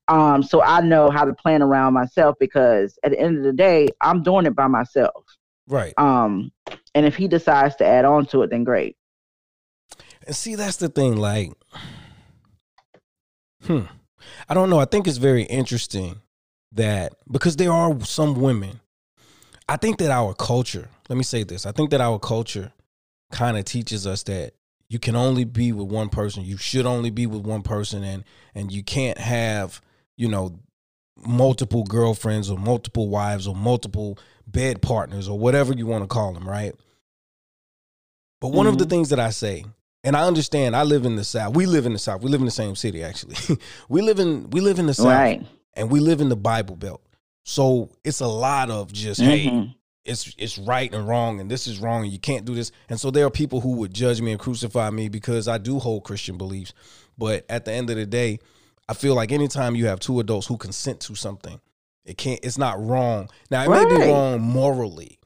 Um, 0.07 0.41
so 0.41 0.63
I 0.63 0.79
know 0.79 1.09
how 1.09 1.25
to 1.25 1.33
plan 1.33 1.61
around 1.61 1.93
myself 1.93 2.37
because 2.39 2.97
at 3.03 3.11
the 3.11 3.19
end 3.19 3.37
of 3.37 3.43
the 3.43 3.53
day, 3.53 3.89
I'm 4.01 4.23
doing 4.23 4.45
it 4.45 4.55
by 4.55 4.67
myself. 4.67 5.25
Right. 5.69 5.93
Um, 5.97 6.51
and 6.95 7.05
if 7.05 7.15
he 7.15 7.27
decides 7.27 7.75
to 7.77 7.85
add 7.85 8.03
on 8.03 8.25
to 8.27 8.41
it, 8.41 8.49
then 8.49 8.63
great. 8.63 8.97
And 10.25 10.35
see, 10.35 10.55
that's 10.55 10.77
the 10.77 10.89
thing. 10.89 11.17
Like, 11.17 11.53
hmm, 13.63 13.81
I 14.49 14.53
don't 14.53 14.69
know. 14.69 14.79
I 14.79 14.85
think 14.85 15.07
it's 15.07 15.17
very 15.17 15.43
interesting 15.43 16.21
that 16.73 17.13
because 17.31 17.55
there 17.55 17.71
are 17.71 17.99
some 18.01 18.39
women. 18.41 18.81
I 19.67 19.77
think 19.77 19.99
that 19.99 20.09
our 20.09 20.33
culture. 20.33 20.89
Let 21.07 21.17
me 21.17 21.23
say 21.23 21.43
this. 21.43 21.65
I 21.65 21.71
think 21.71 21.91
that 21.91 22.01
our 22.01 22.17
culture 22.17 22.71
kind 23.31 23.57
of 23.57 23.65
teaches 23.65 24.07
us 24.07 24.23
that 24.23 24.53
you 24.89 24.97
can 24.97 25.15
only 25.15 25.43
be 25.43 25.71
with 25.71 25.87
one 25.87 26.09
person. 26.09 26.43
You 26.43 26.57
should 26.57 26.87
only 26.87 27.11
be 27.11 27.27
with 27.27 27.41
one 27.41 27.61
person, 27.61 28.03
and 28.03 28.23
and 28.55 28.71
you 28.71 28.83
can't 28.83 29.19
have 29.19 29.81
you 30.17 30.27
know 30.27 30.59
multiple 31.25 31.83
girlfriends 31.83 32.49
or 32.49 32.57
multiple 32.57 33.09
wives 33.09 33.47
or 33.47 33.55
multiple 33.55 34.17
bed 34.51 34.81
partners 34.81 35.27
or 35.27 35.37
whatever 35.37 35.73
you 35.73 35.85
want 35.85 36.03
to 36.03 36.07
call 36.07 36.33
them, 36.33 36.47
right? 36.47 36.73
But 38.41 38.49
one 38.49 38.65
mm-hmm. 38.65 38.73
of 38.73 38.77
the 38.77 38.85
mm-hmm. 38.85 38.89
things 38.89 39.09
that 39.09 39.19
I 39.19 39.31
say, 39.31 39.65
and 40.03 40.15
I 40.15 40.25
understand, 40.25 40.75
I 40.75 40.83
live 40.83 41.05
in 41.05 41.15
the 41.15 41.23
South. 41.23 41.55
We 41.55 41.65
live 41.65 41.85
in 41.85 41.93
the 41.93 41.99
South. 41.99 42.21
We 42.21 42.29
live 42.29 42.41
in 42.41 42.45
the 42.45 42.51
same 42.51 42.75
city, 42.75 43.03
actually. 43.03 43.35
we 43.89 44.01
live 44.01 44.19
in 44.19 44.49
we 44.49 44.61
live 44.61 44.79
in 44.79 44.85
the 44.85 44.93
South, 44.93 45.07
right. 45.07 45.45
and 45.73 45.91
we 45.91 45.99
live 45.99 46.21
in 46.21 46.29
the 46.29 46.37
Bible 46.37 46.75
Belt. 46.75 47.01
So 47.43 47.89
it's 48.03 48.21
a 48.21 48.27
lot 48.27 48.69
of 48.69 48.93
just 48.93 49.19
mm-hmm. 49.19 49.29
hey, 49.29 49.77
it's 50.05 50.33
it's 50.37 50.57
right 50.57 50.93
and 50.93 51.07
wrong, 51.07 51.41
and 51.41 51.51
this 51.51 51.67
is 51.67 51.79
wrong, 51.79 52.03
and 52.03 52.13
you 52.13 52.19
can't 52.19 52.45
do 52.45 52.55
this. 52.55 52.71
And 52.87 52.99
so 52.99 53.11
there 53.11 53.25
are 53.25 53.31
people 53.31 53.59
who 53.59 53.73
would 53.73 53.93
judge 53.93 54.21
me 54.21 54.31
and 54.31 54.39
crucify 54.39 54.89
me 54.89 55.09
because 55.09 55.47
I 55.47 55.57
do 55.57 55.79
hold 55.79 56.05
Christian 56.05 56.37
beliefs. 56.37 56.73
But 57.17 57.45
at 57.49 57.65
the 57.65 57.73
end 57.73 57.89
of 57.89 57.97
the 57.97 58.05
day, 58.05 58.39
I 58.87 58.93
feel 58.93 59.13
like 59.13 59.31
anytime 59.33 59.75
you 59.75 59.87
have 59.87 59.99
two 59.99 60.19
adults 60.21 60.47
who 60.47 60.57
consent 60.57 61.01
to 61.01 61.15
something, 61.15 61.59
it 62.09 62.17
can't. 62.17 62.39
It's 62.43 62.57
not 62.57 62.83
wrong. 62.83 63.29
Now 63.51 63.63
it 63.63 63.67
right. 63.67 63.87
may 63.87 63.97
be 63.97 64.11
wrong 64.11 64.41
morally. 64.41 65.19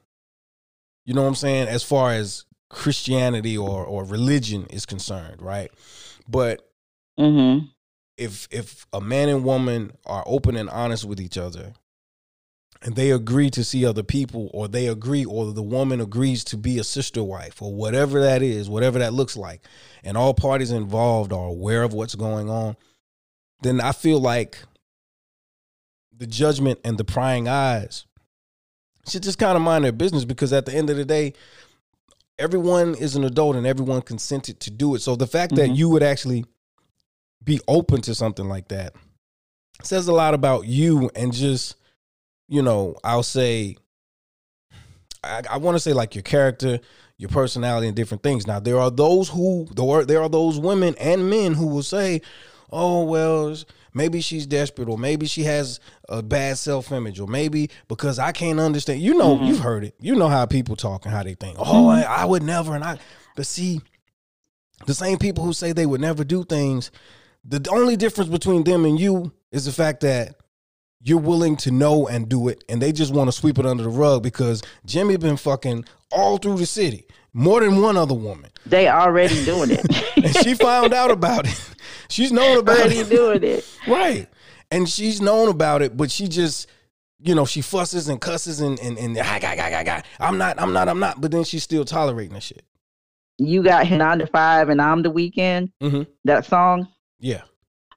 You 1.06 1.14
know 1.14 1.22
what 1.22 1.28
I'm 1.28 1.34
saying? 1.34 1.68
As 1.68 1.82
far 1.82 2.12
as 2.12 2.44
Christianity 2.68 3.56
or 3.56 3.84
or 3.84 4.04
religion 4.04 4.66
is 4.70 4.84
concerned, 4.84 5.40
right? 5.40 5.70
But 6.28 6.68
mm-hmm. 7.18 7.66
if 8.18 8.48
if 8.50 8.86
a 8.92 9.00
man 9.00 9.28
and 9.28 9.44
woman 9.44 9.92
are 10.04 10.24
open 10.26 10.56
and 10.56 10.68
honest 10.68 11.04
with 11.04 11.20
each 11.20 11.38
other, 11.38 11.72
and 12.82 12.96
they 12.96 13.10
agree 13.10 13.48
to 13.50 13.64
see 13.64 13.86
other 13.86 14.02
people, 14.02 14.50
or 14.52 14.68
they 14.68 14.86
agree, 14.86 15.24
or 15.24 15.52
the 15.52 15.62
woman 15.62 16.02
agrees 16.02 16.44
to 16.44 16.58
be 16.58 16.78
a 16.78 16.84
sister 16.84 17.24
wife, 17.24 17.62
or 17.62 17.72
whatever 17.74 18.20
that 18.20 18.42
is, 18.42 18.68
whatever 18.68 18.98
that 18.98 19.14
looks 19.14 19.38
like, 19.38 19.62
and 20.02 20.18
all 20.18 20.34
parties 20.34 20.70
involved 20.70 21.32
are 21.32 21.46
aware 21.46 21.82
of 21.82 21.94
what's 21.94 22.14
going 22.14 22.50
on, 22.50 22.76
then 23.62 23.80
I 23.80 23.92
feel 23.92 24.20
like 24.20 24.58
the 26.16 26.26
judgment 26.26 26.80
and 26.84 26.98
the 26.98 27.04
prying 27.04 27.48
eyes 27.48 28.06
should 29.08 29.22
just 29.22 29.38
kind 29.38 29.56
of 29.56 29.62
mind 29.62 29.84
their 29.84 29.92
business 29.92 30.24
because 30.24 30.52
at 30.52 30.66
the 30.66 30.74
end 30.74 30.90
of 30.90 30.96
the 30.96 31.04
day, 31.04 31.34
everyone 32.38 32.94
is 32.94 33.16
an 33.16 33.24
adult 33.24 33.56
and 33.56 33.66
everyone 33.66 34.02
consented 34.02 34.60
to 34.60 34.70
do 34.70 34.94
it. 34.94 35.00
So 35.00 35.16
the 35.16 35.26
fact 35.26 35.52
mm-hmm. 35.52 35.68
that 35.68 35.76
you 35.76 35.88
would 35.90 36.02
actually 36.02 36.44
be 37.42 37.60
open 37.68 38.00
to 38.02 38.14
something 38.14 38.48
like 38.48 38.68
that 38.68 38.94
says 39.82 40.08
a 40.08 40.12
lot 40.12 40.34
about 40.34 40.66
you 40.66 41.10
and 41.14 41.32
just, 41.32 41.76
you 42.48 42.62
know, 42.62 42.96
I'll 43.04 43.22
say, 43.22 43.76
I, 45.22 45.42
I 45.50 45.56
want 45.58 45.74
to 45.74 45.80
say 45.80 45.92
like 45.92 46.14
your 46.14 46.22
character, 46.22 46.80
your 47.18 47.28
personality, 47.28 47.86
and 47.86 47.96
different 47.96 48.22
things. 48.22 48.46
Now 48.46 48.60
there 48.60 48.78
are 48.78 48.90
those 48.90 49.28
who 49.28 49.66
there 49.74 50.22
are 50.22 50.28
those 50.28 50.58
women 50.58 50.94
and 50.98 51.30
men 51.30 51.54
who 51.54 51.66
will 51.66 51.82
say, 51.82 52.20
"Oh 52.70 53.04
well, 53.04 53.56
maybe 53.94 54.20
she's 54.20 54.46
desperate, 54.46 54.88
or 54.88 54.98
maybe 54.98 55.26
she 55.26 55.44
has 55.44 55.80
a 56.08 56.22
bad 56.22 56.58
self 56.58 56.92
image, 56.92 57.20
or 57.20 57.26
maybe 57.26 57.70
because 57.88 58.18
I 58.18 58.32
can't 58.32 58.60
understand." 58.60 59.00
You 59.00 59.14
know, 59.14 59.36
mm-hmm. 59.36 59.46
you've 59.46 59.60
heard 59.60 59.84
it. 59.84 59.94
You 60.00 60.14
know 60.16 60.28
how 60.28 60.44
people 60.46 60.76
talk 60.76 61.06
and 61.06 61.14
how 61.14 61.22
they 61.22 61.34
think. 61.34 61.56
Oh, 61.58 61.64
mm-hmm. 61.64 62.10
I, 62.10 62.22
I 62.22 62.24
would 62.24 62.42
never, 62.42 62.74
and 62.74 62.84
I. 62.84 62.98
But 63.36 63.46
see, 63.46 63.80
the 64.86 64.94
same 64.94 65.18
people 65.18 65.44
who 65.44 65.52
say 65.52 65.72
they 65.72 65.86
would 65.86 66.00
never 66.00 66.24
do 66.24 66.44
things, 66.44 66.90
the 67.44 67.66
only 67.70 67.96
difference 67.96 68.30
between 68.30 68.64
them 68.64 68.84
and 68.84 68.98
you 68.98 69.32
is 69.50 69.64
the 69.64 69.72
fact 69.72 70.00
that 70.00 70.34
you're 71.00 71.18
willing 71.18 71.56
to 71.56 71.70
know 71.70 72.08
and 72.08 72.28
do 72.28 72.48
it, 72.48 72.64
and 72.68 72.80
they 72.80 72.90
just 72.90 73.12
want 73.12 73.28
to 73.28 73.32
sweep 73.32 73.58
it 73.58 73.66
under 73.66 73.82
the 73.84 73.90
rug 73.90 74.22
because 74.22 74.62
Jimmy 74.86 75.16
been 75.16 75.36
fucking 75.36 75.84
all 76.10 76.38
through 76.38 76.56
the 76.56 76.66
city, 76.66 77.06
more 77.34 77.60
than 77.60 77.82
one 77.82 77.96
other 77.96 78.14
woman. 78.14 78.50
They 78.64 78.88
already 78.88 79.44
doing 79.44 79.70
it, 79.72 80.16
and 80.16 80.34
she 80.36 80.54
found 80.54 80.94
out 80.94 81.10
about 81.10 81.46
it. 81.46 81.74
She's 82.08 82.32
known 82.32 82.58
about 82.58 82.78
already 82.78 82.98
it, 83.00 83.10
doing 83.10 83.42
it, 83.42 83.78
right? 83.86 84.26
And 84.70 84.88
she's 84.88 85.20
known 85.20 85.48
about 85.48 85.82
it, 85.82 85.96
but 85.96 86.10
she 86.10 86.28
just, 86.28 86.68
you 87.20 87.34
know, 87.34 87.44
she 87.44 87.60
fusses 87.60 88.08
and 88.08 88.20
cusses 88.20 88.60
and 88.60 88.78
and 88.80 88.96
and 88.96 89.18
ah, 89.18 89.38
gah, 89.40 89.54
gah, 89.54 89.68
gah, 89.68 89.82
gah. 89.82 90.00
I'm 90.18 90.38
not, 90.38 90.58
I'm 90.60 90.72
not, 90.72 90.88
I'm 90.88 91.00
not. 91.00 91.20
But 91.20 91.32
then 91.32 91.44
she's 91.44 91.62
still 91.62 91.84
tolerating 91.84 92.34
the 92.34 92.40
shit. 92.40 92.64
You 93.36 93.62
got 93.62 93.90
nine 93.90 94.20
to 94.20 94.26
five, 94.26 94.70
and 94.70 94.80
I'm 94.80 95.02
the 95.02 95.10
weekend. 95.10 95.72
Mm-hmm. 95.82 96.02
That 96.24 96.46
song, 96.46 96.88
yeah 97.18 97.42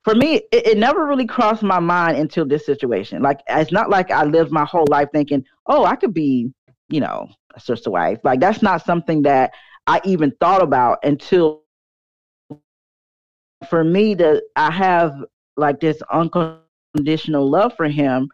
for 0.07 0.15
me, 0.15 0.35
it, 0.53 0.67
it, 0.67 0.77
never 0.77 1.05
really 1.05 1.27
crossed 1.27 1.63
my 1.63 1.81
mind 1.81 2.17
until 2.17 2.45
this 2.45 2.65
situation. 2.65 3.21
Like, 3.21 3.41
it's 3.49 3.73
not 3.73 3.89
like 3.89 4.09
I 4.09 4.23
lived 4.23 4.53
my 4.53 4.63
whole 4.63 4.85
life 4.87 5.09
thinking, 5.11 5.43
oh, 5.65 5.83
I 5.83 5.97
could 5.97 6.13
be, 6.13 6.49
you 6.87 7.01
know, 7.01 7.27
sister 7.59 7.91
wife. 7.91 8.19
Like, 8.23 8.39
that's 8.39 8.61
not 8.61 8.85
something 8.85 9.21
that 9.23 9.53
I 9.85 10.01
even 10.03 10.31
thought 10.39 10.61
about 10.61 10.99
until 11.03 11.63
for 13.69 13.83
me 13.83 14.15
to, 14.15 14.41
I 14.55 14.71
have 14.71 15.13
like 15.55 15.79
this 15.79 16.01
unconditional 16.11 17.49
love 17.49 17.73
for 17.75 17.87
him 17.87 18.29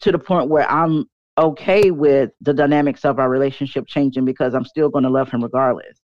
to 0.00 0.12
the 0.12 0.18
point 0.18 0.48
where 0.48 0.70
I'm 0.70 1.06
okay 1.36 1.90
with 1.90 2.30
the 2.40 2.52
dynamics 2.52 3.04
of 3.04 3.18
our 3.18 3.28
relationship 3.28 3.86
changing 3.86 4.24
because 4.24 4.54
I'm 4.54 4.64
still 4.64 4.88
going 4.88 5.04
to 5.04 5.10
love 5.10 5.30
him 5.30 5.42
regardless. 5.42 6.00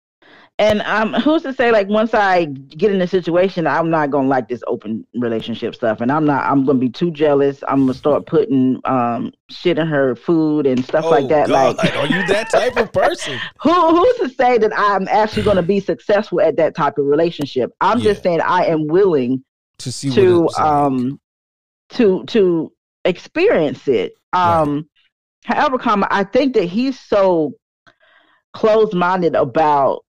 And 0.62 0.80
um, 0.82 1.12
who's 1.14 1.42
to 1.42 1.52
say 1.52 1.72
like 1.72 1.88
once 1.88 2.14
I 2.14 2.44
get 2.44 2.92
in 2.92 3.02
a 3.02 3.08
situation, 3.08 3.66
I'm 3.66 3.90
not 3.90 4.12
gonna 4.12 4.28
like 4.28 4.46
this 4.46 4.62
open 4.68 5.04
relationship 5.12 5.74
stuff, 5.74 6.00
and 6.00 6.12
I'm 6.12 6.24
not. 6.24 6.44
I'm 6.44 6.64
gonna 6.64 6.78
be 6.78 6.88
too 6.88 7.10
jealous. 7.10 7.64
I'm 7.66 7.80
gonna 7.80 7.94
start 7.94 8.26
putting 8.26 8.80
um 8.84 9.32
shit 9.50 9.76
in 9.76 9.88
her 9.88 10.14
food 10.14 10.68
and 10.68 10.84
stuff 10.84 11.04
oh, 11.04 11.10
like 11.10 11.26
that. 11.30 11.48
God, 11.48 11.78
like, 11.78 11.96
are 11.96 12.06
you 12.06 12.24
that 12.28 12.48
type 12.52 12.76
of 12.76 12.92
person? 12.92 13.40
who 13.60 13.72
who's 13.72 14.16
to 14.18 14.28
say 14.36 14.56
that 14.58 14.70
I'm 14.76 15.08
actually 15.08 15.42
gonna 15.42 15.64
be 15.64 15.80
successful 15.80 16.40
at 16.40 16.56
that 16.58 16.76
type 16.76 16.96
of 16.96 17.06
relationship? 17.06 17.72
I'm 17.80 17.98
yeah. 17.98 18.04
just 18.04 18.22
saying 18.22 18.40
I 18.40 18.66
am 18.66 18.86
willing 18.86 19.44
to 19.78 19.90
see 19.90 20.12
to 20.12 20.48
um 20.50 21.20
to 21.94 22.22
to 22.26 22.72
experience 23.04 23.88
it. 23.88 24.14
Um, 24.32 24.88
right. 25.48 25.56
however, 25.56 25.78
come 25.78 26.06
I 26.08 26.22
think 26.22 26.54
that 26.54 26.66
he's 26.66 27.00
so 27.00 27.54
closed 28.52 28.94
minded 28.94 29.34
about 29.34 30.04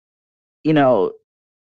you 0.64 0.74
know, 0.74 1.12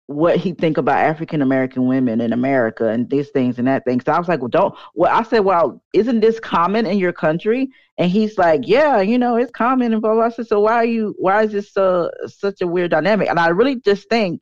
what 0.10 0.38
he 0.38 0.54
think 0.54 0.78
about 0.78 0.98
African 0.98 1.44
American 1.44 1.86
women 1.86 2.20
in 2.20 2.34
America 2.34 2.88
and 2.88 3.08
these 3.12 3.30
things 3.30 3.60
and 3.60 3.68
that 3.68 3.86
thing. 3.86 4.02
So 4.02 4.12
I 4.12 4.18
was 4.18 4.28
like, 4.28 4.40
well, 4.40 4.48
don't. 4.48 4.76
Well, 4.96 5.16
I 5.16 5.22
said, 5.22 5.42
well, 5.42 5.84
isn't 5.94 6.22
this 6.22 6.40
common 6.40 6.88
in 6.88 6.98
your 6.98 7.14
country? 7.14 7.70
And 8.00 8.10
he's 8.10 8.36
like, 8.36 8.62
yeah, 8.64 9.02
you 9.02 9.20
know, 9.20 9.36
it's 9.36 9.52
common 9.52 9.94
and 9.94 10.02
blah 10.02 10.16
blah. 10.16 10.24
I 10.24 10.30
said, 10.30 10.48
so 10.48 10.62
why 10.62 10.74
are 10.74 10.86
you? 10.86 11.14
Why 11.20 11.44
is 11.44 11.52
this 11.52 11.72
so 11.72 12.10
such 12.26 12.62
a 12.62 12.68
weird 12.68 12.90
dynamic? 12.90 13.30
And 13.30 13.40
I 13.40 13.50
really 13.50 13.76
just 13.76 14.10
think 14.10 14.42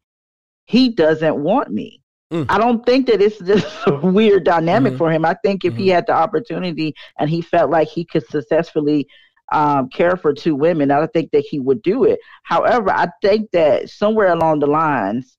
he 0.68 0.90
doesn't 0.90 1.36
want 1.36 1.70
me. 1.70 2.02
Mm. 2.32 2.46
I 2.48 2.58
don't 2.58 2.86
think 2.86 3.08
that 3.08 3.22
it's 3.22 3.40
just 3.40 3.68
a 3.88 3.96
weird 3.96 4.46
dynamic 4.46 4.94
mm-hmm. 4.94 4.98
for 5.00 5.12
him. 5.12 5.26
I 5.26 5.36
think 5.44 5.66
if 5.66 5.74
mm-hmm. 5.74 5.82
he 5.82 5.90
had 5.90 6.08
the 6.08 6.14
opportunity 6.14 6.94
and 7.20 7.30
he 7.30 7.42
felt 7.42 7.70
like 7.70 7.90
he 7.90 8.06
could 8.06 8.26
successfully 8.28 9.08
um, 9.52 9.90
care 9.90 10.18
for 10.18 10.34
two 10.34 10.56
women, 10.56 10.92
I 10.92 10.98
don't 10.98 11.14
think 11.14 11.32
that 11.32 11.46
he 11.50 11.60
would 11.60 11.82
do 11.82 12.04
it. 12.04 12.20
However, 12.44 12.90
I 12.90 13.08
think 13.22 13.52
that 13.52 13.90
somewhere 13.90 14.32
along 14.34 14.60
the 14.60 14.68
lines, 14.68 15.38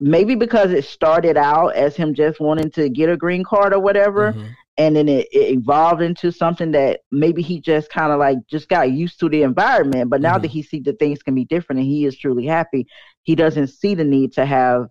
maybe 0.00 0.34
because 0.34 0.72
it 0.72 0.84
started 0.84 1.36
out 1.36 1.74
as 1.74 1.96
him 1.96 2.14
just 2.14 2.40
wanting 2.40 2.70
to 2.72 2.88
get 2.88 3.08
a 3.08 3.16
green 3.16 3.44
card 3.44 3.72
or 3.72 3.80
whatever, 3.80 4.32
mm-hmm. 4.32 4.46
and 4.76 4.96
then 4.96 5.08
it, 5.08 5.28
it, 5.32 5.52
evolved 5.58 6.02
into 6.02 6.32
something 6.32 6.72
that 6.72 7.00
maybe 7.10 7.40
he 7.40 7.60
just 7.60 7.88
kind 7.88 8.12
of 8.12 8.18
like 8.18 8.38
just 8.48 8.68
got 8.68 8.90
used 8.90 9.20
to 9.20 9.28
the 9.28 9.42
environment. 9.42 10.10
But 10.10 10.20
now 10.20 10.34
mm-hmm. 10.34 10.42
that 10.42 10.50
he 10.50 10.62
sees 10.62 10.82
that 10.84 10.98
things 10.98 11.22
can 11.22 11.34
be 11.34 11.44
different 11.44 11.80
and 11.80 11.88
he 11.88 12.04
is 12.04 12.18
truly 12.18 12.46
happy, 12.46 12.86
he 13.22 13.34
doesn't 13.34 13.68
see 13.68 13.94
the 13.94 14.04
need 14.04 14.32
to 14.34 14.44
have 14.44 14.88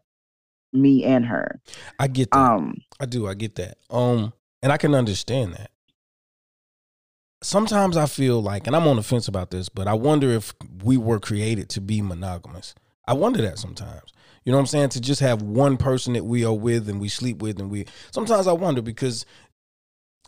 me 0.74 1.04
and 1.04 1.26
her. 1.26 1.60
I 2.00 2.08
get 2.08 2.32
that. 2.32 2.40
Um, 2.40 2.76
I 3.00 3.06
do. 3.06 3.28
I 3.28 3.34
get 3.34 3.56
that. 3.56 3.78
Um, 3.90 4.34
and 4.64 4.72
I 4.72 4.78
can 4.78 4.96
understand 4.96 5.54
that. 5.54 5.72
Sometimes 7.44 7.98
I 7.98 8.06
feel 8.06 8.42
like, 8.42 8.68
and 8.68 8.76
I'm 8.76 8.88
on 8.88 8.98
the 8.98 9.04
fence 9.04 9.28
about 9.28 9.50
this, 9.50 9.68
but 9.68 9.88
I 9.88 9.94
wonder 9.94 10.30
if 10.30 10.54
we 10.84 10.98
were 10.98 11.20
created 11.20 11.70
to 11.70 11.82
be 11.82 12.02
monogamous. 12.02 12.76
I 13.08 13.14
wonder 13.14 13.42
that 13.42 13.58
sometimes. 13.58 14.14
You 14.46 14.52
know 14.52 14.58
what 14.58 14.64
I'm 14.64 14.68
saying? 14.68 14.90
To 14.90 15.02
just 15.02 15.22
have 15.22 15.42
one 15.42 15.78
person 15.78 16.14
that 16.14 16.26
we 16.26 16.46
are 16.46 16.54
with 16.54 16.90
and 16.90 17.00
we 17.00 17.10
sleep 17.10 17.42
with, 17.42 17.60
and 17.60 17.70
we. 17.70 17.86
Sometimes 18.12 18.48
I 18.48 18.54
wonder 18.54 18.82
because 18.82 19.26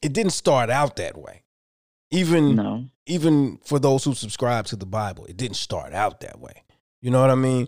it 0.01 0.13
didn't 0.13 0.33
start 0.33 0.69
out 0.69 0.95
that 0.97 1.17
way. 1.17 1.43
Even 2.11 2.55
no. 2.55 2.85
even 3.07 3.59
for 3.63 3.79
those 3.79 4.03
who 4.03 4.13
subscribe 4.13 4.65
to 4.67 4.75
the 4.75 4.85
Bible, 4.85 5.25
it 5.25 5.37
didn't 5.37 5.55
start 5.55 5.93
out 5.93 6.19
that 6.19 6.39
way. 6.39 6.63
You 7.01 7.09
know 7.09 7.19
what 7.19 7.31
I 7.31 7.35
mean? 7.35 7.67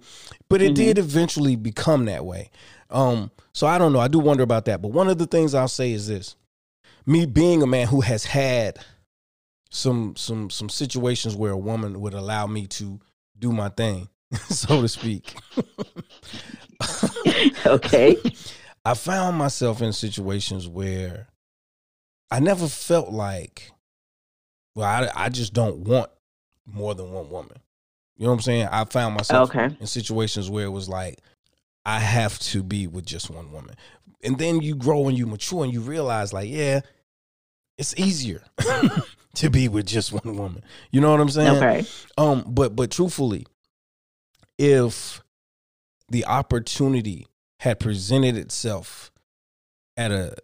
But 0.50 0.62
it 0.62 0.68
mm-hmm. 0.68 0.74
did 0.76 0.98
eventually 0.98 1.56
become 1.56 2.06
that 2.06 2.26
way. 2.26 2.52
Um, 2.90 3.32
so 3.54 3.66
I 3.66 3.78
don't 3.78 3.92
know. 3.92 4.00
I 4.00 4.08
do 4.08 4.20
wonder 4.20 4.44
about 4.44 4.66
that. 4.66 4.82
But 4.82 4.90
one 4.90 5.10
of 5.10 5.18
the 5.18 5.26
things 5.26 5.56
I'll 5.56 5.68
say 5.68 5.92
is 5.92 6.08
this: 6.08 6.36
me 7.08 7.26
being 7.26 7.64
a 7.64 7.68
man 7.68 7.88
who 7.88 8.02
has 8.02 8.26
had 8.26 8.78
some 9.70 10.16
some 10.16 10.50
some 10.50 10.70
situations 10.70 11.36
where 11.36 11.52
a 11.52 11.58
woman 11.58 12.00
would 12.02 12.14
allow 12.14 12.48
me 12.48 12.68
to 12.68 13.00
do 13.38 13.52
my 13.52 13.70
thing, 13.70 14.10
so 14.50 14.82
to 14.82 14.88
speak. 14.88 15.36
okay. 17.66 18.18
I 18.86 18.94
found 18.94 19.38
myself 19.38 19.82
in 19.82 19.94
situations 19.94 20.68
where 20.68 21.28
I 22.30 22.40
never 22.40 22.68
felt 22.68 23.10
like, 23.10 23.72
well, 24.76 24.86
I, 24.86 25.26
I 25.26 25.30
just 25.30 25.54
don't 25.54 25.80
want 25.80 26.12
more 26.68 26.94
than 26.94 27.12
one 27.12 27.30
woman. 27.32 27.58
You 28.16 28.26
know 28.26 28.32
what 28.32 28.38
I'm 28.38 28.42
saying? 28.42 28.68
I 28.72 28.86
found 28.86 29.16
myself 29.16 29.50
okay. 29.50 29.76
in 29.80 29.88
situations 29.88 30.50
where 30.50 30.66
it 30.66 30.70
was 30.70 30.88
like, 30.88 31.20
I 31.86 32.00
have 32.00 32.38
to 32.40 32.64
be 32.64 32.88
with 32.88 33.06
just 33.06 33.30
one 33.30 33.52
woman. 33.52 33.76
And 34.24 34.38
then 34.38 34.62
you 34.62 34.76
grow 34.76 35.08
and 35.08 35.18
you 35.18 35.26
mature 35.26 35.64
and 35.64 35.74
you 35.74 35.82
realize, 35.82 36.32
like, 36.32 36.50
yeah, 36.50 36.82
it's 37.78 37.98
easier 37.98 38.44
to 39.36 39.50
be 39.50 39.68
with 39.68 39.86
just 39.86 40.14
one 40.14 40.38
woman. 40.38 40.64
You 40.92 41.02
know 41.02 41.12
what 41.12 41.20
I'm 41.20 41.30
saying? 41.30 41.58
Okay. 41.58 41.86
Um, 42.18 42.44
but 42.48 42.76
but 42.76 42.92
truthfully, 42.92 43.46
if 44.58 45.22
the 46.10 46.26
opportunity 46.26 47.28
had 47.60 47.80
presented 47.80 48.38
itself 48.38 49.12
at 49.98 50.12
a 50.12 50.36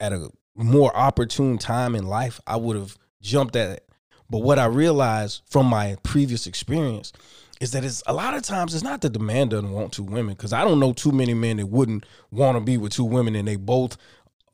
at 0.00 0.12
a 0.12 0.30
more 0.54 0.94
opportune 0.96 1.58
time 1.58 1.94
in 1.94 2.06
life, 2.06 2.40
I 2.46 2.56
would 2.56 2.76
have 2.76 2.96
jumped 3.22 3.56
at 3.56 3.70
it 3.70 3.88
but 4.30 4.38
what 4.38 4.58
I 4.58 4.66
realized 4.66 5.42
from 5.46 5.66
my 5.66 5.96
previous 6.02 6.46
experience 6.46 7.12
is 7.60 7.72
that 7.72 7.84
it's 7.84 8.02
a 8.06 8.12
lot 8.12 8.34
of 8.34 8.42
times 8.42 8.74
it's 8.74 8.84
not 8.84 9.00
that 9.00 9.12
the 9.12 9.18
man 9.18 9.48
doesn't 9.48 9.72
want 9.72 9.92
two 9.92 10.04
women 10.04 10.34
because 10.34 10.52
I 10.52 10.64
don't 10.64 10.78
know 10.78 10.92
too 10.92 11.12
many 11.12 11.34
men 11.34 11.56
that 11.56 11.66
wouldn't 11.66 12.04
want 12.30 12.56
to 12.56 12.60
be 12.60 12.76
with 12.76 12.92
two 12.92 13.04
women 13.04 13.34
and 13.34 13.48
they 13.48 13.56
both 13.56 13.96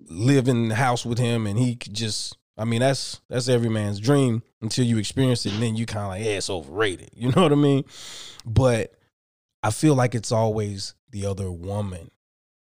live 0.09 0.49
in 0.49 0.69
the 0.69 0.75
house 0.75 1.05
with 1.05 1.19
him 1.19 1.47
and 1.47 1.59
he 1.59 1.77
just 1.77 2.37
I 2.57 2.65
mean 2.65 2.81
that's 2.81 3.21
that's 3.29 3.49
every 3.49 3.69
man's 3.69 4.01
dream 4.01 4.43
until 4.61 4.85
you 4.85 4.99
experience 4.99 5.47
it 5.47 5.55
and 5.55 5.63
then 5.63 5.77
you 5.77 5.87
kind 5.87 6.05
of 6.05 6.09
like 6.11 6.25
yeah 6.25 6.39
it's 6.39 6.51
overrated 6.51 7.11
you 7.15 7.31
know 7.33 7.43
what 7.43 7.53
I 7.53 7.57
mean 7.57 7.85
but 8.45 8.95
I 9.63 9.71
feel 9.71 9.95
like 9.95 10.15
it's 10.15 10.33
always 10.33 10.95
the 11.11 11.27
other 11.27 11.51
woman 11.51 12.11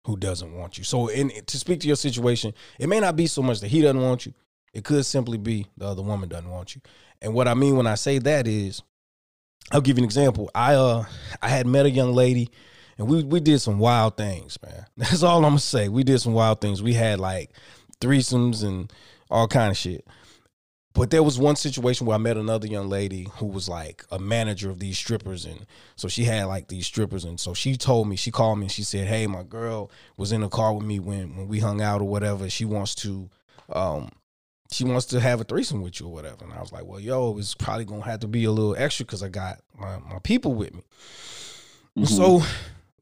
who 0.07 0.17
doesn't 0.17 0.55
want 0.55 0.79
you 0.79 0.85
so 0.85 1.09
in 1.09 1.31
to 1.47 1.59
speak 1.59 1.81
to 1.81 1.87
your 1.87 1.97
situation 1.97 2.55
it 2.79 2.89
may 2.89 3.01
not 3.01 3.17
be 3.17 3.27
so 3.27 3.43
much 3.43 3.61
that 3.61 3.69
he 3.69 3.83
doesn't 3.83 4.03
want 4.03 4.27
you 4.27 4.35
it 4.75 4.83
could 4.83 5.07
simply 5.07 5.39
be 5.39 5.69
the 5.77 5.87
other 5.87 6.03
woman 6.03 6.29
doesn't 6.29 6.51
want 6.51 6.75
you. 6.75 6.83
And 7.23 7.33
what 7.33 7.49
I 7.49 7.55
mean 7.55 7.77
when 7.77 7.87
I 7.87 7.95
say 7.95 8.19
that 8.19 8.49
is, 8.49 8.83
I'll 9.71 9.81
give 9.81 9.97
you 9.97 10.03
an 10.03 10.05
example. 10.05 10.51
I 10.55 10.75
uh 10.75 11.05
I 11.41 11.49
had 11.49 11.67
met 11.67 11.87
a 11.87 11.91
young 11.91 12.13
lady 12.13 12.51
and 12.99 13.09
we 13.09 13.25
we 13.25 13.41
did 13.41 13.61
some 13.61 13.79
wild 13.79 14.17
things, 14.17 14.59
man. 14.63 14.87
That's 14.97 15.23
all 15.23 15.39
I'm 15.39 15.53
gonna 15.53 15.59
say. 15.59 15.89
We 15.89 16.05
did 16.05 16.21
some 16.21 16.33
wild 16.33 16.61
things. 16.61 16.83
We 16.83 16.95
had 16.95 17.21
like 17.21 17.51
threesomes 18.01 18.65
and 18.65 18.93
all 19.31 19.49
kind 19.49 19.71
of 19.71 19.77
shit. 19.77 20.07
But 20.95 21.11
there 21.11 21.25
was 21.25 21.41
one 21.41 21.57
situation 21.57 22.07
where 22.07 22.15
I 22.15 22.19
met 22.19 22.37
another 22.37 22.69
young 22.69 22.89
lady 22.89 23.27
who 23.39 23.47
was 23.47 23.69
like 23.69 24.05
a 24.13 24.19
manager 24.21 24.71
of 24.71 24.79
these 24.79 24.97
strippers, 24.97 25.45
and 25.45 25.67
so 25.97 26.07
she 26.07 26.23
had 26.23 26.45
like 26.45 26.69
these 26.69 26.87
strippers, 26.87 27.25
and 27.25 27.39
so 27.41 27.53
she 27.53 27.77
told 27.77 28.09
me, 28.09 28.15
she 28.15 28.31
called 28.31 28.59
me, 28.59 28.67
and 28.67 28.73
she 28.73 28.85
said, 28.85 29.09
"Hey, 29.09 29.27
my 29.27 29.43
girl 29.43 29.91
was 30.17 30.31
in 30.31 30.43
the 30.43 30.49
car 30.49 30.73
with 30.73 30.85
me 30.85 31.01
when 31.01 31.37
when 31.37 31.49
we 31.49 31.59
hung 31.59 31.83
out 31.83 32.01
or 32.01 32.09
whatever. 32.09 32.49
She 32.49 32.65
wants 32.65 32.95
to 32.97 33.29
um 33.73 34.11
she 34.71 34.85
wants 34.85 35.07
to 35.07 35.21
have 35.21 35.41
a 35.41 35.45
threesome 35.45 35.83
with 35.83 36.01
you 36.01 36.07
or 36.07 36.13
whatever. 36.13 36.45
And 36.45 36.53
I 36.53 36.61
was 36.61 36.73
like, 36.73 36.85
well, 36.85 37.01
yo, 37.01 37.39
it's 37.39 37.55
probably 37.55 37.85
gonna 37.85 38.05
have 38.05 38.21
to 38.21 38.29
be 38.29 38.45
a 38.45 38.51
little 38.51 38.75
extra 38.77 39.05
because 39.05 39.23
I 39.23 39.29
got 39.29 39.61
my, 39.79 39.99
my 39.99 40.19
people 40.23 40.55
with 40.55 40.75
me. 40.75 40.83
Mm-hmm. 41.97 42.05
So, 42.05 42.43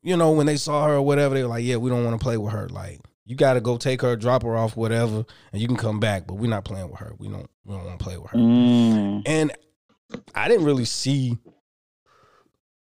you 0.02 0.16
know, 0.16 0.32
when 0.32 0.46
they 0.46 0.56
saw 0.56 0.86
her 0.86 0.94
or 0.94 1.02
whatever, 1.02 1.34
they 1.34 1.42
were 1.42 1.48
like, 1.48 1.64
yeah, 1.64 1.76
we 1.76 1.90
don't 1.90 2.04
want 2.04 2.18
to 2.18 2.22
play 2.22 2.36
with 2.36 2.52
her. 2.52 2.68
Like, 2.68 3.00
you 3.24 3.36
got 3.36 3.54
to 3.54 3.60
go 3.60 3.76
take 3.76 4.02
her, 4.02 4.16
drop 4.16 4.42
her 4.42 4.56
off, 4.56 4.76
whatever, 4.76 5.24
and 5.52 5.62
you 5.62 5.68
can 5.68 5.76
come 5.76 6.00
back. 6.00 6.26
But 6.26 6.34
we're 6.34 6.50
not 6.50 6.64
playing 6.64 6.90
with 6.90 6.98
her. 6.98 7.12
We 7.18 7.28
don't. 7.28 7.48
We 7.64 7.74
don't 7.74 7.84
want 7.84 7.98
to 7.98 8.04
play 8.04 8.18
with 8.18 8.30
her. 8.30 8.38
Mm. 8.38 9.22
And 9.26 9.52
I 10.34 10.48
didn't 10.48 10.64
really 10.64 10.84
see. 10.84 11.38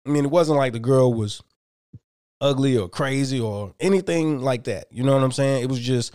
I 0.05 0.09
mean, 0.09 0.25
it 0.25 0.31
wasn't 0.31 0.57
like 0.57 0.73
the 0.73 0.79
girl 0.79 1.13
was 1.13 1.41
ugly 2.41 2.77
or 2.77 2.89
crazy 2.89 3.39
or 3.39 3.73
anything 3.79 4.41
like 4.41 4.65
that. 4.65 4.87
You 4.91 5.03
know 5.03 5.13
what 5.13 5.23
I'm 5.23 5.31
saying? 5.31 5.63
It 5.63 5.69
was 5.69 5.79
just 5.79 6.13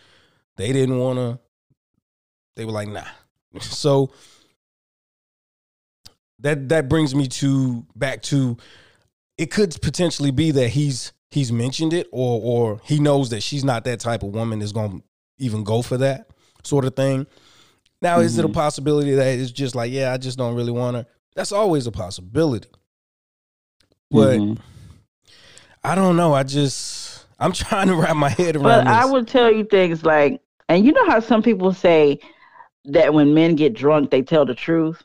they 0.57 0.72
didn't 0.72 0.98
want 0.98 1.18
to 1.18 1.38
they 2.57 2.64
were 2.64 2.72
like, 2.72 2.88
nah. 2.88 3.05
So 3.61 4.12
that 6.40 6.68
that 6.68 6.88
brings 6.88 7.14
me 7.14 7.26
to 7.26 7.86
back 7.96 8.22
to 8.24 8.57
it 9.41 9.51
could 9.51 9.74
potentially 9.80 10.30
be 10.30 10.51
that 10.51 10.68
he's 10.68 11.14
he's 11.30 11.51
mentioned 11.51 11.95
it 11.95 12.07
or 12.12 12.41
or 12.43 12.80
he 12.84 13.01
knows 13.01 13.30
that 13.30 13.43
she's 13.43 13.64
not 13.64 13.84
that 13.84 13.99
type 13.99 14.22
of 14.22 14.34
woman 14.34 14.59
that's 14.59 14.72
gonna 14.72 15.01
even 15.38 15.64
go 15.64 15.80
for 15.80 15.97
that 15.97 16.28
sort 16.62 16.84
of 16.84 16.95
thing. 16.95 17.26
Now, 18.03 18.16
mm-hmm. 18.16 18.26
is 18.26 18.36
it 18.36 18.45
a 18.45 18.49
mm-hmm. 18.49 18.55
possibility 18.55 19.14
that 19.14 19.38
it's 19.38 19.51
just 19.51 19.74
like, 19.74 19.91
yeah, 19.93 20.12
I 20.12 20.18
just 20.18 20.36
don't 20.36 20.55
really 20.55 20.72
want 20.72 20.99
her? 20.99 21.07
That's 21.34 21.53
always 21.53 21.86
a 21.86 21.91
possibility. 21.91 22.68
But 24.11 24.41
mm-hmm. 24.41 24.62
I 25.82 25.95
don't 25.95 26.16
know. 26.16 26.34
I 26.34 26.43
just 26.43 27.24
I'm 27.38 27.53
trying 27.55 27.88
to 27.88 27.95
wrap 27.95 28.16
my 28.16 28.28
head 28.28 28.57
around. 28.57 28.64
But 28.64 28.84
this. 28.84 28.93
I 28.93 29.05
would 29.07 29.26
tell 29.26 29.51
you 29.51 29.64
things 29.64 30.05
like, 30.05 30.43
and 30.68 30.84
you 30.84 30.93
know 30.93 31.07
how 31.07 31.20
some 31.20 31.43
people 31.43 31.72
say, 31.72 32.20
that 32.84 33.14
when 33.14 33.32
men 33.32 33.57
get 33.57 33.72
drunk, 33.72 34.11
they 34.11 34.20
tell 34.22 34.45
the 34.45 34.55
truth. 34.55 35.03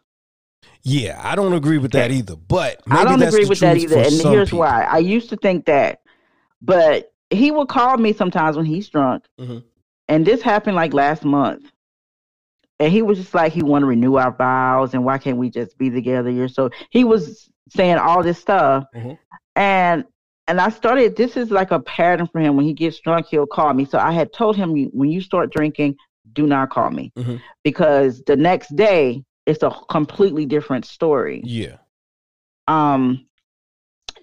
Yeah, 0.83 1.19
I 1.23 1.35
don't 1.35 1.53
agree 1.53 1.77
with 1.77 1.91
that 1.93 2.11
either. 2.11 2.35
But 2.35 2.81
I 2.89 3.03
don't 3.03 3.21
agree 3.21 3.45
with 3.45 3.59
that 3.59 3.77
either. 3.77 3.97
And 3.97 4.13
here's 4.13 4.49
people. 4.49 4.59
why. 4.59 4.83
I 4.83 4.99
used 4.99 5.29
to 5.29 5.37
think 5.37 5.65
that, 5.65 6.01
but 6.61 7.11
he 7.29 7.51
would 7.51 7.69
call 7.69 7.97
me 7.97 8.13
sometimes 8.13 8.55
when 8.55 8.65
he's 8.65 8.87
drunk. 8.89 9.25
Mm-hmm. 9.39 9.59
And 10.07 10.25
this 10.25 10.41
happened 10.41 10.75
like 10.75 10.93
last 10.93 11.25
month. 11.25 11.71
And 12.79 12.91
he 12.91 13.01
was 13.01 13.17
just 13.17 13.33
like, 13.33 13.53
he 13.53 13.63
want 13.63 13.83
to 13.83 13.87
renew 13.87 14.15
our 14.15 14.31
vows 14.31 14.93
and 14.93 15.05
why 15.05 15.17
can't 15.17 15.37
we 15.37 15.49
just 15.49 15.77
be 15.77 15.89
together 15.89 16.29
here? 16.29 16.47
So 16.47 16.69
he 16.89 17.03
was 17.03 17.49
saying 17.69 17.97
all 17.97 18.21
this 18.21 18.37
stuff. 18.37 18.85
Mm-hmm. 18.93 19.13
And 19.55 20.05
and 20.47 20.61
I 20.61 20.69
started, 20.69 21.15
this 21.15 21.37
is 21.37 21.49
like 21.49 21.71
a 21.71 21.79
pattern 21.79 22.27
for 22.27 22.39
him. 22.39 22.55
When 22.55 22.65
he 22.65 22.73
gets 22.73 22.99
drunk, 22.99 23.27
he'll 23.27 23.47
call 23.47 23.73
me. 23.73 23.85
So 23.85 23.97
I 23.97 24.11
had 24.11 24.31
told 24.31 24.55
him, 24.55 24.75
when 24.93 25.09
you 25.09 25.21
start 25.21 25.51
drinking, 25.51 25.95
do 26.33 26.45
not 26.45 26.69
call 26.69 26.91
me 26.91 27.11
mm-hmm. 27.17 27.37
because 27.63 28.21
the 28.27 28.35
next 28.35 28.75
day 28.75 29.23
it's 29.45 29.63
a 29.63 29.71
completely 29.89 30.45
different 30.45 30.85
story. 30.85 31.41
Yeah. 31.43 31.77
Um 32.67 33.27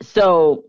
so 0.00 0.64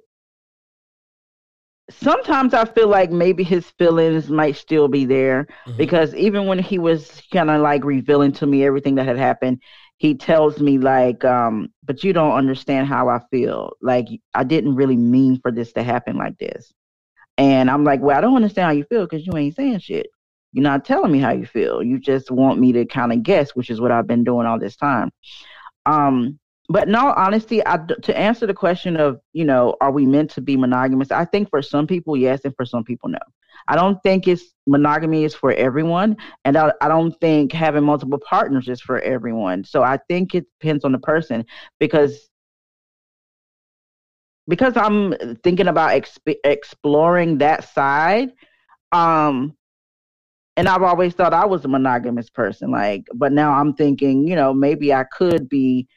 sometimes 1.89 2.53
I 2.53 2.65
feel 2.65 2.87
like 2.87 3.11
maybe 3.11 3.43
his 3.43 3.69
feelings 3.71 4.29
might 4.29 4.55
still 4.55 4.87
be 4.87 5.05
there 5.05 5.47
mm-hmm. 5.67 5.77
because 5.77 6.15
even 6.15 6.45
when 6.45 6.59
he 6.59 6.79
was 6.79 7.21
kind 7.31 7.49
of 7.49 7.61
like 7.61 7.83
revealing 7.83 8.31
to 8.33 8.45
me 8.45 8.65
everything 8.65 8.95
that 8.95 9.05
had 9.05 9.17
happened, 9.17 9.61
he 9.97 10.15
tells 10.15 10.59
me 10.59 10.77
like 10.77 11.23
um 11.25 11.69
but 11.83 12.03
you 12.03 12.13
don't 12.13 12.33
understand 12.33 12.87
how 12.87 13.09
I 13.09 13.19
feel. 13.31 13.73
Like 13.81 14.07
I 14.33 14.43
didn't 14.43 14.75
really 14.75 14.97
mean 14.97 15.39
for 15.41 15.51
this 15.51 15.73
to 15.73 15.83
happen 15.83 16.17
like 16.17 16.37
this. 16.37 16.73
And 17.37 17.69
I'm 17.69 17.83
like, 17.83 18.01
well, 18.01 18.17
I 18.17 18.21
don't 18.21 18.35
understand 18.35 18.65
how 18.65 18.73
you 18.73 18.85
feel 18.85 19.05
because 19.05 19.25
you 19.25 19.35
ain't 19.35 19.55
saying 19.55 19.79
shit. 19.79 20.07
You're 20.53 20.63
not 20.63 20.85
telling 20.85 21.11
me 21.11 21.19
how 21.19 21.31
you 21.31 21.45
feel. 21.45 21.83
You 21.83 21.99
just 21.99 22.31
want 22.31 22.59
me 22.59 22.71
to 22.73 22.85
kind 22.85 23.11
of 23.11 23.23
guess, 23.23 23.51
which 23.55 23.69
is 23.69 23.81
what 23.81 23.91
I've 23.91 24.07
been 24.07 24.23
doing 24.23 24.47
all 24.47 24.59
this 24.59 24.75
time. 24.75 25.11
Um, 25.85 26.39
but 26.69 26.87
in 26.87 26.95
all 26.95 27.11
honesty, 27.13 27.65
I, 27.65 27.77
to 27.77 28.17
answer 28.17 28.47
the 28.47 28.53
question 28.53 28.95
of, 28.95 29.19
you 29.33 29.43
know, 29.43 29.75
are 29.81 29.91
we 29.91 30.05
meant 30.05 30.31
to 30.31 30.41
be 30.41 30.55
monogamous? 30.55 31.11
I 31.11 31.25
think 31.25 31.49
for 31.49 31.61
some 31.61 31.87
people, 31.87 32.15
yes, 32.15 32.41
and 32.45 32.55
for 32.55 32.65
some 32.65 32.83
people, 32.83 33.09
no. 33.09 33.19
I 33.67 33.75
don't 33.75 34.01
think 34.03 34.27
it's 34.27 34.53
monogamy 34.67 35.23
is 35.23 35.35
for 35.35 35.51
everyone, 35.53 36.17
and 36.45 36.57
I, 36.57 36.71
I 36.81 36.87
don't 36.87 37.19
think 37.19 37.51
having 37.51 37.83
multiple 37.83 38.19
partners 38.19 38.67
is 38.67 38.81
for 38.81 38.99
everyone. 39.01 39.63
So 39.63 39.83
I 39.83 39.99
think 40.07 40.35
it 40.35 40.45
depends 40.59 40.85
on 40.85 40.91
the 40.91 40.99
person 40.99 41.45
because 41.79 42.29
because 44.47 44.75
I'm 44.75 45.37
thinking 45.37 45.67
about 45.67 45.91
exp- 45.91 46.35
exploring 46.43 47.37
that 47.37 47.73
side. 47.73 48.33
Um, 48.91 49.55
and 50.55 50.67
I've 50.67 50.83
always 50.83 51.13
thought 51.13 51.33
I 51.33 51.45
was 51.45 51.65
a 51.65 51.67
monogamous 51.67 52.29
person, 52.29 52.71
like, 52.71 53.05
but 53.15 53.31
now 53.31 53.53
I'm 53.53 53.73
thinking, 53.73 54.27
you 54.27 54.35
know, 54.35 54.53
maybe 54.53 54.93
I 54.93 55.03
could 55.03 55.49
be 55.49 55.87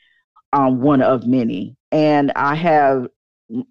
um, 0.52 0.80
one 0.80 1.02
of 1.02 1.26
many. 1.26 1.76
And 1.92 2.32
I 2.36 2.54
have 2.54 3.09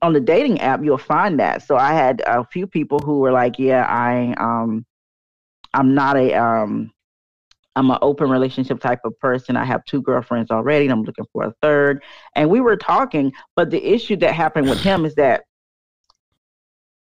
on 0.01 0.13
the 0.13 0.19
dating 0.19 0.61
app, 0.61 0.83
you'll 0.83 0.97
find 0.97 1.39
that. 1.39 1.63
So 1.63 1.75
I 1.75 1.93
had 1.93 2.21
a 2.25 2.45
few 2.45 2.65
people 2.67 2.99
who 2.99 3.19
were 3.19 3.31
like, 3.31 3.59
"Yeah, 3.59 3.85
I 3.85 4.33
um, 4.37 4.85
I'm 5.73 5.93
not 5.93 6.15
a 6.17 6.33
um, 6.33 6.91
I'm 7.75 7.89
an 7.91 7.97
open 8.01 8.29
relationship 8.29 8.79
type 8.79 9.01
of 9.03 9.19
person. 9.19 9.57
I 9.57 9.65
have 9.65 9.83
two 9.85 10.01
girlfriends 10.01 10.49
already. 10.49 10.87
I'm 10.87 11.03
looking 11.03 11.25
for 11.33 11.43
a 11.43 11.53
third. 11.61 12.03
And 12.35 12.49
we 12.49 12.61
were 12.61 12.77
talking, 12.77 13.33
but 13.55 13.69
the 13.69 13.85
issue 13.85 14.15
that 14.17 14.33
happened 14.33 14.69
with 14.69 14.79
him 14.79 15.05
is 15.05 15.15
that 15.15 15.43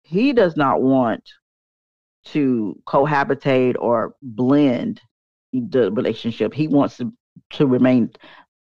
he 0.04 0.34
does 0.34 0.58
not 0.58 0.82
want 0.82 1.24
to 2.26 2.80
cohabitate 2.86 3.76
or 3.80 4.16
blend 4.22 5.02
the 5.54 5.92
relationship. 5.92 6.54
He 6.54 6.68
wants 6.68 6.98
to, 6.98 7.12
to 7.52 7.66
remain 7.66 8.12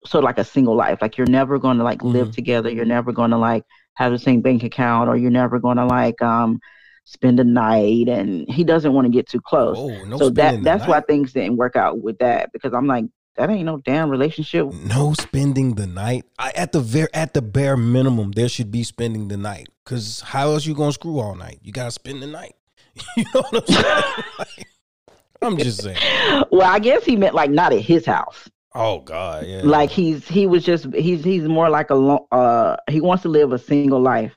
sort 0.05 0.23
of 0.23 0.25
like 0.25 0.37
a 0.37 0.43
single 0.43 0.75
life. 0.75 0.99
Like 1.01 1.17
you're 1.17 1.27
never 1.27 1.59
going 1.59 1.77
to 1.77 1.83
like 1.83 1.99
mm-hmm. 1.99 2.09
live 2.09 2.31
together. 2.31 2.69
You're 2.69 2.85
never 2.85 3.11
going 3.11 3.31
to 3.31 3.37
like 3.37 3.63
have 3.95 4.11
the 4.11 4.19
same 4.19 4.41
bank 4.41 4.63
account 4.63 5.09
or 5.09 5.17
you're 5.17 5.31
never 5.31 5.59
going 5.59 5.77
to 5.77 5.85
like 5.85 6.21
um 6.21 6.59
spend 7.05 7.39
a 7.39 7.43
night 7.43 8.07
and 8.07 8.47
he 8.49 8.63
doesn't 8.63 8.93
want 8.93 9.05
to 9.05 9.11
get 9.11 9.27
too 9.27 9.41
close. 9.41 9.77
Oh, 9.77 10.05
no 10.05 10.17
so 10.17 10.29
that 10.29 10.63
that's 10.63 10.87
why 10.87 11.01
things 11.01 11.33
didn't 11.33 11.57
work 11.57 11.75
out 11.75 12.01
with 12.01 12.19
that 12.19 12.51
because 12.53 12.73
I'm 12.73 12.87
like 12.87 13.05
that 13.35 13.49
ain't 13.49 13.65
no 13.65 13.77
damn 13.77 14.09
relationship. 14.09 14.71
No 14.73 15.13
spending 15.13 15.75
the 15.75 15.87
night. 15.87 16.25
I, 16.37 16.51
at 16.51 16.71
the 16.71 16.81
very 16.81 17.07
at 17.13 17.33
the 17.33 17.41
bare 17.41 17.77
minimum, 17.77 18.31
there 18.31 18.49
should 18.49 18.69
be 18.69 18.83
spending 18.83 19.27
the 19.27 19.37
night. 19.37 19.69
Cause 19.85 20.21
how 20.21 20.51
else 20.51 20.65
you 20.65 20.75
gonna 20.75 20.91
screw 20.91 21.19
all 21.19 21.35
night? 21.35 21.59
You 21.63 21.71
gotta 21.71 21.91
spend 21.91 22.21
the 22.21 22.27
night. 22.27 22.55
you 23.17 23.25
know 23.33 23.41
what 23.41 23.69
I'm 23.69 23.75
saying? 23.75 24.23
like, 24.39 24.67
I'm 25.41 25.57
just 25.57 25.81
saying. 25.81 25.97
Well, 26.51 26.69
I 26.69 26.79
guess 26.79 27.05
he 27.05 27.15
meant 27.15 27.35
like 27.35 27.51
not 27.51 27.73
at 27.73 27.81
his 27.81 28.05
house. 28.05 28.49
Oh 28.75 28.99
God, 28.99 29.47
yeah. 29.47 29.61
Like 29.63 29.89
he's 29.89 30.27
he 30.27 30.45
was 30.45 30.63
just 30.63 30.93
he's 30.93 31.23
he's 31.23 31.47
more 31.47 31.69
like 31.69 31.89
a 31.89 31.95
uh 32.31 32.77
he 32.89 33.01
wants 33.01 33.23
to 33.23 33.29
live 33.29 33.51
a 33.51 33.57
single 33.57 33.99
life 33.99 34.35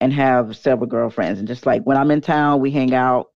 and 0.00 0.12
have 0.12 0.56
several 0.56 0.88
girlfriends 0.88 1.38
and 1.38 1.48
just 1.48 1.64
like 1.64 1.82
when 1.84 1.96
I'm 1.96 2.10
in 2.10 2.20
town 2.20 2.60
we 2.60 2.70
hang 2.70 2.92
out 2.92 3.28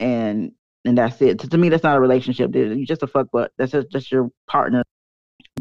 and 0.00 0.52
and 0.84 0.98
that's 0.98 1.20
it. 1.22 1.38
To, 1.40 1.48
to 1.48 1.58
me 1.58 1.68
that's 1.68 1.84
not 1.84 1.96
a 1.96 2.00
relationship. 2.00 2.50
Dude. 2.50 2.76
You're 2.76 2.86
just 2.86 3.02
a 3.02 3.06
fuck 3.06 3.28
but 3.32 3.52
that's 3.56 3.72
just, 3.72 3.90
just 3.90 4.10
your 4.10 4.30
partner. 4.48 4.82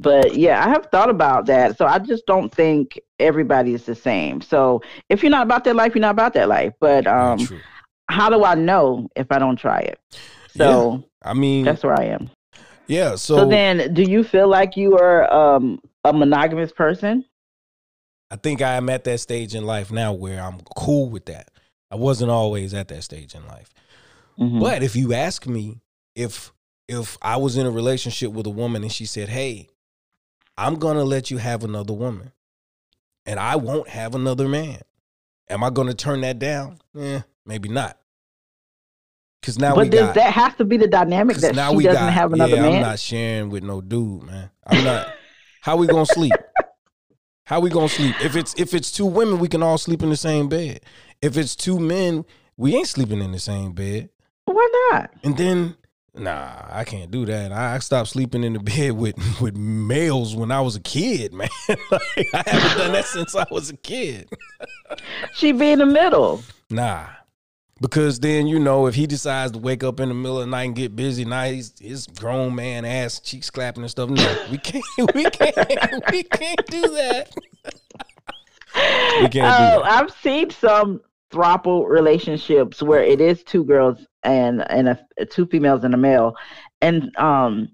But 0.01 0.36
yeah, 0.36 0.66
I 0.66 0.70
have 0.70 0.88
thought 0.88 1.11
about 1.11 1.45
that. 1.45 1.78
So 1.78 1.86
I 1.86 1.99
just 1.99 2.26
don't 2.26 2.53
think 2.53 2.99
everybody 3.20 3.76
is 3.76 3.86
the 3.86 3.93
same. 3.93 4.41
So 4.41 4.82
if 5.09 5.22
you're 5.22 5.30
not 5.30 5.43
about 5.43 5.64
that 5.66 5.76
life, 5.76 5.93
you're 5.93 6.01
not 6.01 6.11
about 6.11 6.34
that 6.34 6.49
life. 6.49 6.74
But 6.80 7.05
um 7.05 7.38
how 8.14 8.30
do 8.30 8.43
I 8.43 8.55
know 8.55 9.09
if 9.16 9.32
I 9.32 9.39
don't 9.39 9.55
try 9.55 9.80
it? 9.80 9.99
So 10.55 10.91
yeah, 10.91 11.30
I 11.30 11.34
mean 11.34 11.66
that's 11.66 11.84
where 11.84 11.99
I 11.99 12.05
am. 12.05 12.30
Yeah. 12.88 13.16
So, 13.16 13.38
so 13.38 13.45
then, 13.45 13.93
do 13.93 14.03
you 14.03 14.24
feel 14.24 14.47
like 14.47 14.78
you 14.78 14.97
are 14.97 15.32
um, 15.34 15.80
a 16.03 16.14
monogamous 16.14 16.72
person? 16.72 17.26
I 18.30 18.36
think 18.36 18.61
I 18.61 18.74
am 18.74 18.89
at 18.89 19.03
that 19.05 19.20
stage 19.20 19.55
in 19.55 19.66
life 19.66 19.91
now 19.91 20.14
where 20.14 20.41
I'm 20.41 20.59
cool 20.76 21.09
with 21.09 21.26
that. 21.26 21.49
I 21.91 21.95
wasn't 21.95 22.32
always 22.32 22.74
at 22.74 22.88
that 22.88 23.03
stage 23.03 23.36
in 23.36 23.45
life. 23.47 23.72
Mm-hmm. 24.39 24.59
But 24.59 24.84
if 24.84 24.95
you 24.95 25.14
ask 25.14 25.45
me 25.47 25.82
if 26.16 26.51
if 26.88 27.18
I 27.22 27.38
was 27.38 27.57
in 27.57 27.66
a 27.66 27.72
relationship 27.72 28.32
with 28.32 28.45
a 28.45 28.51
woman 28.51 28.84
and 28.84 28.91
she 28.91 29.05
said, 29.05 29.30
"Hey, 29.30 29.70
I'm 30.57 30.76
going 30.76 30.97
to 30.97 31.03
let 31.03 31.32
you 31.32 31.38
have 31.38 31.64
another 31.64 31.93
woman 31.93 32.32
and 33.26 33.39
I 33.39 33.55
won't 33.55 33.89
have 33.89 34.14
another 34.14 34.47
man." 34.47 34.82
Am 35.49 35.64
I 35.64 35.70
going 35.70 35.88
to 35.88 35.93
turn 35.93 36.22
that 36.22 36.39
down? 36.39 36.80
Eh, 36.97 37.22
maybe 37.45 37.70
not. 37.70 37.97
Cause 39.44 39.60
now 39.60 39.76
but 39.76 39.89
does 39.89 40.00
got, 40.08 40.16
that 40.16 40.32
have 40.32 40.56
to 40.58 40.64
be 40.64 40.78
the 40.78 40.88
dynamic 40.88 41.36
that 41.38 41.54
now 41.54 41.72
she 41.72 41.78
we 41.78 41.84
doesn't 41.84 42.02
got, 42.02 42.14
have 42.14 42.32
another 42.32 42.56
yeah, 42.56 42.62
man? 42.62 42.76
I'm 42.76 42.82
not 42.82 43.00
sharing 43.00 43.50
with 43.50 43.62
no 43.62 43.82
dude, 43.82 44.24
man. 44.24 44.50
I'm 44.66 44.84
not. 44.86 45.14
how 45.62 45.76
we 45.76 45.86
gonna 45.86 46.06
sleep? 46.06 46.32
How 47.46 47.60
we 47.60 47.70
gonna 47.70 47.89
sleep? 47.89 48.16
If 48.24 48.38
it's 48.38 48.58
if 48.58 48.74
it's 48.74 48.89
two 48.89 49.06
women, 49.06 49.39
we 49.39 49.50
can 49.50 49.62
all 49.62 49.78
sleep 49.78 50.02
in 50.02 50.10
the 50.10 50.16
same 50.16 50.48
bed. 50.48 50.80
If 51.22 51.36
it's 51.36 51.58
two 51.58 51.78
men, 51.78 52.24
we 52.56 52.74
ain't 52.76 52.88
sleeping 52.88 53.22
in 53.22 53.34
the 53.34 53.39
same 53.39 53.74
bed. 53.74 54.10
Why 54.46 54.89
not? 54.91 55.12
And 55.24 55.36
then, 55.36 55.76
nah, 56.16 56.62
I 56.70 56.86
can't 56.86 57.12
do 57.12 57.26
that. 57.26 57.52
I, 57.52 57.76
I 57.76 57.80
stopped 57.80 58.10
sleeping 58.10 58.46
in 58.46 58.54
the 58.54 58.60
bed 58.62 58.94
with 58.94 59.16
with 59.41 59.58
males 59.58 60.38
when 60.38 60.52
I 60.52 60.62
was 60.62 60.78
a 60.78 60.82
kid, 60.82 61.34
man. 61.34 61.50
like, 61.91 62.28
I 62.34 62.44
haven't 62.46 62.78
done 62.78 62.91
that 62.94 63.06
since 63.06 63.36
I 63.36 63.46
was 63.52 63.70
a 63.70 63.78
kid. 63.78 64.30
she 65.34 65.52
be 65.52 65.72
in 65.72 65.80
the 65.80 65.86
middle. 65.86 66.41
Nah, 66.70 67.08
because 67.84 68.22
then 68.22 68.48
you 68.48 68.60
know 68.60 68.88
if 68.88 68.96
he 68.96 69.06
decides 69.06 69.52
to 69.52 69.60
wake 69.60 69.84
up 69.84 70.00
in 70.00 70.08
the 70.08 70.16
middle 70.16 70.40
of 70.40 70.46
the 70.46 70.50
night 70.50 70.64
and 70.64 70.76
get 70.76 70.96
busy, 70.96 71.26
now 71.26 71.44
he's 71.44 71.78
his 71.78 72.08
grown 72.08 72.56
man 72.56 72.86
ass 72.86 73.20
cheeks 73.20 73.50
clapping 73.50 73.84
and 73.84 73.92
stuff. 73.92 74.10
No, 74.10 74.46
we 74.50 74.58
can't, 74.64 74.86
we 75.14 75.26
can't, 75.26 76.12
we 76.12 76.24
can't 76.24 76.66
do 76.68 76.82
that. 76.82 77.30
we 79.20 79.28
can't. 79.28 79.36
Uh, 79.36 79.82
I've 79.84 80.12
seen 80.12 80.50
some 80.50 81.02
throuple 81.30 81.90
relationships 81.90 82.82
where 82.82 83.04
it 83.04 83.20
is 83.20 83.44
two 83.44 83.66
girls 83.66 84.08
and 84.24 84.64
and 84.72 84.88
a, 84.88 85.26
two 85.26 85.46
females 85.46 85.84
and 85.84 85.94
a 85.94 85.98
male, 85.98 86.38
and 86.82 87.14
um, 87.18 87.68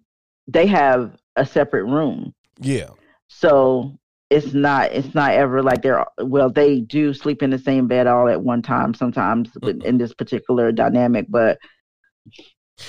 they 0.47 0.65
have 0.65 1.15
a 1.35 1.45
separate 1.45 1.83
room. 1.83 2.33
Yeah. 2.59 2.89
So 3.27 3.98
it's 4.29 4.53
not 4.53 4.91
it's 4.91 5.15
not 5.15 5.31
ever 5.31 5.63
like 5.63 5.81
they're 5.81 6.05
well 6.19 6.49
they 6.49 6.79
do 6.81 7.13
sleep 7.13 7.41
in 7.41 7.49
the 7.49 7.57
same 7.57 7.87
bed 7.87 8.07
all 8.07 8.27
at 8.27 8.41
one 8.41 8.61
time 8.61 8.93
sometimes 8.93 9.49
mm-hmm. 9.49 9.81
in 9.81 9.97
this 9.97 10.13
particular 10.13 10.71
dynamic 10.71 11.25
but 11.29 11.57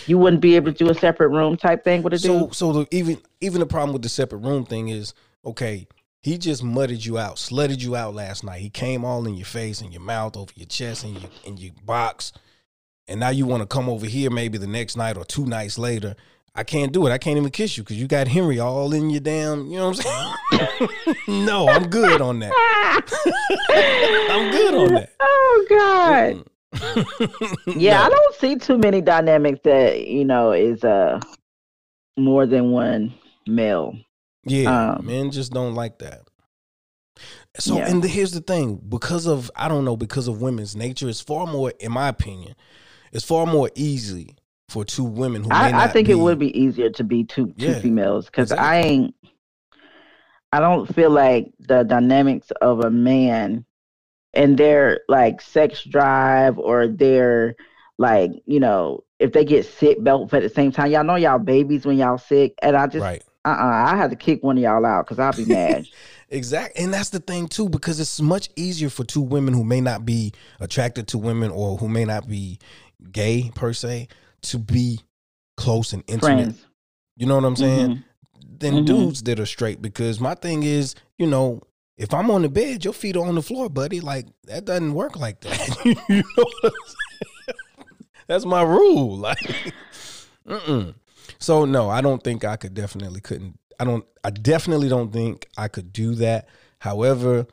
you 0.07 0.19
wouldn't 0.19 0.43
be 0.43 0.55
able 0.55 0.73
to 0.73 0.79
do 0.79 0.91
a 0.91 0.95
separate 0.95 1.29
room 1.29 1.57
type 1.57 1.83
thing 1.83 2.03
with 2.03 2.13
a 2.13 2.19
so, 2.19 2.41
dude? 2.41 2.55
so 2.55 2.73
the, 2.73 2.87
even 2.91 3.21
even 3.41 3.61
the 3.61 3.67
problem 3.67 3.93
with 3.93 4.03
the 4.03 4.09
separate 4.09 4.39
room 4.39 4.65
thing 4.65 4.89
is 4.89 5.15
okay 5.45 5.87
he 6.23 6.37
just 6.37 6.63
mudded 6.63 7.05
you 7.05 7.19
out 7.19 7.37
slutted 7.37 7.83
you 7.83 7.97
out 7.97 8.15
last 8.15 8.45
night. 8.45 8.61
He 8.61 8.71
came 8.71 9.05
all 9.05 9.27
in 9.27 9.35
your 9.35 9.47
face 9.47 9.81
and 9.81 9.93
your 9.93 10.03
mouth 10.03 10.37
over 10.37 10.53
your 10.55 10.67
chest 10.67 11.05
and 11.05 11.15
your 11.15 11.31
in 11.45 11.57
your 11.57 11.73
box. 11.85 12.33
And 13.09 13.19
now 13.19 13.31
you 13.31 13.47
want 13.47 13.63
to 13.63 13.67
come 13.67 13.89
over 13.89 14.07
here 14.07 14.31
maybe 14.31 14.59
the 14.59 14.67
next 14.67 14.97
night 14.97 15.17
or 15.17 15.25
two 15.25 15.47
nights 15.47 15.79
later 15.79 16.15
I 16.55 16.65
can't 16.65 16.93
do 16.93 17.07
it. 17.07 17.11
I 17.11 17.19
can't 17.19 17.37
even 17.37 17.51
kiss 17.51 17.77
you 17.77 17.85
because 17.85 18.01
you 18.01 18.09
got 18.09 18.27
Henry 18.27 18.59
all 18.59 18.93
in 18.93 19.11
your 19.11 19.21
damn. 19.21 19.67
You 19.67 19.79
know 19.79 19.91
what 19.91 20.07
I'm 20.07 20.89
saying? 21.29 21.47
no, 21.47 21.69
I'm 21.69 21.89
good 21.89 22.21
on 22.21 22.41
that. 22.41 22.53
I'm 24.31 24.51
good 24.51 24.75
on 24.75 24.95
that. 24.95 25.11
Oh 25.23 25.67
God. 25.69 26.45
yeah, 27.77 27.99
no. 27.99 28.05
I 28.05 28.09
don't 28.09 28.35
see 28.37 28.57
too 28.57 28.79
many 28.79 29.01
dynamics 29.01 29.59
that 29.65 30.07
you 30.07 30.25
know 30.25 30.53
is 30.53 30.85
uh 30.85 31.21
more 32.17 32.47
than 32.47 32.71
one 32.71 33.13
male. 33.47 33.97
Yeah, 34.45 34.95
um, 34.95 35.07
men 35.07 35.31
just 35.31 35.53
don't 35.53 35.75
like 35.75 35.99
that. 35.99 36.21
So, 37.59 37.77
yeah. 37.77 37.89
and 37.89 38.03
the, 38.03 38.09
here's 38.09 38.33
the 38.33 38.41
thing: 38.41 38.81
because 38.89 39.27
of 39.27 39.51
I 39.57 39.69
don't 39.69 39.85
know, 39.85 39.97
because 39.97 40.29
of 40.29 40.41
women's 40.41 40.77
nature, 40.77 41.09
it's 41.09 41.21
far 41.21 41.47
more, 41.47 41.73
in 41.81 41.93
my 41.93 42.09
opinion, 42.09 42.55
it's 43.13 43.25
far 43.25 43.47
more 43.47 43.71
easy 43.75 44.37
for 44.71 44.85
two 44.85 45.05
women 45.05 45.43
who 45.43 45.51
I, 45.51 45.85
I, 45.85 45.89
think 45.89 46.07
be, 46.07 46.13
it 46.13 46.17
would 46.17 46.39
be 46.39 46.57
easier 46.59 46.91
to 46.91 47.05
be 47.05 47.25
two 47.25 47.53
two 47.59 47.67
yeah, 47.67 47.79
females 47.81 48.27
because 48.27 48.53
exactly. 48.53 48.69
I 48.69 48.81
ain't 48.81 49.15
I 50.53 50.61
don't 50.61 50.93
feel 50.95 51.11
like 51.11 51.53
the 51.59 51.83
dynamics 51.83 52.53
of 52.61 52.85
a 52.85 52.91
man 52.91 53.65
and 54.33 54.57
their 54.57 55.01
like 55.09 55.41
sex 55.41 55.83
drive 55.83 56.57
or 56.57 56.87
their 56.87 57.57
like 57.99 58.31
you 58.47 58.61
know 58.61 59.03
if 59.19 59.33
they 59.33 59.45
get 59.45 59.67
sick 59.67 59.99
both 59.99 60.33
at 60.35 60.43
the 60.43 60.49
same 60.49 60.71
time 60.71 60.93
y'all 60.93 61.03
know 61.03 61.17
y'all 61.17 61.41
babies 61.41 61.85
when 61.85 61.99
y'all 61.99 62.19
sick 62.19 62.55
and 62.63 62.77
I 62.77 62.87
just 62.87 63.03
right. 63.03 63.25
uh 63.45 63.49
uh 63.49 63.85
I 63.93 63.97
had 63.97 64.11
to 64.11 64.17
kick 64.17 64.45
one 64.45 64.57
of 64.57 64.63
y'all 64.63 64.87
out 64.87 65.05
because 65.05 65.19
I'll 65.19 65.33
be 65.33 65.47
mad. 65.47 65.85
exactly, 66.29 66.85
and 66.85 66.95
that's 66.95 67.11
the 67.11 67.19
thing 67.19 67.49
too 67.49 67.69
because 67.69 67.99
it's 67.99 68.21
much 68.21 68.51
easier 68.55 68.89
for 68.89 69.03
two 69.03 69.21
women 69.21 69.53
who 69.53 69.65
may 69.65 69.81
not 69.81 70.07
be 70.07 70.33
attracted 70.61 71.09
to 71.09 71.19
women 71.19 71.51
or 71.51 71.77
who 71.77 71.89
may 71.89 72.05
not 72.05 72.29
be 72.29 72.61
gay 73.13 73.51
per 73.57 73.73
se 73.73 74.09
to 74.43 74.59
be 74.59 75.01
close 75.57 75.93
and 75.93 76.03
intimate. 76.07 76.35
Friends. 76.35 76.67
You 77.17 77.27
know 77.27 77.35
what 77.37 77.45
I'm 77.45 77.57
saying? 77.57 77.89
Mm-hmm. 77.89 78.57
Than 78.59 78.75
mm-hmm. 78.75 78.85
dudes 78.85 79.23
that 79.25 79.41
are 79.41 79.47
straight. 79.47 79.81
Because 79.81 80.21
my 80.21 80.35
thing 80.35 80.63
is, 80.63 80.95
you 81.19 81.27
know, 81.27 81.63
if 82.01 82.15
I'm 82.15 82.31
on 82.31 82.43
the 82.43 82.49
bed, 82.49 82.83
your 82.83 82.95
feet 82.95 83.17
are 83.17 83.27
on 83.27 83.35
the 83.35 83.43
floor, 83.43 83.69
buddy. 83.69 84.01
Like 84.01 84.27
that 84.45 84.65
doesn't 84.65 84.95
work 84.95 85.17
like 85.17 85.41
that. 85.43 85.85
you 86.09 86.23
know 86.37 86.71
That's 88.27 88.47
my 88.47 88.63
rule. 88.63 89.17
Like, 89.19 89.75
mm-mm. 90.49 90.95
so 91.39 91.67
no, 91.67 91.91
I 91.91 92.01
don't 92.01 92.25
think 92.25 92.45
I 92.45 92.57
could 92.57 92.73
definitely 92.73 93.21
couldn't. 93.21 93.59
I 93.79 93.85
don't 93.85 94.05
I 94.25 94.31
definitely 94.31 94.89
don't 94.89 95.13
think 95.13 95.47
I 95.59 95.69
could 95.69 95.93
do 95.93 96.15
that. 96.17 96.49
However, 96.79 97.47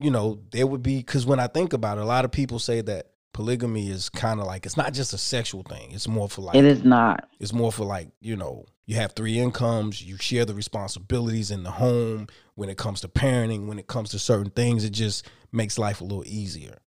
you 0.00 0.10
know, 0.10 0.40
there 0.52 0.66
would 0.66 0.82
be 0.82 1.02
cuz 1.02 1.26
when 1.26 1.38
I 1.38 1.46
think 1.46 1.74
about 1.74 1.98
it, 1.98 2.00
a 2.00 2.06
lot 2.06 2.24
of 2.24 2.32
people 2.32 2.58
say 2.58 2.80
that 2.80 3.10
polygamy 3.34 3.90
is 3.90 4.08
kind 4.08 4.40
of 4.40 4.46
like 4.46 4.64
it's 4.64 4.78
not 4.78 4.94
just 4.94 5.12
a 5.12 5.18
sexual 5.18 5.62
thing. 5.62 5.90
It's 5.92 6.08
more 6.08 6.28
for 6.30 6.40
like 6.40 6.56
It 6.56 6.64
is 6.64 6.84
not. 6.84 7.28
It's 7.38 7.52
more 7.52 7.70
for 7.70 7.84
like, 7.84 8.08
you 8.20 8.36
know, 8.36 8.64
you 8.86 8.96
have 8.96 9.12
three 9.12 9.38
incomes, 9.38 10.02
you 10.02 10.16
share 10.16 10.46
the 10.46 10.54
responsibilities 10.54 11.50
in 11.50 11.64
the 11.64 11.72
home 11.72 12.28
when 12.54 12.70
it 12.70 12.78
comes 12.78 13.02
to 13.02 13.08
parenting, 13.08 13.66
when 13.66 13.78
it 13.78 13.86
comes 13.86 14.10
to 14.10 14.18
certain 14.18 14.50
things, 14.50 14.84
it 14.84 14.90
just 14.90 15.26
makes 15.52 15.78
life 15.78 16.00
a 16.00 16.04
little 16.04 16.24
easier. 16.26 16.78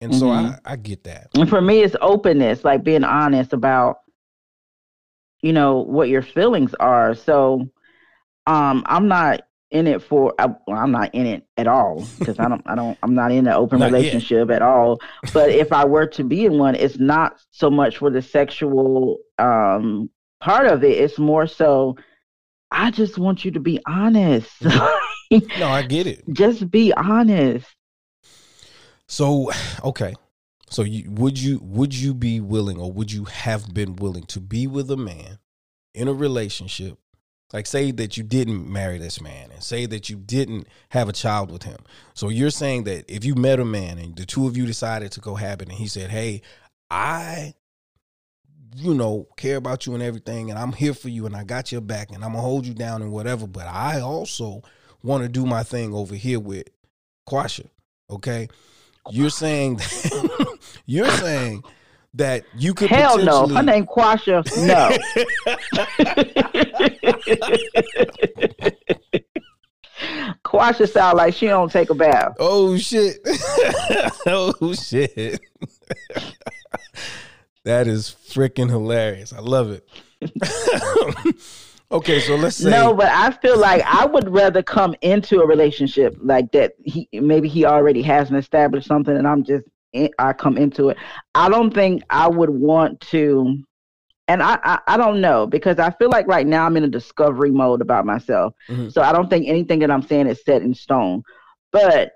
And 0.00 0.14
so 0.14 0.26
Mhm. 0.26 0.58
I, 0.66 0.72
I 0.72 0.76
get 0.76 1.04
that. 1.04 1.28
And 1.34 1.48
for 1.48 1.60
me, 1.60 1.82
it's 1.82 1.96
openness, 2.00 2.64
like 2.64 2.84
being 2.84 3.04
honest 3.04 3.52
about, 3.52 3.98
you 5.42 5.52
know, 5.52 5.78
what 5.78 6.08
your 6.08 6.22
feelings 6.22 6.74
are. 6.74 7.14
So, 7.14 7.68
um, 8.46 8.82
I'm 8.86 9.08
not 9.08 9.42
in 9.70 9.86
it 9.86 10.02
for. 10.02 10.34
I, 10.38 10.46
well, 10.66 10.78
I'm 10.78 10.90
not 10.92 11.14
in 11.14 11.26
it 11.26 11.46
at 11.56 11.66
all 11.66 12.06
because 12.18 12.38
I 12.38 12.48
don't. 12.48 12.62
I 12.66 12.74
don't. 12.74 12.98
I'm 13.02 13.14
not 13.14 13.32
in 13.32 13.46
an 13.46 13.52
open 13.52 13.78
Not 13.78 13.86
yet. 13.90 13.98
relationship 13.98 14.50
at 14.50 14.62
all. 14.62 15.00
But 15.32 15.50
if 15.50 15.72
I 15.72 15.84
were 15.84 16.06
to 16.08 16.24
be 16.24 16.44
in 16.44 16.58
one, 16.58 16.74
it's 16.74 16.98
not 16.98 17.40
so 17.50 17.70
much 17.70 17.98
for 17.98 18.10
the 18.10 18.22
sexual 18.22 19.18
um 19.38 20.10
part 20.40 20.66
of 20.66 20.82
it. 20.84 20.92
It's 20.98 21.18
more 21.18 21.46
so. 21.46 21.96
I 22.70 22.90
just 22.90 23.18
want 23.18 23.44
you 23.44 23.50
to 23.52 23.60
be 23.60 23.80
honest. 23.86 24.52
No, 25.60 25.68
I 25.68 25.82
get 25.82 26.08
it. 26.08 26.24
just 26.32 26.72
be 26.72 26.92
honest. 26.92 27.64
So, 29.06 29.50
okay. 29.84 30.14
So 30.70 30.82
you 30.82 31.08
would 31.10 31.38
you 31.38 31.60
would 31.62 31.94
you 31.94 32.14
be 32.14 32.40
willing 32.40 32.78
or 32.78 32.90
would 32.92 33.12
you 33.12 33.24
have 33.26 33.72
been 33.72 33.94
willing 33.94 34.24
to 34.24 34.40
be 34.40 34.66
with 34.66 34.90
a 34.90 34.96
man 34.96 35.38
in 35.94 36.08
a 36.08 36.12
relationship? 36.12 36.98
Like 37.52 37.66
say 37.66 37.90
that 37.92 38.16
you 38.16 38.22
didn't 38.22 38.70
marry 38.70 38.98
this 38.98 39.20
man 39.20 39.50
and 39.50 39.62
say 39.62 39.86
that 39.86 40.08
you 40.08 40.16
didn't 40.16 40.68
have 40.90 41.08
a 41.08 41.12
child 41.12 41.50
with 41.50 41.64
him. 41.64 41.78
So 42.14 42.28
you're 42.28 42.50
saying 42.50 42.84
that 42.84 43.04
if 43.08 43.24
you 43.24 43.34
met 43.34 43.58
a 43.58 43.64
man 43.64 43.98
and 43.98 44.14
the 44.14 44.24
two 44.24 44.46
of 44.46 44.56
you 44.56 44.66
decided 44.66 45.10
to 45.12 45.20
cohabit 45.20 45.68
and 45.68 45.78
he 45.78 45.88
said, 45.88 46.10
"Hey, 46.10 46.42
I 46.90 47.54
you 48.76 48.94
know, 48.94 49.26
care 49.36 49.56
about 49.56 49.84
you 49.84 49.94
and 49.94 50.02
everything 50.02 50.48
and 50.48 50.56
I'm 50.56 50.72
here 50.72 50.94
for 50.94 51.08
you 51.08 51.26
and 51.26 51.34
I 51.34 51.42
got 51.42 51.72
your 51.72 51.80
back 51.80 52.12
and 52.12 52.24
I'm 52.24 52.32
going 52.32 52.42
to 52.44 52.48
hold 52.48 52.66
you 52.66 52.74
down 52.74 53.02
and 53.02 53.10
whatever, 53.10 53.48
but 53.48 53.66
I 53.66 54.00
also 54.00 54.62
want 55.02 55.24
to 55.24 55.28
do 55.28 55.44
my 55.44 55.64
thing 55.64 55.92
over 55.92 56.14
here 56.14 56.38
with 56.38 56.68
Quasha." 57.28 57.66
Okay? 58.08 58.48
You're 59.10 59.30
saying 59.30 59.76
that, 59.76 60.58
you're 60.86 61.10
saying 61.10 61.64
that 62.14 62.44
you 62.56 62.74
could 62.74 62.90
Hell 62.90 63.18
no. 63.18 63.46
Her 63.46 63.62
name 63.62 63.86
Quasha. 63.86 64.44
No. 64.66 64.90
Quasha 70.44 70.88
sound 70.88 71.18
like 71.18 71.34
she 71.34 71.46
don't 71.46 71.70
take 71.70 71.90
a 71.90 71.94
bath. 71.94 72.34
Oh 72.38 72.76
shit. 72.76 73.18
oh 74.26 74.74
shit. 74.74 75.40
that 77.64 77.86
is 77.86 78.16
freaking 78.28 78.68
hilarious. 78.68 79.32
I 79.32 79.40
love 79.40 79.70
it. 79.70 79.88
okay, 81.92 82.20
so 82.20 82.36
let's 82.36 82.56
say 82.56 82.70
No, 82.70 82.94
but 82.94 83.08
I 83.08 83.30
feel 83.30 83.58
like 83.58 83.82
I 83.84 84.04
would 84.06 84.28
rather 84.28 84.62
come 84.62 84.94
into 85.02 85.40
a 85.40 85.46
relationship 85.46 86.16
like 86.20 86.50
that. 86.52 86.74
He 86.82 87.08
maybe 87.12 87.48
he 87.48 87.64
already 87.64 88.02
has 88.02 88.30
an 88.30 88.36
established 88.36 88.88
something, 88.88 89.16
and 89.16 89.28
I'm 89.28 89.44
just 89.44 89.66
I 90.18 90.32
come 90.32 90.56
into 90.56 90.88
it. 90.90 90.96
I 91.34 91.48
don't 91.48 91.72
think 91.74 92.02
I 92.10 92.28
would 92.28 92.50
want 92.50 93.00
to, 93.12 93.58
and 94.28 94.42
I 94.42 94.58
I, 94.62 94.78
I 94.86 94.96
don't 94.96 95.20
know 95.20 95.46
because 95.46 95.78
I 95.78 95.90
feel 95.90 96.10
like 96.10 96.26
right 96.26 96.46
now 96.46 96.64
I'm 96.66 96.76
in 96.76 96.84
a 96.84 96.88
discovery 96.88 97.50
mode 97.50 97.80
about 97.80 98.06
myself. 98.06 98.54
Mhm. 98.68 98.92
So 98.92 99.02
I 99.02 99.12
don't 99.12 99.28
think 99.28 99.48
anything 99.48 99.80
that 99.80 99.90
I'm 99.90 100.02
saying 100.02 100.28
is 100.28 100.42
set 100.44 100.62
in 100.62 100.74
stone. 100.74 101.22
But 101.72 102.12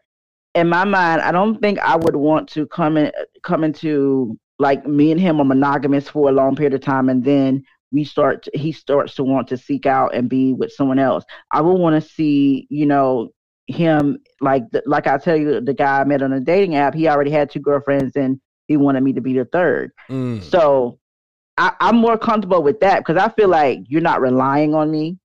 in 0.54 0.68
my 0.68 0.84
mind, 0.84 1.20
I 1.22 1.32
don't 1.32 1.60
think 1.60 1.78
I 1.80 1.96
would 1.96 2.16
want 2.16 2.48
to 2.50 2.66
come 2.68 2.96
in 2.96 3.10
come 3.42 3.64
into 3.64 4.38
like 4.60 4.86
me 4.86 5.10
and 5.10 5.20
him 5.20 5.40
are 5.40 5.44
monogamous 5.44 6.08
for 6.08 6.28
a 6.28 6.32
long 6.32 6.54
period 6.54 6.74
of 6.74 6.80
time, 6.80 7.08
and 7.08 7.24
then 7.24 7.64
we 7.90 8.04
start 8.04 8.42
to, 8.44 8.50
he 8.54 8.72
starts 8.72 9.14
to 9.14 9.24
want 9.24 9.48
to 9.48 9.56
seek 9.56 9.86
out 9.86 10.14
and 10.14 10.28
be 10.28 10.52
with 10.52 10.72
someone 10.72 10.98
else. 10.98 11.24
I 11.52 11.60
would 11.60 11.78
want 11.78 12.00
to 12.00 12.08
see, 12.08 12.66
you 12.70 12.86
know, 12.86 13.30
him 13.66 14.18
like 14.40 14.62
the, 14.72 14.82
like 14.86 15.06
I 15.06 15.18
tell 15.18 15.36
you, 15.36 15.60
the 15.60 15.74
guy 15.74 16.00
I 16.00 16.04
met 16.04 16.22
on 16.22 16.32
a 16.32 16.40
dating 16.40 16.74
app. 16.76 16.94
He 16.94 17.08
already 17.08 17.30
had 17.30 17.50
two 17.50 17.60
girlfriends, 17.60 18.16
and 18.16 18.40
he 18.68 18.76
wanted 18.76 19.02
me 19.02 19.12
to 19.14 19.20
be 19.20 19.32
the 19.34 19.44
third. 19.46 19.90
Mm, 20.10 20.42
So 20.42 20.98
I, 21.56 21.72
I'm 21.80 21.96
more 21.96 22.18
comfortable 22.18 22.62
with 22.62 22.80
that 22.80 22.98
because 23.00 23.16
I 23.16 23.28
feel 23.30 23.48
like 23.48 23.80
you're 23.88 24.00
not 24.00 24.20
relying 24.20 24.74
on 24.74 24.90
me. 24.90 25.18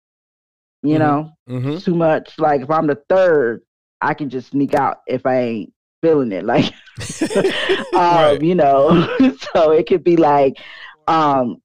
You 0.84 0.96
Mhm. 0.96 1.00
know, 1.00 1.32
mhm. 1.50 1.84
too 1.84 1.96
much. 1.96 2.38
Like 2.38 2.62
if 2.62 2.70
I'm 2.70 2.88
the 2.88 3.00
third, 3.10 3.62
I 4.02 4.14
can 4.14 4.30
just 4.30 4.52
sneak 4.52 4.76
out 4.76 4.98
if 5.08 5.26
I 5.26 5.36
ain't 5.38 5.74
feeling 6.04 6.32
it. 6.32 6.46
Like, 6.46 6.72
um, 7.94 7.94
Right. 7.94 8.42
you 8.42 8.56
know, 8.56 9.08
so 9.54 9.72
it 9.72 9.88
could 9.88 10.04
be 10.04 10.18
like, 10.18 10.58
um, 11.08 11.58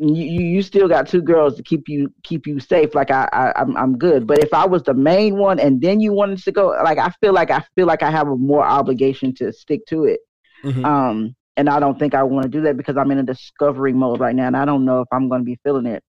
you 0.00 0.40
you 0.40 0.62
still 0.62 0.88
got 0.88 1.06
two 1.06 1.20
girls 1.20 1.56
to 1.56 1.62
keep 1.62 1.88
you 1.88 2.12
keep 2.22 2.46
you 2.46 2.58
safe. 2.58 2.94
Like 2.94 3.10
I, 3.10 3.28
I 3.32 3.52
I'm 3.60 3.76
I'm 3.76 3.98
good. 3.98 4.26
But 4.26 4.38
if 4.38 4.54
I 4.54 4.66
was 4.66 4.82
the 4.82 4.94
main 4.94 5.36
one 5.36 5.60
and 5.60 5.80
then 5.80 6.00
you 6.00 6.12
wanted 6.12 6.42
to 6.42 6.52
go, 6.52 6.68
like 6.82 6.98
I 6.98 7.10
feel 7.20 7.34
like 7.34 7.50
I 7.50 7.62
feel 7.74 7.86
like 7.86 8.02
I 8.02 8.10
have 8.10 8.28
a 8.28 8.36
more 8.36 8.64
obligation 8.64 9.34
to 9.34 9.52
stick 9.52 9.84
to 9.88 10.04
it. 10.04 10.20
Mhm. 10.64 10.84
Um, 10.84 11.36
and 11.56 11.68
I 11.68 11.78
don't 11.80 11.98
think 11.98 12.14
I 12.14 12.22
want 12.22 12.44
to 12.44 12.48
do 12.48 12.62
that 12.62 12.78
because 12.78 12.96
I'm 12.96 13.10
in 13.10 13.18
a 13.18 13.22
discovery 13.22 13.92
mode 13.92 14.20
right 14.20 14.34
now, 14.34 14.46
and 14.46 14.56
I 14.56 14.64
don't 14.64 14.86
know 14.86 15.02
if 15.02 15.08
I'm 15.12 15.28
going 15.28 15.42
to 15.42 15.44
be 15.44 15.58
feeling 15.62 15.86
it. 15.86 16.02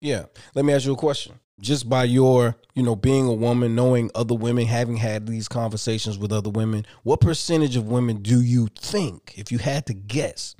Yeah. 0.00 0.26
Let 0.54 0.64
me 0.64 0.72
ask 0.72 0.86
you 0.86 0.92
a 0.92 0.96
question. 0.96 1.40
Just 1.58 1.88
by 1.88 2.04
your, 2.04 2.54
you 2.74 2.82
know, 2.82 2.94
being 2.94 3.26
a 3.26 3.32
woman, 3.32 3.74
knowing 3.74 4.10
other 4.14 4.34
women, 4.34 4.66
having 4.66 4.96
had 4.96 5.26
these 5.26 5.48
conversations 5.48 6.18
with 6.18 6.30
other 6.30 6.50
women, 6.50 6.86
what 7.02 7.20
percentage 7.20 7.76
of 7.76 7.88
women 7.88 8.22
do 8.22 8.42
you 8.42 8.68
think, 8.78 9.34
if 9.36 9.50
you 9.50 9.58
had 9.58 9.86
to 9.86 9.94
guess, 9.94 10.54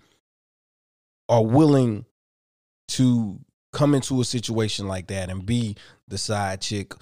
are 1.28 1.44
willing 1.44 2.06
to 2.88 3.38
come 3.72 3.94
into 3.94 4.20
a 4.20 4.24
situation 4.24 4.88
like 4.88 5.08
that 5.08 5.28
and 5.30 5.44
be 5.44 5.76
the 6.08 6.18
side 6.18 6.60
chick 6.60 6.94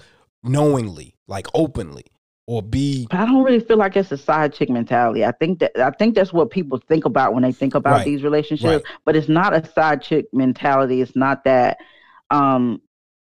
knowingly, 0.43 1.15
like 1.27 1.47
openly, 1.53 2.05
or 2.47 2.61
be 2.61 3.07
But 3.09 3.19
I 3.21 3.25
don't 3.25 3.43
really 3.43 3.59
feel 3.59 3.77
like 3.77 3.95
it's 3.95 4.11
a 4.11 4.17
side 4.17 4.53
chick 4.53 4.69
mentality. 4.69 5.25
I 5.25 5.31
think 5.31 5.59
that 5.59 5.71
I 5.79 5.91
think 5.91 6.15
that's 6.15 6.33
what 6.33 6.49
people 6.51 6.79
think 6.87 7.05
about 7.05 7.33
when 7.33 7.43
they 7.43 7.51
think 7.51 7.75
about 7.75 7.93
Right. 7.93 8.05
these 8.05 8.23
relationships. 8.23 8.85
But 9.05 9.15
it's 9.15 9.29
not 9.29 9.53
a 9.55 9.65
side 9.71 10.01
chick 10.01 10.27
mentality. 10.33 11.01
It's 11.01 11.15
not 11.15 11.43
that. 11.45 11.77
Um, 12.29 12.81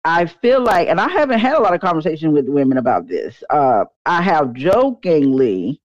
I 0.06 0.26
feel 0.26 0.62
like, 0.62 0.90
and 0.90 1.00
I 1.00 1.10
haven't 1.10 1.40
had 1.40 1.56
a 1.56 1.62
lot 1.62 1.74
of 1.74 1.80
conversation 1.82 2.34
with 2.34 2.50
women 2.50 2.78
about 2.78 3.08
this. 3.08 3.42
Uh, 3.50 3.86
I 4.06 4.22
have 4.22 4.54
jokingly, 4.54 5.80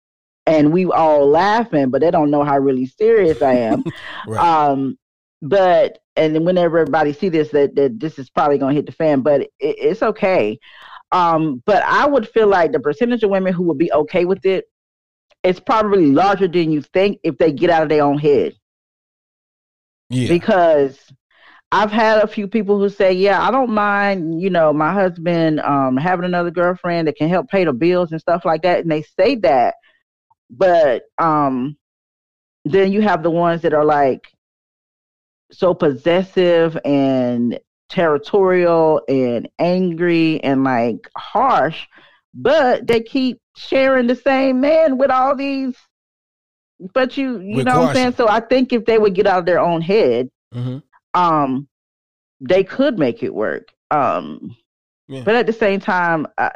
and 0.45 0.71
we 0.71 0.85
all 0.85 1.27
laughing, 1.27 1.89
but 1.89 2.01
they 2.01 2.11
don't 2.11 2.31
know 2.31 2.43
how 2.43 2.57
really 2.57 2.85
serious 2.85 3.41
I 3.41 3.53
am. 3.55 3.83
right. 4.27 4.39
Um, 4.69 4.97
but 5.41 5.99
and 6.15 6.45
whenever 6.45 6.79
everybody 6.79 7.13
see 7.13 7.29
this, 7.29 7.49
that, 7.51 7.75
that 7.75 7.99
this 7.99 8.17
is 8.19 8.29
probably 8.29 8.57
gonna 8.57 8.73
hit 8.73 8.85
the 8.85 8.91
fan, 8.91 9.21
but 9.21 9.41
it, 9.41 9.51
it's 9.59 10.03
okay. 10.03 10.59
Um, 11.11 11.61
but 11.65 11.83
I 11.83 12.07
would 12.07 12.27
feel 12.29 12.47
like 12.47 12.71
the 12.71 12.79
percentage 12.79 13.23
of 13.23 13.29
women 13.29 13.53
who 13.53 13.63
would 13.63 13.77
be 13.77 13.91
okay 13.93 14.25
with 14.25 14.45
it, 14.45 14.65
it's 15.43 15.59
probably 15.59 16.07
larger 16.07 16.47
than 16.47 16.71
you 16.71 16.81
think 16.81 17.19
if 17.23 17.37
they 17.37 17.51
get 17.51 17.69
out 17.69 17.83
of 17.83 17.89
their 17.89 18.03
own 18.03 18.17
head. 18.17 18.55
yeah. 20.09 20.27
Because 20.27 20.99
I've 21.71 21.91
had 21.91 22.23
a 22.23 22.27
few 22.27 22.47
people 22.47 22.79
who 22.79 22.89
say, 22.89 23.13
"Yeah, 23.13 23.41
I 23.41 23.51
don't 23.51 23.71
mind, 23.71 24.41
you 24.41 24.49
know, 24.49 24.73
my 24.73 24.93
husband 24.93 25.59
um 25.61 25.97
having 25.97 26.25
another 26.25 26.51
girlfriend 26.51 27.07
that 27.07 27.17
can 27.17 27.29
help 27.29 27.49
pay 27.49 27.65
the 27.65 27.73
bills 27.73 28.11
and 28.11 28.21
stuff 28.21 28.45
like 28.45 28.63
that," 28.63 28.81
and 28.81 28.91
they 28.91 29.03
say 29.03 29.35
that, 29.37 29.75
but 30.49 31.03
um, 31.19 31.77
then 32.65 32.91
you 32.91 33.01
have 33.01 33.23
the 33.23 33.31
ones 33.31 33.61
that 33.63 33.73
are 33.73 33.85
like 33.85 34.27
so 35.51 35.73
possessive 35.73 36.77
and 36.85 37.59
territorial 37.89 39.01
and 39.07 39.47
angry 39.59 40.43
and 40.43 40.63
like 40.63 41.09
harsh, 41.17 41.85
but 42.33 42.87
they 42.87 43.01
keep 43.01 43.39
sharing 43.55 44.07
the 44.07 44.15
same 44.15 44.59
man 44.59 44.97
with 44.97 45.11
all 45.11 45.35
these. 45.35 45.75
But 46.93 47.15
you, 47.15 47.39
you 47.39 47.57
With 47.57 47.65
know 47.65 47.81
what 47.81 47.89
I'm 47.89 47.95
saying? 47.95 48.13
So 48.13 48.27
I 48.27 48.41
think 48.41 48.73
if 48.73 48.85
they 48.85 48.97
would 48.97 49.15
get 49.15 49.27
out 49.27 49.39
of 49.39 49.45
their 49.45 49.59
own 49.59 49.81
head, 49.81 50.29
hmm 50.53 50.77
um, 51.13 51.69
they 52.41 52.63
could 52.63 52.99
make 52.99 53.23
it 53.23 53.33
work. 53.33 53.71
Um, 53.91 54.55
Yeah. 55.07 55.23
but 55.23 55.35
at 55.35 55.45
the 55.45 55.53
same 55.53 55.79
time, 55.79 56.27
uh, 56.37 56.49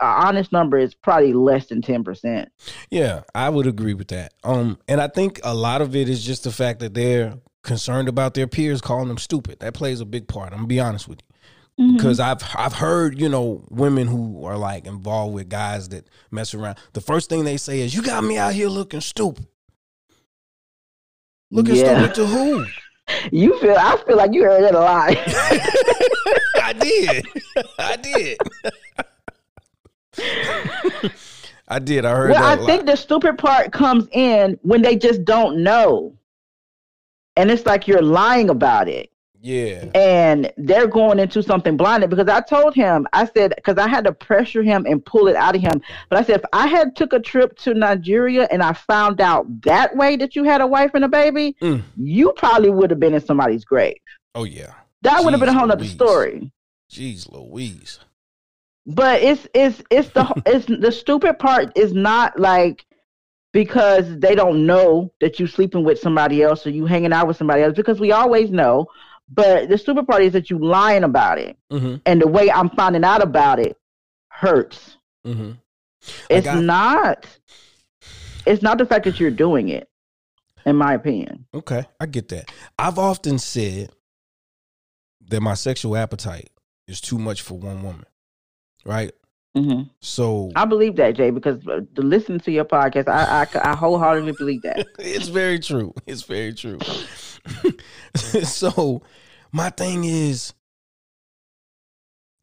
honest 0.00 0.52
number 0.52 0.78
is 0.78 0.94
probably 0.94 1.34
less 1.34 1.66
than 1.66 1.82
ten 1.82 2.02
percent. 2.04 2.50
Yeah, 2.90 3.24
I 3.34 3.50
would 3.50 3.66
agree 3.66 3.94
with 3.94 4.08
that. 4.08 4.32
Um, 4.44 4.78
and 4.88 5.00
I 5.00 5.08
think 5.08 5.40
a 5.44 5.54
lot 5.54 5.82
of 5.82 5.94
it 5.94 6.08
is 6.08 6.24
just 6.24 6.44
the 6.44 6.52
fact 6.52 6.80
that 6.80 6.94
they're 6.94 7.34
concerned 7.62 8.08
about 8.08 8.34
their 8.34 8.46
peers 8.46 8.80
calling 8.80 9.08
them 9.08 9.18
stupid. 9.18 9.60
That 9.60 9.74
plays 9.74 10.00
a 10.00 10.04
big 10.04 10.28
part. 10.28 10.52
I'm 10.52 10.58
gonna 10.58 10.68
be 10.68 10.80
honest 10.80 11.08
with 11.08 11.20
you 11.20 11.84
mm-hmm. 11.84 11.96
because 11.96 12.20
I've 12.20 12.42
I've 12.54 12.74
heard 12.74 13.20
you 13.20 13.28
know 13.28 13.64
women 13.70 14.06
who 14.06 14.44
are 14.44 14.56
like 14.56 14.86
involved 14.86 15.34
with 15.34 15.48
guys 15.48 15.88
that 15.90 16.08
mess 16.30 16.54
around. 16.54 16.78
The 16.92 17.00
first 17.00 17.28
thing 17.28 17.44
they 17.44 17.56
say 17.56 17.80
is, 17.80 17.94
"You 17.94 18.02
got 18.02 18.24
me 18.24 18.38
out 18.38 18.54
here 18.54 18.68
looking 18.68 19.00
stupid." 19.00 19.46
Looking 21.50 21.76
Yeah. 21.76 21.96
stupid 21.96 22.14
to 22.16 22.26
who? 22.26 22.66
You 23.32 23.58
feel? 23.58 23.74
I 23.76 24.00
feel 24.06 24.16
like 24.16 24.32
you 24.32 24.44
heard 24.44 24.62
it 24.62 24.72
a 24.72 24.78
lot. 24.78 25.10
I 26.62 26.72
did. 26.78 27.26
I 27.76 27.96
did. 27.96 28.38
I 31.66 31.78
did. 31.80 32.04
I 32.04 32.14
heard 32.14 32.30
well, 32.30 32.44
I 32.44 32.54
that. 32.54 32.66
think 32.66 32.86
the 32.86 32.94
stupid 32.94 33.36
part 33.36 33.72
comes 33.72 34.06
in 34.12 34.60
when 34.62 34.82
they 34.82 34.94
just 34.94 35.24
don't 35.24 35.64
know. 35.64 36.16
And 37.36 37.50
it's 37.50 37.66
like 37.66 37.86
you're 37.88 38.02
lying 38.02 38.50
about 38.50 38.88
it. 38.88 39.10
yeah. 39.40 39.86
and 39.94 40.52
they're 40.58 40.86
going 40.86 41.18
into 41.18 41.42
something 41.42 41.76
blinded 41.76 42.10
because 42.10 42.28
I 42.28 42.40
told 42.42 42.74
him 42.74 43.06
I 43.14 43.24
said 43.24 43.54
because 43.56 43.78
I 43.78 43.88
had 43.88 44.04
to 44.04 44.12
pressure 44.12 44.62
him 44.62 44.84
and 44.86 45.02
pull 45.02 45.28
it 45.28 45.36
out 45.36 45.56
of 45.56 45.62
him 45.62 45.80
but 46.10 46.18
I 46.18 46.22
said 46.24 46.40
if 46.40 46.46
I 46.52 46.66
had 46.66 46.94
took 46.94 47.14
a 47.14 47.20
trip 47.20 47.56
to 47.60 47.72
Nigeria 47.72 48.46
and 48.50 48.62
I 48.62 48.74
found 48.74 49.18
out 49.22 49.46
that 49.62 49.96
way 49.96 50.16
that 50.16 50.36
you 50.36 50.44
had 50.44 50.60
a 50.60 50.66
wife 50.66 50.90
and 50.92 51.04
a 51.04 51.08
baby 51.08 51.56
Mm. 51.62 51.82
you 51.96 52.34
probably 52.36 52.68
would 52.68 52.90
have 52.90 53.00
been 53.00 53.14
in 53.14 53.22
somebody's 53.24 53.64
grave 53.64 53.96
Oh 54.34 54.44
yeah. 54.44 54.74
that 55.02 55.24
would 55.24 55.32
have 55.32 55.40
been 55.40 55.48
a 55.48 55.54
whole 55.54 55.66
nother 55.68 55.84
Louise. 55.84 55.92
story 55.92 56.52
Jeez 56.92 57.32
Louise. 57.32 57.98
but 58.86 59.22
it's 59.22 59.46
it's 59.54 59.82
it's 59.90 60.10
the 60.10 60.26
it's 60.46 60.66
the 60.66 60.92
stupid 60.92 61.38
part 61.38 61.72
is 61.78 61.94
not 61.94 62.38
like 62.38 62.84
because 63.52 64.18
they 64.18 64.34
don't 64.34 64.64
know 64.66 65.12
that 65.20 65.38
you're 65.38 65.48
sleeping 65.48 65.82
with 65.84 65.98
somebody 65.98 66.42
else 66.42 66.66
or 66.66 66.70
you 66.70 66.86
hanging 66.86 67.12
out 67.12 67.26
with 67.26 67.36
somebody 67.36 67.62
else 67.62 67.74
because 67.74 67.98
we 68.00 68.12
always 68.12 68.50
know 68.50 68.86
but 69.32 69.68
the 69.68 69.78
stupid 69.78 70.06
part 70.08 70.22
is 70.22 70.32
that 70.32 70.50
you 70.50 70.58
lying 70.58 71.04
about 71.04 71.38
it 71.38 71.56
Mm-hmm. 71.70 71.96
and 72.04 72.20
the 72.20 72.26
way 72.28 72.50
I'm 72.50 72.68
finding 72.70 73.04
out 73.04 73.22
about 73.22 73.60
it 73.60 73.76
hurts. 74.28 74.96
Mm-hmm. 75.24 75.52
It's 76.28 76.46
I- 76.48 76.60
not. 76.60 77.26
It's 78.46 78.62
not 78.62 78.78
the 78.78 78.86
fact 78.86 79.04
that 79.04 79.20
you're 79.20 79.30
doing 79.30 79.68
it, 79.68 79.88
in 80.66 80.74
my 80.74 80.94
opinion. 80.94 81.46
Okay, 81.54 81.84
I 82.00 82.06
get 82.06 82.28
that. 82.30 82.50
I've 82.78 82.98
often 82.98 83.38
said 83.38 83.90
that 85.28 85.40
my 85.42 85.54
sexual 85.54 85.96
appetite 85.96 86.50
is 86.88 87.00
too 87.00 87.18
much 87.18 87.42
for 87.42 87.56
one 87.58 87.82
woman, 87.84 88.06
right? 88.84 89.12
Hmm 89.56 89.82
So 90.00 90.50
I 90.54 90.64
believe 90.64 90.96
that, 90.96 91.16
Jay, 91.16 91.30
because 91.30 91.66
uh, 91.68 91.80
to 91.94 92.02
listen 92.02 92.38
to 92.40 92.50
your 92.50 92.64
podcast, 92.64 93.08
I, 93.08 93.42
I 93.44 93.72
I 93.72 93.76
wholeheartedly 93.76 94.32
believe 94.32 94.62
that. 94.62 94.86
it's 94.98 95.28
very 95.28 95.58
true. 95.58 95.94
It's 96.06 96.22
very 96.22 96.52
true. 96.54 96.78
so 98.44 99.02
my 99.52 99.70
thing 99.70 100.04
is, 100.04 100.54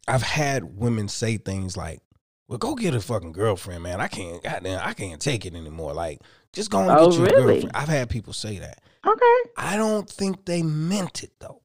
I've 0.08 0.24
had 0.24 0.78
women 0.78 1.08
say 1.08 1.38
things 1.38 1.76
like, 1.76 2.02
"Well, 2.48 2.58
go 2.58 2.76
get 2.76 2.96
a 2.96 3.02
fucking 3.02 3.34
girlfriend, 3.34 3.84
man. 3.84 4.00
I 4.02 4.08
can't, 4.08 4.42
goddamn, 4.44 4.82
I 4.84 4.94
can't 4.94 5.22
take 5.22 5.46
it 5.46 5.54
anymore. 5.56 5.94
Like, 5.94 6.22
just 6.54 6.72
go 6.72 6.88
and 6.90 6.98
Oh, 6.98 7.10
get 7.10 7.18
you 7.18 7.24
a 7.26 7.28
really? 7.28 7.46
girlfriend." 7.46 7.76
I've 7.76 7.90
had 7.90 8.10
people 8.10 8.34
say 8.34 8.60
that. 8.60 8.82
Okay. 9.06 9.50
I 9.58 9.76
don't 9.76 10.10
think 10.10 10.46
they 10.46 10.62
meant 10.64 11.24
it 11.24 11.32
though. 11.40 11.62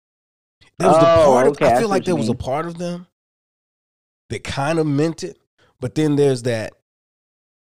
There 0.78 0.88
was 0.88 0.98
the 0.98 1.06
Oh, 1.06 1.22
part 1.24 1.46
of 1.46 1.52
okay, 1.52 1.66
I 1.66 1.68
I 1.68 1.78
feel 1.78 1.88
what 1.88 1.90
like 1.90 2.04
there 2.04 2.16
was 2.16 2.28
a 2.28 2.34
part 2.34 2.66
of 2.66 2.78
them 2.78 3.06
that 4.32 4.44
kind 4.44 4.78
of 4.78 4.86
meant 4.86 5.22
it, 5.22 5.38
but 5.78 5.94
then 5.94 6.16
there's 6.16 6.42
that 6.42 6.72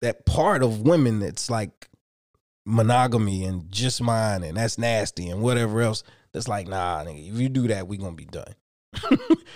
that 0.01 0.25
part 0.27 0.63
of 0.63 0.83
women 0.83 1.19
that's 1.21 1.51
like 1.51 1.89
monogamy 2.65 3.45
and 3.45 3.71
just 3.71 4.01
mine 4.01 4.43
and 4.45 4.57
that's 4.57 4.79
nasty 4.79 5.29
and 5.29 5.43
whatever 5.43 5.81
else. 5.81 6.03
That's 6.33 6.49
like, 6.49 6.69
nah, 6.69 7.05
nigga, 7.05 7.33
if 7.33 7.39
you 7.39 7.49
do 7.49 7.69
that, 7.69 7.89
we 7.89 7.97
gonna 7.97 8.13
be 8.13 8.27
done. 8.27 8.55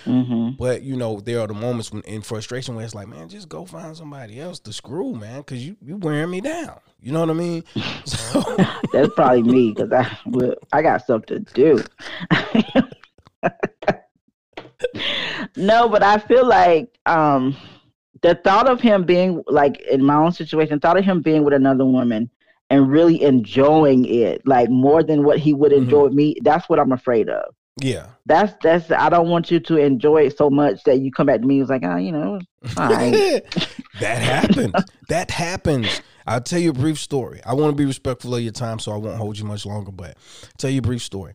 hmm 0.04 0.50
But 0.58 0.82
you 0.82 0.96
know, 0.96 1.20
there 1.20 1.40
are 1.40 1.46
the 1.46 1.54
moments 1.54 1.92
when 1.92 2.02
in 2.02 2.22
frustration 2.22 2.74
where 2.74 2.84
it's 2.84 2.94
like, 2.94 3.06
man, 3.08 3.28
just 3.28 3.48
go 3.48 3.64
find 3.64 3.96
somebody 3.96 4.40
else 4.40 4.58
to 4.60 4.72
screw, 4.72 5.14
man, 5.14 5.38
because 5.38 5.64
you 5.64 5.76
you 5.80 5.96
wearing 5.96 6.30
me 6.30 6.40
down. 6.40 6.80
You 7.00 7.12
know 7.12 7.20
what 7.20 7.30
I 7.30 7.34
mean? 7.34 7.64
So 8.04 8.42
That's 8.92 9.12
probably 9.14 9.42
me 9.42 9.72
because 9.72 9.92
I 9.92 10.08
I 10.72 10.82
got 10.82 11.02
stuff 11.02 11.26
to 11.26 11.38
do. 11.40 11.84
no, 15.56 15.88
but 15.88 16.02
I 16.02 16.18
feel 16.18 16.46
like 16.46 16.88
um 17.06 17.56
the 18.22 18.34
thought 18.34 18.68
of 18.68 18.80
him 18.80 19.04
being 19.04 19.42
like 19.46 19.80
in 19.90 20.02
my 20.02 20.14
own 20.16 20.32
situation, 20.32 20.80
thought 20.80 20.98
of 20.98 21.04
him 21.04 21.20
being 21.22 21.44
with 21.44 21.54
another 21.54 21.84
woman 21.84 22.30
and 22.70 22.90
really 22.90 23.22
enjoying 23.22 24.04
it, 24.06 24.42
like 24.46 24.68
more 24.70 25.02
than 25.02 25.22
what 25.22 25.38
he 25.38 25.52
would 25.54 25.70
Mhm. 25.72 25.76
enjoy 25.78 26.02
with 26.04 26.12
me, 26.14 26.36
that's 26.42 26.68
what 26.68 26.78
I'm 26.80 26.92
afraid 26.92 27.28
of. 27.28 27.54
yeah. 27.80 28.06
That's 28.24 28.54
that's 28.62 28.90
I 28.90 29.08
don't 29.08 29.28
want 29.28 29.50
you 29.50 29.60
to 29.60 29.76
enjoy 29.76 30.26
it 30.26 30.36
so 30.36 30.50
much 30.50 30.82
that 30.84 30.98
you 31.00 31.12
come 31.12 31.26
back 31.26 31.40
to 31.42 31.46
me 31.46 31.56
and 31.56 31.62
was 31.62 31.70
like, 31.70 31.82
ah, 31.84 31.96
you 31.96 32.10
know, 32.10 32.40
fine. 32.64 33.12
that 34.00 34.18
happens. 34.18 34.74
that 35.08 35.30
happens. 35.30 36.00
I'll 36.26 36.40
tell 36.40 36.58
you 36.58 36.70
a 36.70 36.72
brief 36.72 36.98
story. 36.98 37.40
I 37.46 37.54
want 37.54 37.70
to 37.70 37.76
be 37.76 37.84
respectful 37.84 38.34
of 38.34 38.42
your 38.42 38.50
time, 38.52 38.80
so 38.80 38.90
I 38.92 38.96
won't 38.96 39.16
hold 39.16 39.38
you 39.38 39.44
much 39.44 39.64
longer. 39.64 39.92
But 39.92 40.16
I'll 40.42 40.50
tell 40.58 40.70
you 40.70 40.78
a 40.80 40.82
brief 40.82 41.02
story. 41.02 41.34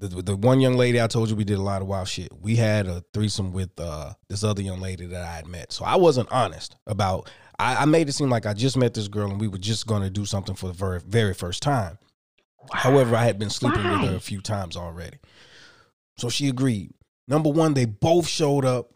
The, 0.00 0.08
the 0.22 0.36
one 0.36 0.60
young 0.60 0.76
lady 0.76 1.00
I 1.00 1.08
told 1.08 1.28
you 1.28 1.34
we 1.34 1.44
did 1.44 1.58
a 1.58 1.62
lot 1.62 1.82
of 1.82 1.88
wild 1.88 2.08
shit. 2.08 2.32
We 2.40 2.56
had 2.56 2.86
a 2.86 3.02
threesome 3.12 3.52
with 3.52 3.70
uh, 3.78 4.12
this 4.28 4.44
other 4.44 4.62
young 4.62 4.80
lady 4.80 5.06
that 5.06 5.24
I 5.24 5.34
had 5.34 5.46
met. 5.48 5.72
So 5.72 5.84
I 5.84 5.96
wasn't 5.96 6.30
honest 6.30 6.76
about. 6.86 7.28
I, 7.58 7.82
I 7.82 7.84
made 7.84 8.08
it 8.08 8.12
seem 8.12 8.30
like 8.30 8.46
I 8.46 8.54
just 8.54 8.76
met 8.76 8.94
this 8.94 9.08
girl 9.08 9.30
and 9.30 9.40
we 9.40 9.48
were 9.48 9.58
just 9.58 9.88
going 9.88 10.02
to 10.02 10.10
do 10.10 10.24
something 10.24 10.54
for 10.54 10.68
the 10.68 10.72
very 10.72 11.00
very 11.00 11.34
first 11.34 11.62
time. 11.62 11.98
However, 12.72 13.16
I 13.16 13.24
had 13.24 13.38
been 13.38 13.50
sleeping 13.50 13.82
with 13.82 14.08
her 14.08 14.16
a 14.16 14.20
few 14.20 14.40
times 14.40 14.76
already. 14.76 15.18
So 16.16 16.28
she 16.28 16.48
agreed. 16.48 16.92
Number 17.26 17.50
one, 17.50 17.74
they 17.74 17.84
both 17.84 18.28
showed 18.28 18.64
up 18.64 18.92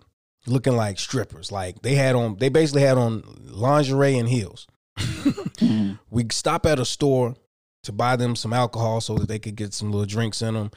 looking 0.46 0.76
like 0.76 0.98
strippers. 0.98 1.50
Like 1.50 1.82
they 1.82 1.94
had 1.94 2.14
on, 2.14 2.36
they 2.36 2.48
basically 2.48 2.82
had 2.82 2.98
on 2.98 3.22
lingerie 3.44 4.18
and 4.18 4.28
heels. 4.28 4.66
We 6.10 6.26
stop 6.30 6.66
at 6.66 6.78
a 6.78 6.84
store 6.84 7.36
to 7.84 7.92
buy 7.92 8.16
them 8.16 8.36
some 8.36 8.52
alcohol 8.52 9.00
so 9.00 9.16
that 9.16 9.28
they 9.28 9.38
could 9.38 9.56
get 9.56 9.74
some 9.74 9.90
little 9.90 10.06
drinks 10.06 10.42
in 10.42 10.54
them, 10.54 10.70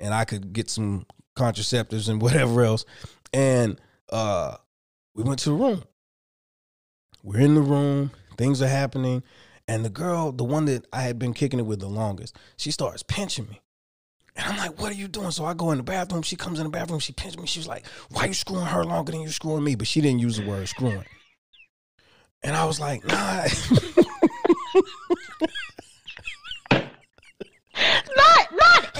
and 0.00 0.14
I 0.14 0.24
could 0.24 0.52
get 0.52 0.70
some 0.70 1.06
contraceptives 1.36 2.08
and 2.08 2.20
whatever 2.22 2.62
else. 2.62 2.84
And 3.32 3.80
uh, 4.10 4.56
we 5.14 5.22
went 5.22 5.38
to 5.40 5.50
the 5.50 5.56
room. 5.56 5.84
We're 7.22 7.40
in 7.40 7.54
the 7.54 7.60
room. 7.60 8.10
Things 8.36 8.62
are 8.62 8.68
happening. 8.68 9.22
And 9.66 9.84
the 9.84 9.90
girl, 9.90 10.32
the 10.32 10.44
one 10.44 10.64
that 10.66 10.86
I 10.92 11.02
had 11.02 11.18
been 11.18 11.34
kicking 11.34 11.58
it 11.58 11.66
with 11.66 11.80
the 11.80 11.88
longest, 11.88 12.36
she 12.56 12.70
starts 12.70 13.02
pinching 13.02 13.48
me. 13.48 13.60
And 14.34 14.46
I'm 14.46 14.56
like, 14.56 14.80
what 14.80 14.92
are 14.92 14.94
you 14.94 15.08
doing? 15.08 15.32
So 15.32 15.44
I 15.44 15.52
go 15.52 15.72
in 15.72 15.78
the 15.78 15.82
bathroom. 15.84 16.22
She 16.22 16.36
comes 16.36 16.60
in 16.60 16.64
the 16.64 16.70
bathroom. 16.70 17.00
She 17.00 17.12
pinches 17.12 17.38
me. 17.38 17.46
She 17.46 17.58
was 17.58 17.66
like, 17.66 17.84
why 18.10 18.26
you 18.26 18.34
screwing 18.34 18.66
her 18.66 18.84
longer 18.84 19.12
than 19.12 19.20
you 19.20 19.28
screwing 19.28 19.64
me? 19.64 19.74
But 19.74 19.88
she 19.88 20.00
didn't 20.00 20.20
use 20.20 20.36
the 20.36 20.46
word 20.46 20.68
screwing. 20.68 21.04
And 22.42 22.56
I 22.56 22.64
was 22.64 22.78
like, 22.78 23.04
nah. 23.04 23.46
Not 28.16 28.37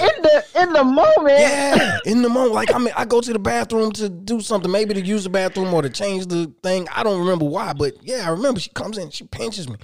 in 0.01 0.23
the 0.23 0.45
in 0.61 0.73
the 0.73 0.85
moment. 0.85 1.39
yeah, 1.41 1.99
in 2.05 2.23
the 2.23 2.29
moment. 2.29 2.55
Like, 2.55 2.75
I 2.75 2.79
mean, 2.79 2.93
I 2.97 3.05
go 3.05 3.21
to 3.21 3.33
the 3.33 3.39
bathroom 3.39 3.93
to 3.93 4.09
do 4.09 4.41
something, 4.41 4.71
maybe 4.71 4.95
to 4.95 5.01
use 5.01 5.25
the 5.25 5.31
bathroom 5.31 5.73
or 5.75 5.83
to 5.83 5.91
change 5.91 6.27
the 6.27 6.53
thing. 6.63 6.89
I 6.95 7.03
don't 7.03 7.21
remember 7.21 7.45
why, 7.45 7.73
but 7.73 7.95
yeah, 8.03 8.25
I 8.27 8.31
remember 8.31 8.61
she 8.61 8.71
comes 8.71 8.99
in, 8.99 9.11
she 9.11 9.25
pinches 9.25 9.69
me. 9.69 9.77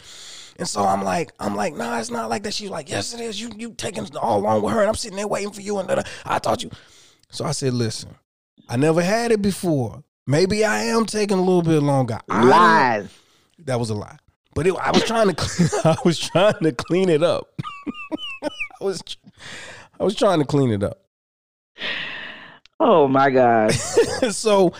And 0.56 0.68
so 0.68 0.84
I'm 0.84 1.02
like, 1.02 1.32
I'm 1.40 1.56
like, 1.56 1.74
nah, 1.74 1.98
it's 1.98 2.10
not 2.10 2.30
like 2.30 2.44
that. 2.44 2.54
She's 2.54 2.70
like, 2.70 2.88
yes, 2.88 3.12
it 3.12 3.20
is. 3.20 3.40
You 3.40 3.50
you 3.56 3.74
taking 3.74 4.06
all 4.16 4.38
along 4.38 4.62
with 4.62 4.72
her, 4.72 4.80
and 4.80 4.88
I'm 4.88 4.94
sitting 4.94 5.16
there 5.16 5.26
waiting 5.26 5.52
for 5.52 5.60
you. 5.60 5.78
And 5.78 5.88
da-da. 5.88 6.02
I 6.24 6.38
thought 6.38 6.62
you. 6.62 6.70
So 7.30 7.44
I 7.44 7.50
said, 7.50 7.74
listen, 7.74 8.14
I 8.68 8.76
never 8.76 9.02
had 9.02 9.32
it 9.32 9.42
before. 9.42 10.04
Maybe 10.26 10.64
I 10.64 10.84
am 10.84 11.04
taking 11.04 11.38
a 11.38 11.42
little 11.42 11.62
bit 11.62 11.82
longer. 11.82 12.18
Lies. 12.28 13.08
That 13.64 13.78
was 13.78 13.90
a 13.90 13.94
lie. 13.94 14.16
But 14.54 14.66
it, 14.66 14.74
I 14.76 14.90
was 14.92 15.04
trying 15.04 15.34
to, 15.34 15.80
I 15.84 15.96
was 16.04 16.18
trying 16.18 16.58
to 16.62 16.72
clean 16.72 17.08
it 17.08 17.22
up. 17.22 17.60
I 18.44 18.48
was, 18.80 19.02
I 19.98 20.04
was 20.04 20.14
trying 20.14 20.40
to 20.40 20.44
clean 20.44 20.70
it 20.70 20.82
up. 20.82 21.00
Oh 22.80 23.08
my 23.08 23.30
God. 23.30 23.72
so 24.30 24.72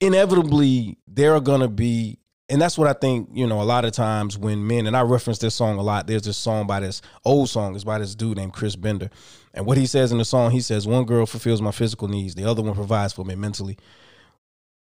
inevitably 0.00 0.98
there 1.06 1.34
are 1.34 1.40
gonna 1.40 1.68
be 1.68 2.18
and 2.50 2.60
that's 2.60 2.76
what 2.76 2.86
I 2.86 2.92
think, 2.92 3.30
you 3.32 3.46
know, 3.46 3.62
a 3.62 3.64
lot 3.64 3.86
of 3.86 3.92
times 3.92 4.36
when 4.36 4.66
men 4.66 4.86
and 4.86 4.94
I 4.94 5.00
reference 5.00 5.38
this 5.38 5.54
song 5.54 5.78
a 5.78 5.82
lot, 5.82 6.06
there's 6.06 6.22
this 6.24 6.36
song 6.36 6.66
by 6.66 6.80
this 6.80 7.00
old 7.24 7.48
song, 7.48 7.74
it's 7.74 7.84
by 7.84 7.98
this 7.98 8.14
dude 8.14 8.36
named 8.36 8.52
Chris 8.52 8.76
Bender. 8.76 9.08
And 9.54 9.64
what 9.64 9.78
he 9.78 9.86
says 9.86 10.12
in 10.12 10.18
the 10.18 10.26
song, 10.26 10.50
he 10.50 10.60
says, 10.60 10.86
One 10.86 11.04
girl 11.04 11.24
fulfills 11.24 11.62
my 11.62 11.70
physical 11.70 12.06
needs, 12.06 12.34
the 12.34 12.44
other 12.44 12.60
one 12.60 12.74
provides 12.74 13.14
for 13.14 13.24
me 13.24 13.34
mentally. 13.34 13.78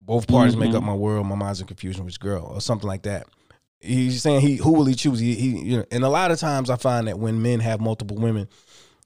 Both 0.02 0.28
parties 0.28 0.58
make 0.58 0.72
Mhm. 0.72 0.76
up 0.76 0.84
my 0.84 0.94
world, 0.94 1.26
my 1.26 1.36
mind's 1.36 1.62
in 1.62 1.68
confusion, 1.68 2.04
which 2.04 2.20
girl, 2.20 2.52
or 2.54 2.60
something 2.60 2.88
like 2.88 3.04
that. 3.04 3.28
He's 3.80 4.22
saying 4.22 4.42
he 4.42 4.58
who 4.58 4.74
will 4.74 4.86
he 4.86 4.96
choose? 4.96 5.20
He, 5.20 5.36
he 5.36 5.60
you 5.60 5.78
know, 5.78 5.86
and 5.90 6.04
a 6.04 6.10
lot 6.10 6.32
of 6.32 6.40
times 6.40 6.70
I 6.70 6.76
find 6.76 7.08
that 7.08 7.18
when 7.18 7.42
men 7.42 7.62
have 7.62 7.80
multiple 7.80 8.18
women, 8.18 8.50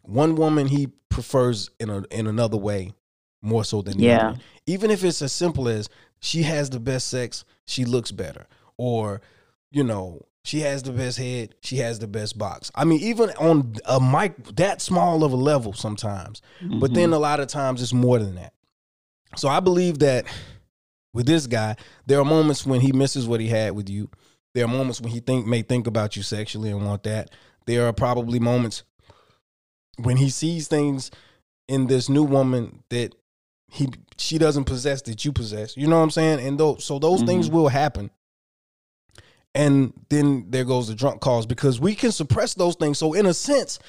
one 0.07 0.35
woman 0.35 0.67
he 0.67 0.87
prefers 1.09 1.69
in 1.79 1.89
a 1.89 2.03
in 2.11 2.27
another 2.27 2.57
way 2.57 2.93
more 3.41 3.63
so 3.63 3.81
than 3.81 3.97
the 3.97 4.05
Yeah. 4.05 4.29
other. 4.29 4.39
Even 4.65 4.91
if 4.91 5.03
it's 5.03 5.21
as 5.21 5.31
simple 5.31 5.67
as 5.67 5.89
she 6.19 6.43
has 6.43 6.69
the 6.69 6.79
best 6.79 7.07
sex, 7.07 7.45
she 7.65 7.85
looks 7.85 8.11
better, 8.11 8.47
or 8.77 9.21
you 9.71 9.83
know 9.83 10.25
she 10.43 10.61
has 10.61 10.83
the 10.83 10.91
best 10.91 11.17
head, 11.17 11.55
she 11.61 11.77
has 11.77 11.99
the 11.99 12.07
best 12.07 12.37
box. 12.37 12.71
I 12.73 12.85
mean, 12.85 13.01
even 13.01 13.31
on 13.31 13.75
a 13.85 13.99
mic 13.99 14.55
that 14.55 14.81
small 14.81 15.23
of 15.23 15.33
a 15.33 15.35
level 15.35 15.73
sometimes, 15.73 16.41
but 16.61 16.93
then 16.93 17.05
mm-hmm. 17.05 17.13
a 17.13 17.19
lot 17.19 17.39
of 17.39 17.47
times 17.47 17.81
it's 17.81 17.93
more 17.93 18.17
than 18.17 18.35
that. 18.35 18.53
So 19.35 19.49
I 19.49 19.59
believe 19.59 19.99
that 19.99 20.25
with 21.13 21.25
this 21.25 21.47
guy, 21.47 21.75
there 22.05 22.19
are 22.19 22.25
moments 22.25 22.65
when 22.65 22.79
he 22.79 22.91
misses 22.91 23.27
what 23.27 23.41
he 23.41 23.47
had 23.47 23.73
with 23.73 23.89
you. 23.89 24.09
There 24.53 24.63
are 24.63 24.69
moments 24.69 25.01
when 25.01 25.11
he 25.11 25.19
think 25.19 25.45
may 25.45 25.61
think 25.61 25.85
about 25.85 26.15
you 26.15 26.23
sexually 26.23 26.71
and 26.71 26.85
want 26.85 27.03
that. 27.03 27.29
There 27.65 27.85
are 27.85 27.93
probably 27.93 28.39
moments 28.39 28.83
when 29.97 30.17
he 30.17 30.29
sees 30.29 30.67
things 30.67 31.11
in 31.67 31.87
this 31.87 32.09
new 32.09 32.23
woman 32.23 32.83
that 32.89 33.13
he 33.69 33.89
she 34.17 34.37
doesn't 34.37 34.63
possess 34.63 35.01
that 35.03 35.25
you 35.25 35.31
possess. 35.31 35.75
You 35.75 35.87
know 35.87 35.97
what 35.97 36.03
I'm 36.03 36.11
saying? 36.11 36.45
And 36.45 36.59
those 36.59 36.83
so 36.83 36.99
those 36.99 37.19
mm-hmm. 37.19 37.27
things 37.27 37.49
will 37.49 37.67
happen. 37.67 38.09
And 39.53 39.93
then 40.09 40.45
there 40.49 40.65
goes 40.65 40.87
the 40.87 40.95
drunk 40.95 41.19
calls 41.19 41.45
because 41.45 41.79
we 41.79 41.95
can 41.95 42.11
suppress 42.11 42.53
those 42.53 42.75
things. 42.75 42.99
So 42.99 43.13
in 43.13 43.25
a 43.25 43.33
sense, 43.33 43.79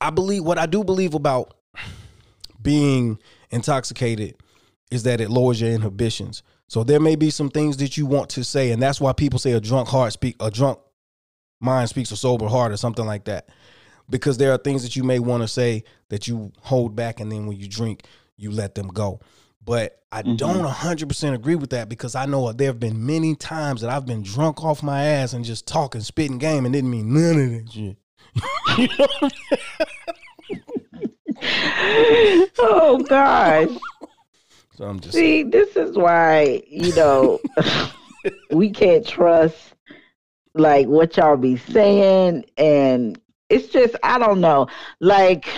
I 0.00 0.10
believe 0.10 0.44
what 0.44 0.58
I 0.58 0.66
do 0.66 0.82
believe 0.82 1.14
about 1.14 1.54
being 2.60 3.18
intoxicated 3.50 4.34
is 4.90 5.04
that 5.04 5.20
it 5.20 5.30
lowers 5.30 5.60
your 5.60 5.70
inhibitions. 5.70 6.42
So 6.66 6.82
there 6.84 7.00
may 7.00 7.16
be 7.16 7.30
some 7.30 7.48
things 7.48 7.76
that 7.78 7.96
you 7.96 8.06
want 8.06 8.30
to 8.30 8.44
say, 8.44 8.72
and 8.72 8.82
that's 8.82 9.00
why 9.00 9.12
people 9.12 9.38
say 9.38 9.52
a 9.52 9.60
drunk 9.60 9.88
heart 9.88 10.12
speak 10.12 10.36
a 10.40 10.50
drunk 10.50 10.78
mind 11.60 11.88
speaks 11.88 12.10
a 12.10 12.16
sober 12.16 12.46
heart 12.46 12.72
or 12.72 12.76
something 12.76 13.06
like 13.06 13.24
that. 13.24 13.48
Because 14.10 14.38
there 14.38 14.52
are 14.52 14.58
things 14.58 14.82
that 14.82 14.96
you 14.96 15.04
may 15.04 15.18
want 15.18 15.42
to 15.42 15.48
say 15.48 15.84
that 16.08 16.26
you 16.26 16.52
hold 16.60 16.96
back, 16.96 17.20
and 17.20 17.30
then 17.30 17.46
when 17.46 17.58
you 17.58 17.68
drink, 17.68 18.04
you 18.36 18.50
let 18.50 18.74
them 18.74 18.88
go. 18.88 19.20
But 19.64 20.00
I 20.10 20.22
mm-hmm. 20.22 20.36
don't 20.36 20.64
100% 20.64 21.34
agree 21.34 21.56
with 21.56 21.70
that 21.70 21.90
because 21.90 22.14
I 22.14 22.24
know 22.24 22.50
there 22.52 22.68
have 22.68 22.80
been 22.80 23.04
many 23.04 23.34
times 23.34 23.82
that 23.82 23.90
I've 23.90 24.06
been 24.06 24.22
drunk 24.22 24.64
off 24.64 24.82
my 24.82 25.04
ass 25.04 25.34
and 25.34 25.44
just 25.44 25.66
talking, 25.66 26.00
spitting 26.00 26.38
game 26.38 26.64
and 26.64 26.72
didn't 26.72 26.90
mean 26.90 27.12
none 27.12 27.38
of 27.38 27.50
that 27.50 27.70
shit. 27.70 27.96
you 28.78 28.88
know 28.98 29.28
oh 32.58 33.04
gosh. 33.08 33.68
So 34.76 34.84
I'm 34.84 35.00
just 35.00 35.14
See, 35.14 35.42
this 35.42 35.76
is 35.76 35.96
why, 35.96 36.62
you 36.66 36.94
know, 36.94 37.40
we 38.50 38.70
can't 38.70 39.06
trust 39.06 39.74
like 40.54 40.86
what 40.86 41.16
y'all 41.16 41.36
be 41.36 41.56
saying 41.56 42.46
and 42.56 43.20
it's 43.48 43.68
just 43.68 43.96
I 44.02 44.18
don't 44.18 44.40
know. 44.40 44.68
Like 45.00 45.48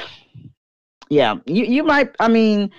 yeah, 1.08 1.36
you 1.46 1.64
you 1.64 1.82
might 1.82 2.14
I 2.20 2.28
mean 2.28 2.70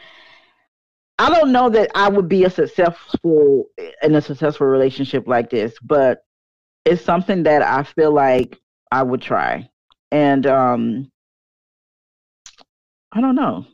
I 1.19 1.29
don't 1.29 1.51
know 1.51 1.69
that 1.69 1.91
I 1.93 2.09
would 2.09 2.27
be 2.27 2.45
a 2.45 2.49
successful 2.49 3.65
in 4.01 4.15
a 4.15 4.21
successful 4.21 4.67
relationship 4.67 5.27
like 5.27 5.49
this, 5.49 5.73
but 5.83 6.25
it's 6.85 7.03
something 7.03 7.43
that 7.43 7.61
I 7.61 7.83
feel 7.83 8.11
like 8.11 8.59
I 8.91 9.03
would 9.03 9.21
try. 9.21 9.69
And 10.11 10.47
um 10.47 11.11
I 13.11 13.21
don't 13.21 13.35
know. 13.35 13.65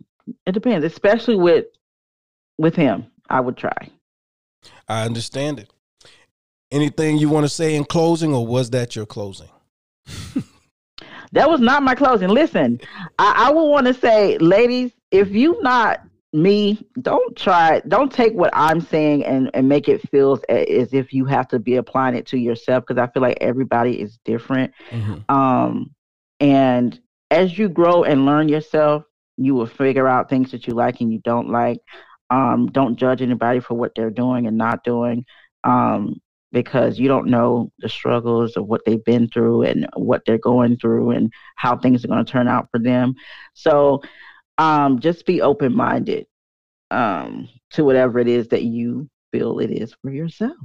It 0.46 0.54
depends, 0.54 0.86
especially 0.86 1.36
with 1.36 1.66
with 2.58 2.76
him. 2.76 3.08
I 3.30 3.40
would 3.40 3.58
try. 3.58 3.92
I 4.88 5.04
understand 5.06 5.60
it. 5.60 5.72
Anything 6.72 7.18
you 7.18 7.30
want 7.30 7.46
to 7.46 7.50
say 7.50 7.76
in 7.76 7.86
closing, 7.86 8.34
or 8.34 8.46
was 8.46 8.72
that 8.72 8.96
your 8.96 9.06
closing? 9.06 9.50
that 11.32 11.50
was 11.50 11.62
not 11.62 11.84
my 11.84 11.96
closing. 11.96 12.30
Listen, 12.30 12.80
I, 13.20 13.48
I 13.48 13.52
would 13.52 13.70
want 13.70 13.88
to 13.88 13.94
say, 13.94 14.38
ladies, 14.38 14.92
if 15.12 15.32
you 15.32 15.62
not 15.62 16.02
me, 16.34 16.86
don't 17.02 17.36
try, 17.36 17.82
don't 17.88 18.12
take 18.12 18.34
what 18.34 18.52
I'm 18.54 18.82
saying 18.82 19.26
and, 19.26 19.50
and 19.54 19.68
make 19.68 19.88
it 19.88 20.08
feel 20.10 20.40
as 20.50 20.94
if 20.94 21.14
you 21.14 21.26
have 21.26 21.48
to 21.50 21.60
be 21.60 21.78
applying 21.78 22.16
it 22.16 22.28
to 22.28 22.38
yourself 22.38 22.86
because 22.86 23.02
I 23.02 23.12
feel 23.12 23.22
like 23.22 23.38
everybody 23.42 24.00
is 24.00 24.20
different. 24.26 24.74
Mm-hmm. 24.92 25.36
Um, 25.36 25.92
and 26.40 27.00
as 27.32 27.58
you 27.58 27.70
grow 27.70 28.04
and 28.04 28.26
learn 28.26 28.50
yourself, 28.50 29.04
you 29.38 29.54
will 29.54 29.68
figure 29.68 30.08
out 30.08 30.30
things 30.30 30.52
that 30.52 30.68
you 30.68 30.74
like 30.74 31.02
and 31.02 31.12
you 31.12 31.20
don't 31.20 31.50
like. 31.50 31.80
Um, 32.30 32.68
don't 32.68 32.98
judge 32.98 33.22
anybody 33.22 33.62
for 33.62 33.76
what 33.76 33.94
they're 33.96 34.10
doing 34.10 34.48
and 34.48 34.58
not 34.58 34.84
doing 34.84 35.26
um, 35.64 36.22
because 36.52 36.98
you 36.98 37.08
don't 37.08 37.28
know 37.28 37.72
the 37.80 37.90
struggles 37.90 38.56
of 38.56 38.66
what 38.68 38.82
they've 38.86 39.04
been 39.04 39.28
through 39.30 39.64
and 39.64 39.88
what 39.96 40.24
they're 40.26 40.38
going 40.38 40.78
through 40.78 41.12
and 41.12 41.32
how 41.56 41.78
things 41.78 42.04
are 42.04 42.08
going 42.08 42.24
to 42.24 42.32
turn 42.32 42.48
out 42.48 42.70
for 42.72 42.80
them. 42.80 43.16
So 43.54 44.02
um, 44.58 45.00
just 45.00 45.26
be 45.26 45.42
open 45.42 45.76
minded 45.76 46.26
um, 46.92 47.50
to 47.72 47.84
whatever 47.84 48.20
it 48.20 48.28
is 48.28 48.48
that 48.50 48.64
you 48.64 49.10
feel 49.32 49.60
it 49.60 49.72
is 49.72 49.94
for 50.02 50.10
yourself. 50.10 50.56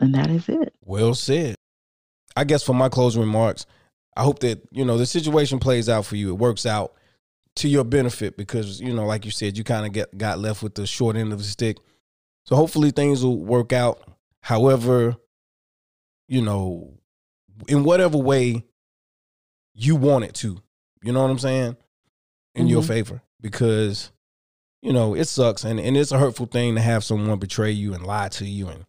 And 0.00 0.14
that 0.14 0.30
is 0.30 0.48
it. 0.48 0.72
Well 0.82 1.14
said. 1.14 1.54
I 2.36 2.44
guess 2.44 2.62
for 2.64 2.74
my 2.74 2.88
closing 2.88 3.20
remarks, 3.20 3.66
I 4.16 4.22
hope 4.22 4.40
that, 4.40 4.66
you 4.72 4.84
know, 4.84 4.98
the 4.98 5.06
situation 5.06 5.58
plays 5.58 5.88
out 5.88 6.06
for 6.06 6.16
you. 6.16 6.30
It 6.30 6.38
works 6.38 6.66
out 6.66 6.94
to 7.56 7.68
your 7.68 7.84
benefit 7.84 8.36
because, 8.36 8.80
you 8.80 8.92
know, 8.92 9.06
like 9.06 9.24
you 9.24 9.30
said, 9.30 9.56
you 9.56 9.62
kind 9.62 9.86
of 9.86 9.92
get 9.92 10.16
got 10.18 10.38
left 10.38 10.62
with 10.62 10.74
the 10.74 10.86
short 10.86 11.16
end 11.16 11.32
of 11.32 11.38
the 11.38 11.44
stick. 11.44 11.76
So 12.44 12.56
hopefully 12.56 12.90
things 12.90 13.24
will 13.24 13.38
work 13.38 13.72
out 13.72 14.02
however, 14.40 15.16
you 16.28 16.42
know, 16.42 16.98
in 17.68 17.84
whatever 17.84 18.18
way 18.18 18.64
you 19.72 19.96
want 19.96 20.24
it 20.24 20.34
to. 20.34 20.58
You 21.02 21.12
know 21.12 21.22
what 21.22 21.30
I'm 21.30 21.38
saying? 21.38 21.76
In 22.54 22.62
mm-hmm. 22.62 22.68
your 22.68 22.82
favor. 22.82 23.22
Because, 23.40 24.10
you 24.82 24.92
know, 24.92 25.14
it 25.14 25.26
sucks 25.26 25.64
and, 25.64 25.80
and 25.80 25.96
it's 25.96 26.12
a 26.12 26.18
hurtful 26.18 26.46
thing 26.46 26.74
to 26.74 26.80
have 26.80 27.04
someone 27.04 27.38
betray 27.38 27.70
you 27.70 27.94
and 27.94 28.06
lie 28.06 28.28
to 28.28 28.44
you 28.44 28.68
and 28.68 28.84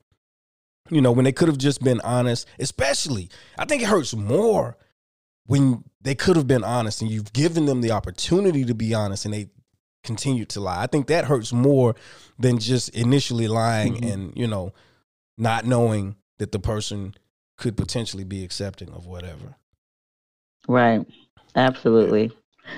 you 0.91 1.01
know, 1.01 1.11
when 1.11 1.25
they 1.25 1.31
could 1.31 1.47
have 1.47 1.57
just 1.57 1.83
been 1.83 1.99
honest, 2.01 2.47
especially, 2.59 3.29
I 3.57 3.65
think 3.65 3.81
it 3.81 3.87
hurts 3.87 4.13
more 4.13 4.77
when 5.47 5.83
they 6.01 6.15
could 6.15 6.35
have 6.35 6.47
been 6.47 6.63
honest 6.63 7.01
and 7.01 7.09
you've 7.09 7.33
given 7.33 7.65
them 7.65 7.81
the 7.81 7.91
opportunity 7.91 8.65
to 8.65 8.75
be 8.75 8.93
honest 8.93 9.25
and 9.25 9.33
they 9.33 9.47
continue 10.05 10.45
to 10.45 10.59
lie. 10.59 10.83
I 10.83 10.87
think 10.87 11.07
that 11.07 11.25
hurts 11.25 11.51
more 11.51 11.95
than 12.39 12.59
just 12.59 12.89
initially 12.89 13.47
lying 13.47 13.95
mm-hmm. 13.95 14.11
and, 14.11 14.33
you 14.35 14.47
know, 14.47 14.73
not 15.37 15.65
knowing 15.65 16.15
that 16.37 16.51
the 16.51 16.59
person 16.59 17.15
could 17.57 17.77
potentially 17.77 18.23
be 18.23 18.43
accepting 18.43 18.89
of 18.89 19.05
whatever. 19.05 19.55
Right. 20.67 21.05
Absolutely. 21.55 22.31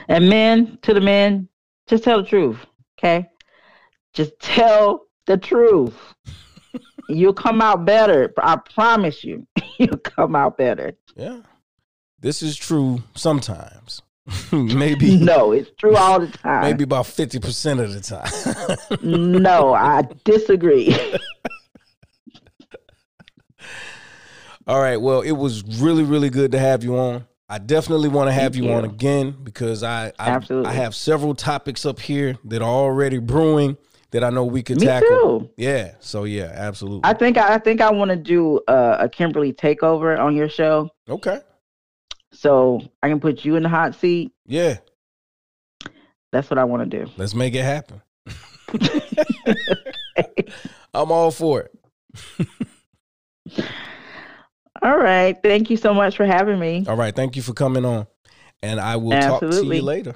And 0.07 0.30
men, 0.30 0.78
to 0.84 0.93
the 0.93 1.01
men, 1.01 1.49
just 1.88 2.03
tell 2.03 2.21
the 2.21 2.28
truth. 2.28 2.57
Okay. 2.97 3.30
Just 4.13 4.34
tell 4.39 5.07
the 5.25 5.38
truth. 5.38 5.95
You'll 7.09 7.34
come 7.34 7.61
out 7.61 7.86
better. 7.86 8.34
I 8.38 8.57
promise 8.73 9.23
you. 9.23 9.47
You'll 9.78 9.97
come 9.97 10.36
out 10.36 10.57
better. 10.57 10.93
Yeah. 11.15 11.41
This 12.19 12.41
is 12.41 12.55
true 12.55 13.03
sometimes. 13.15 14.01
maybe 14.51 15.17
no, 15.17 15.51
it's 15.51 15.71
true 15.78 15.95
all 15.95 16.19
the 16.19 16.28
time. 16.28 16.61
Maybe 16.63 16.84
about 16.84 17.07
fifty 17.07 17.39
percent 17.39 17.80
of 17.80 17.93
the 17.93 18.01
time. 18.01 18.30
no, 19.41 19.73
I 19.73 20.03
disagree. 20.25 20.95
all 24.67 24.82
right. 24.82 24.97
Well, 24.97 25.21
it 25.21 25.32
was 25.32 25.63
really, 25.80 26.03
really 26.03 26.30
good 26.30 26.51
to 26.51 26.59
have 26.59 26.84
you 26.84 26.97
on. 26.97 27.25
I 27.49 27.59
definitely 27.59 28.09
want 28.09 28.28
to 28.28 28.34
have 28.34 28.57
you, 28.57 28.65
you, 28.65 28.71
on 28.73 28.84
again 28.84 29.34
because 29.43 29.82
I 29.82 30.11
I, 30.19 30.32
Absolutely. 30.32 30.69
I 30.69 30.73
have 30.73 30.93
several 30.93 31.34
topics 31.34 31.86
up 31.86 31.99
here 31.99 32.38
that 32.45 32.61
are 32.61 32.69
already 32.69 33.19
brewing 33.19 33.78
that 34.11 34.23
I 34.23 34.30
know 34.30 34.43
we 34.43 34.63
could 34.63 34.80
Me 34.82 34.88
tackle. 34.88 35.39
Too. 35.39 35.49
Yeah. 35.55 35.93
So 35.99 36.25
yeah, 36.25 36.51
absolutely. 36.53 37.01
I 37.05 37.13
think 37.13 37.38
I 37.38 37.57
think 37.59 37.80
I 37.80 37.91
want 37.91 38.09
to 38.09 38.17
do 38.17 38.59
a, 38.67 38.97
a 39.01 39.09
Kimberly 39.09 39.53
takeover 39.53 40.19
on 40.19 40.36
your 40.36 40.49
show. 40.49 40.89
Okay. 41.07 41.39
So 42.38 42.82
I 43.02 43.10
can 43.10 43.20
put 43.20 43.44
you 43.44 43.56
in 43.56 43.64
the 43.64 43.70
hot 43.70 43.96
seat. 43.96 44.32
Yeah. 44.46 44.78
That's 46.32 46.50
what 46.52 46.60
I 46.60 46.66
want 46.66 46.90
to 46.90 47.06
do. 47.06 47.12
Let's 47.18 47.34
make 47.34 47.56
it 47.56 47.64
happen. 47.64 48.02
I'm 50.94 51.12
all 51.12 51.32
for 51.32 51.62
it. 51.62 52.48
all 54.82 54.98
right. 54.98 55.36
Thank 55.42 55.70
you 55.72 55.78
so 55.78 55.94
much 55.94 56.16
for 56.16 56.26
having 56.26 56.60
me. 56.60 56.86
All 56.88 56.96
right. 56.96 57.16
Thank 57.16 57.36
you 57.36 57.42
for 57.42 57.54
coming 57.54 57.86
on. 57.86 58.06
And 58.62 58.80
I 58.80 58.98
will 58.98 59.14
Absolutely. 59.14 59.58
talk 59.58 59.70
to 59.70 59.76
you 59.76 59.82
later. 59.82 60.16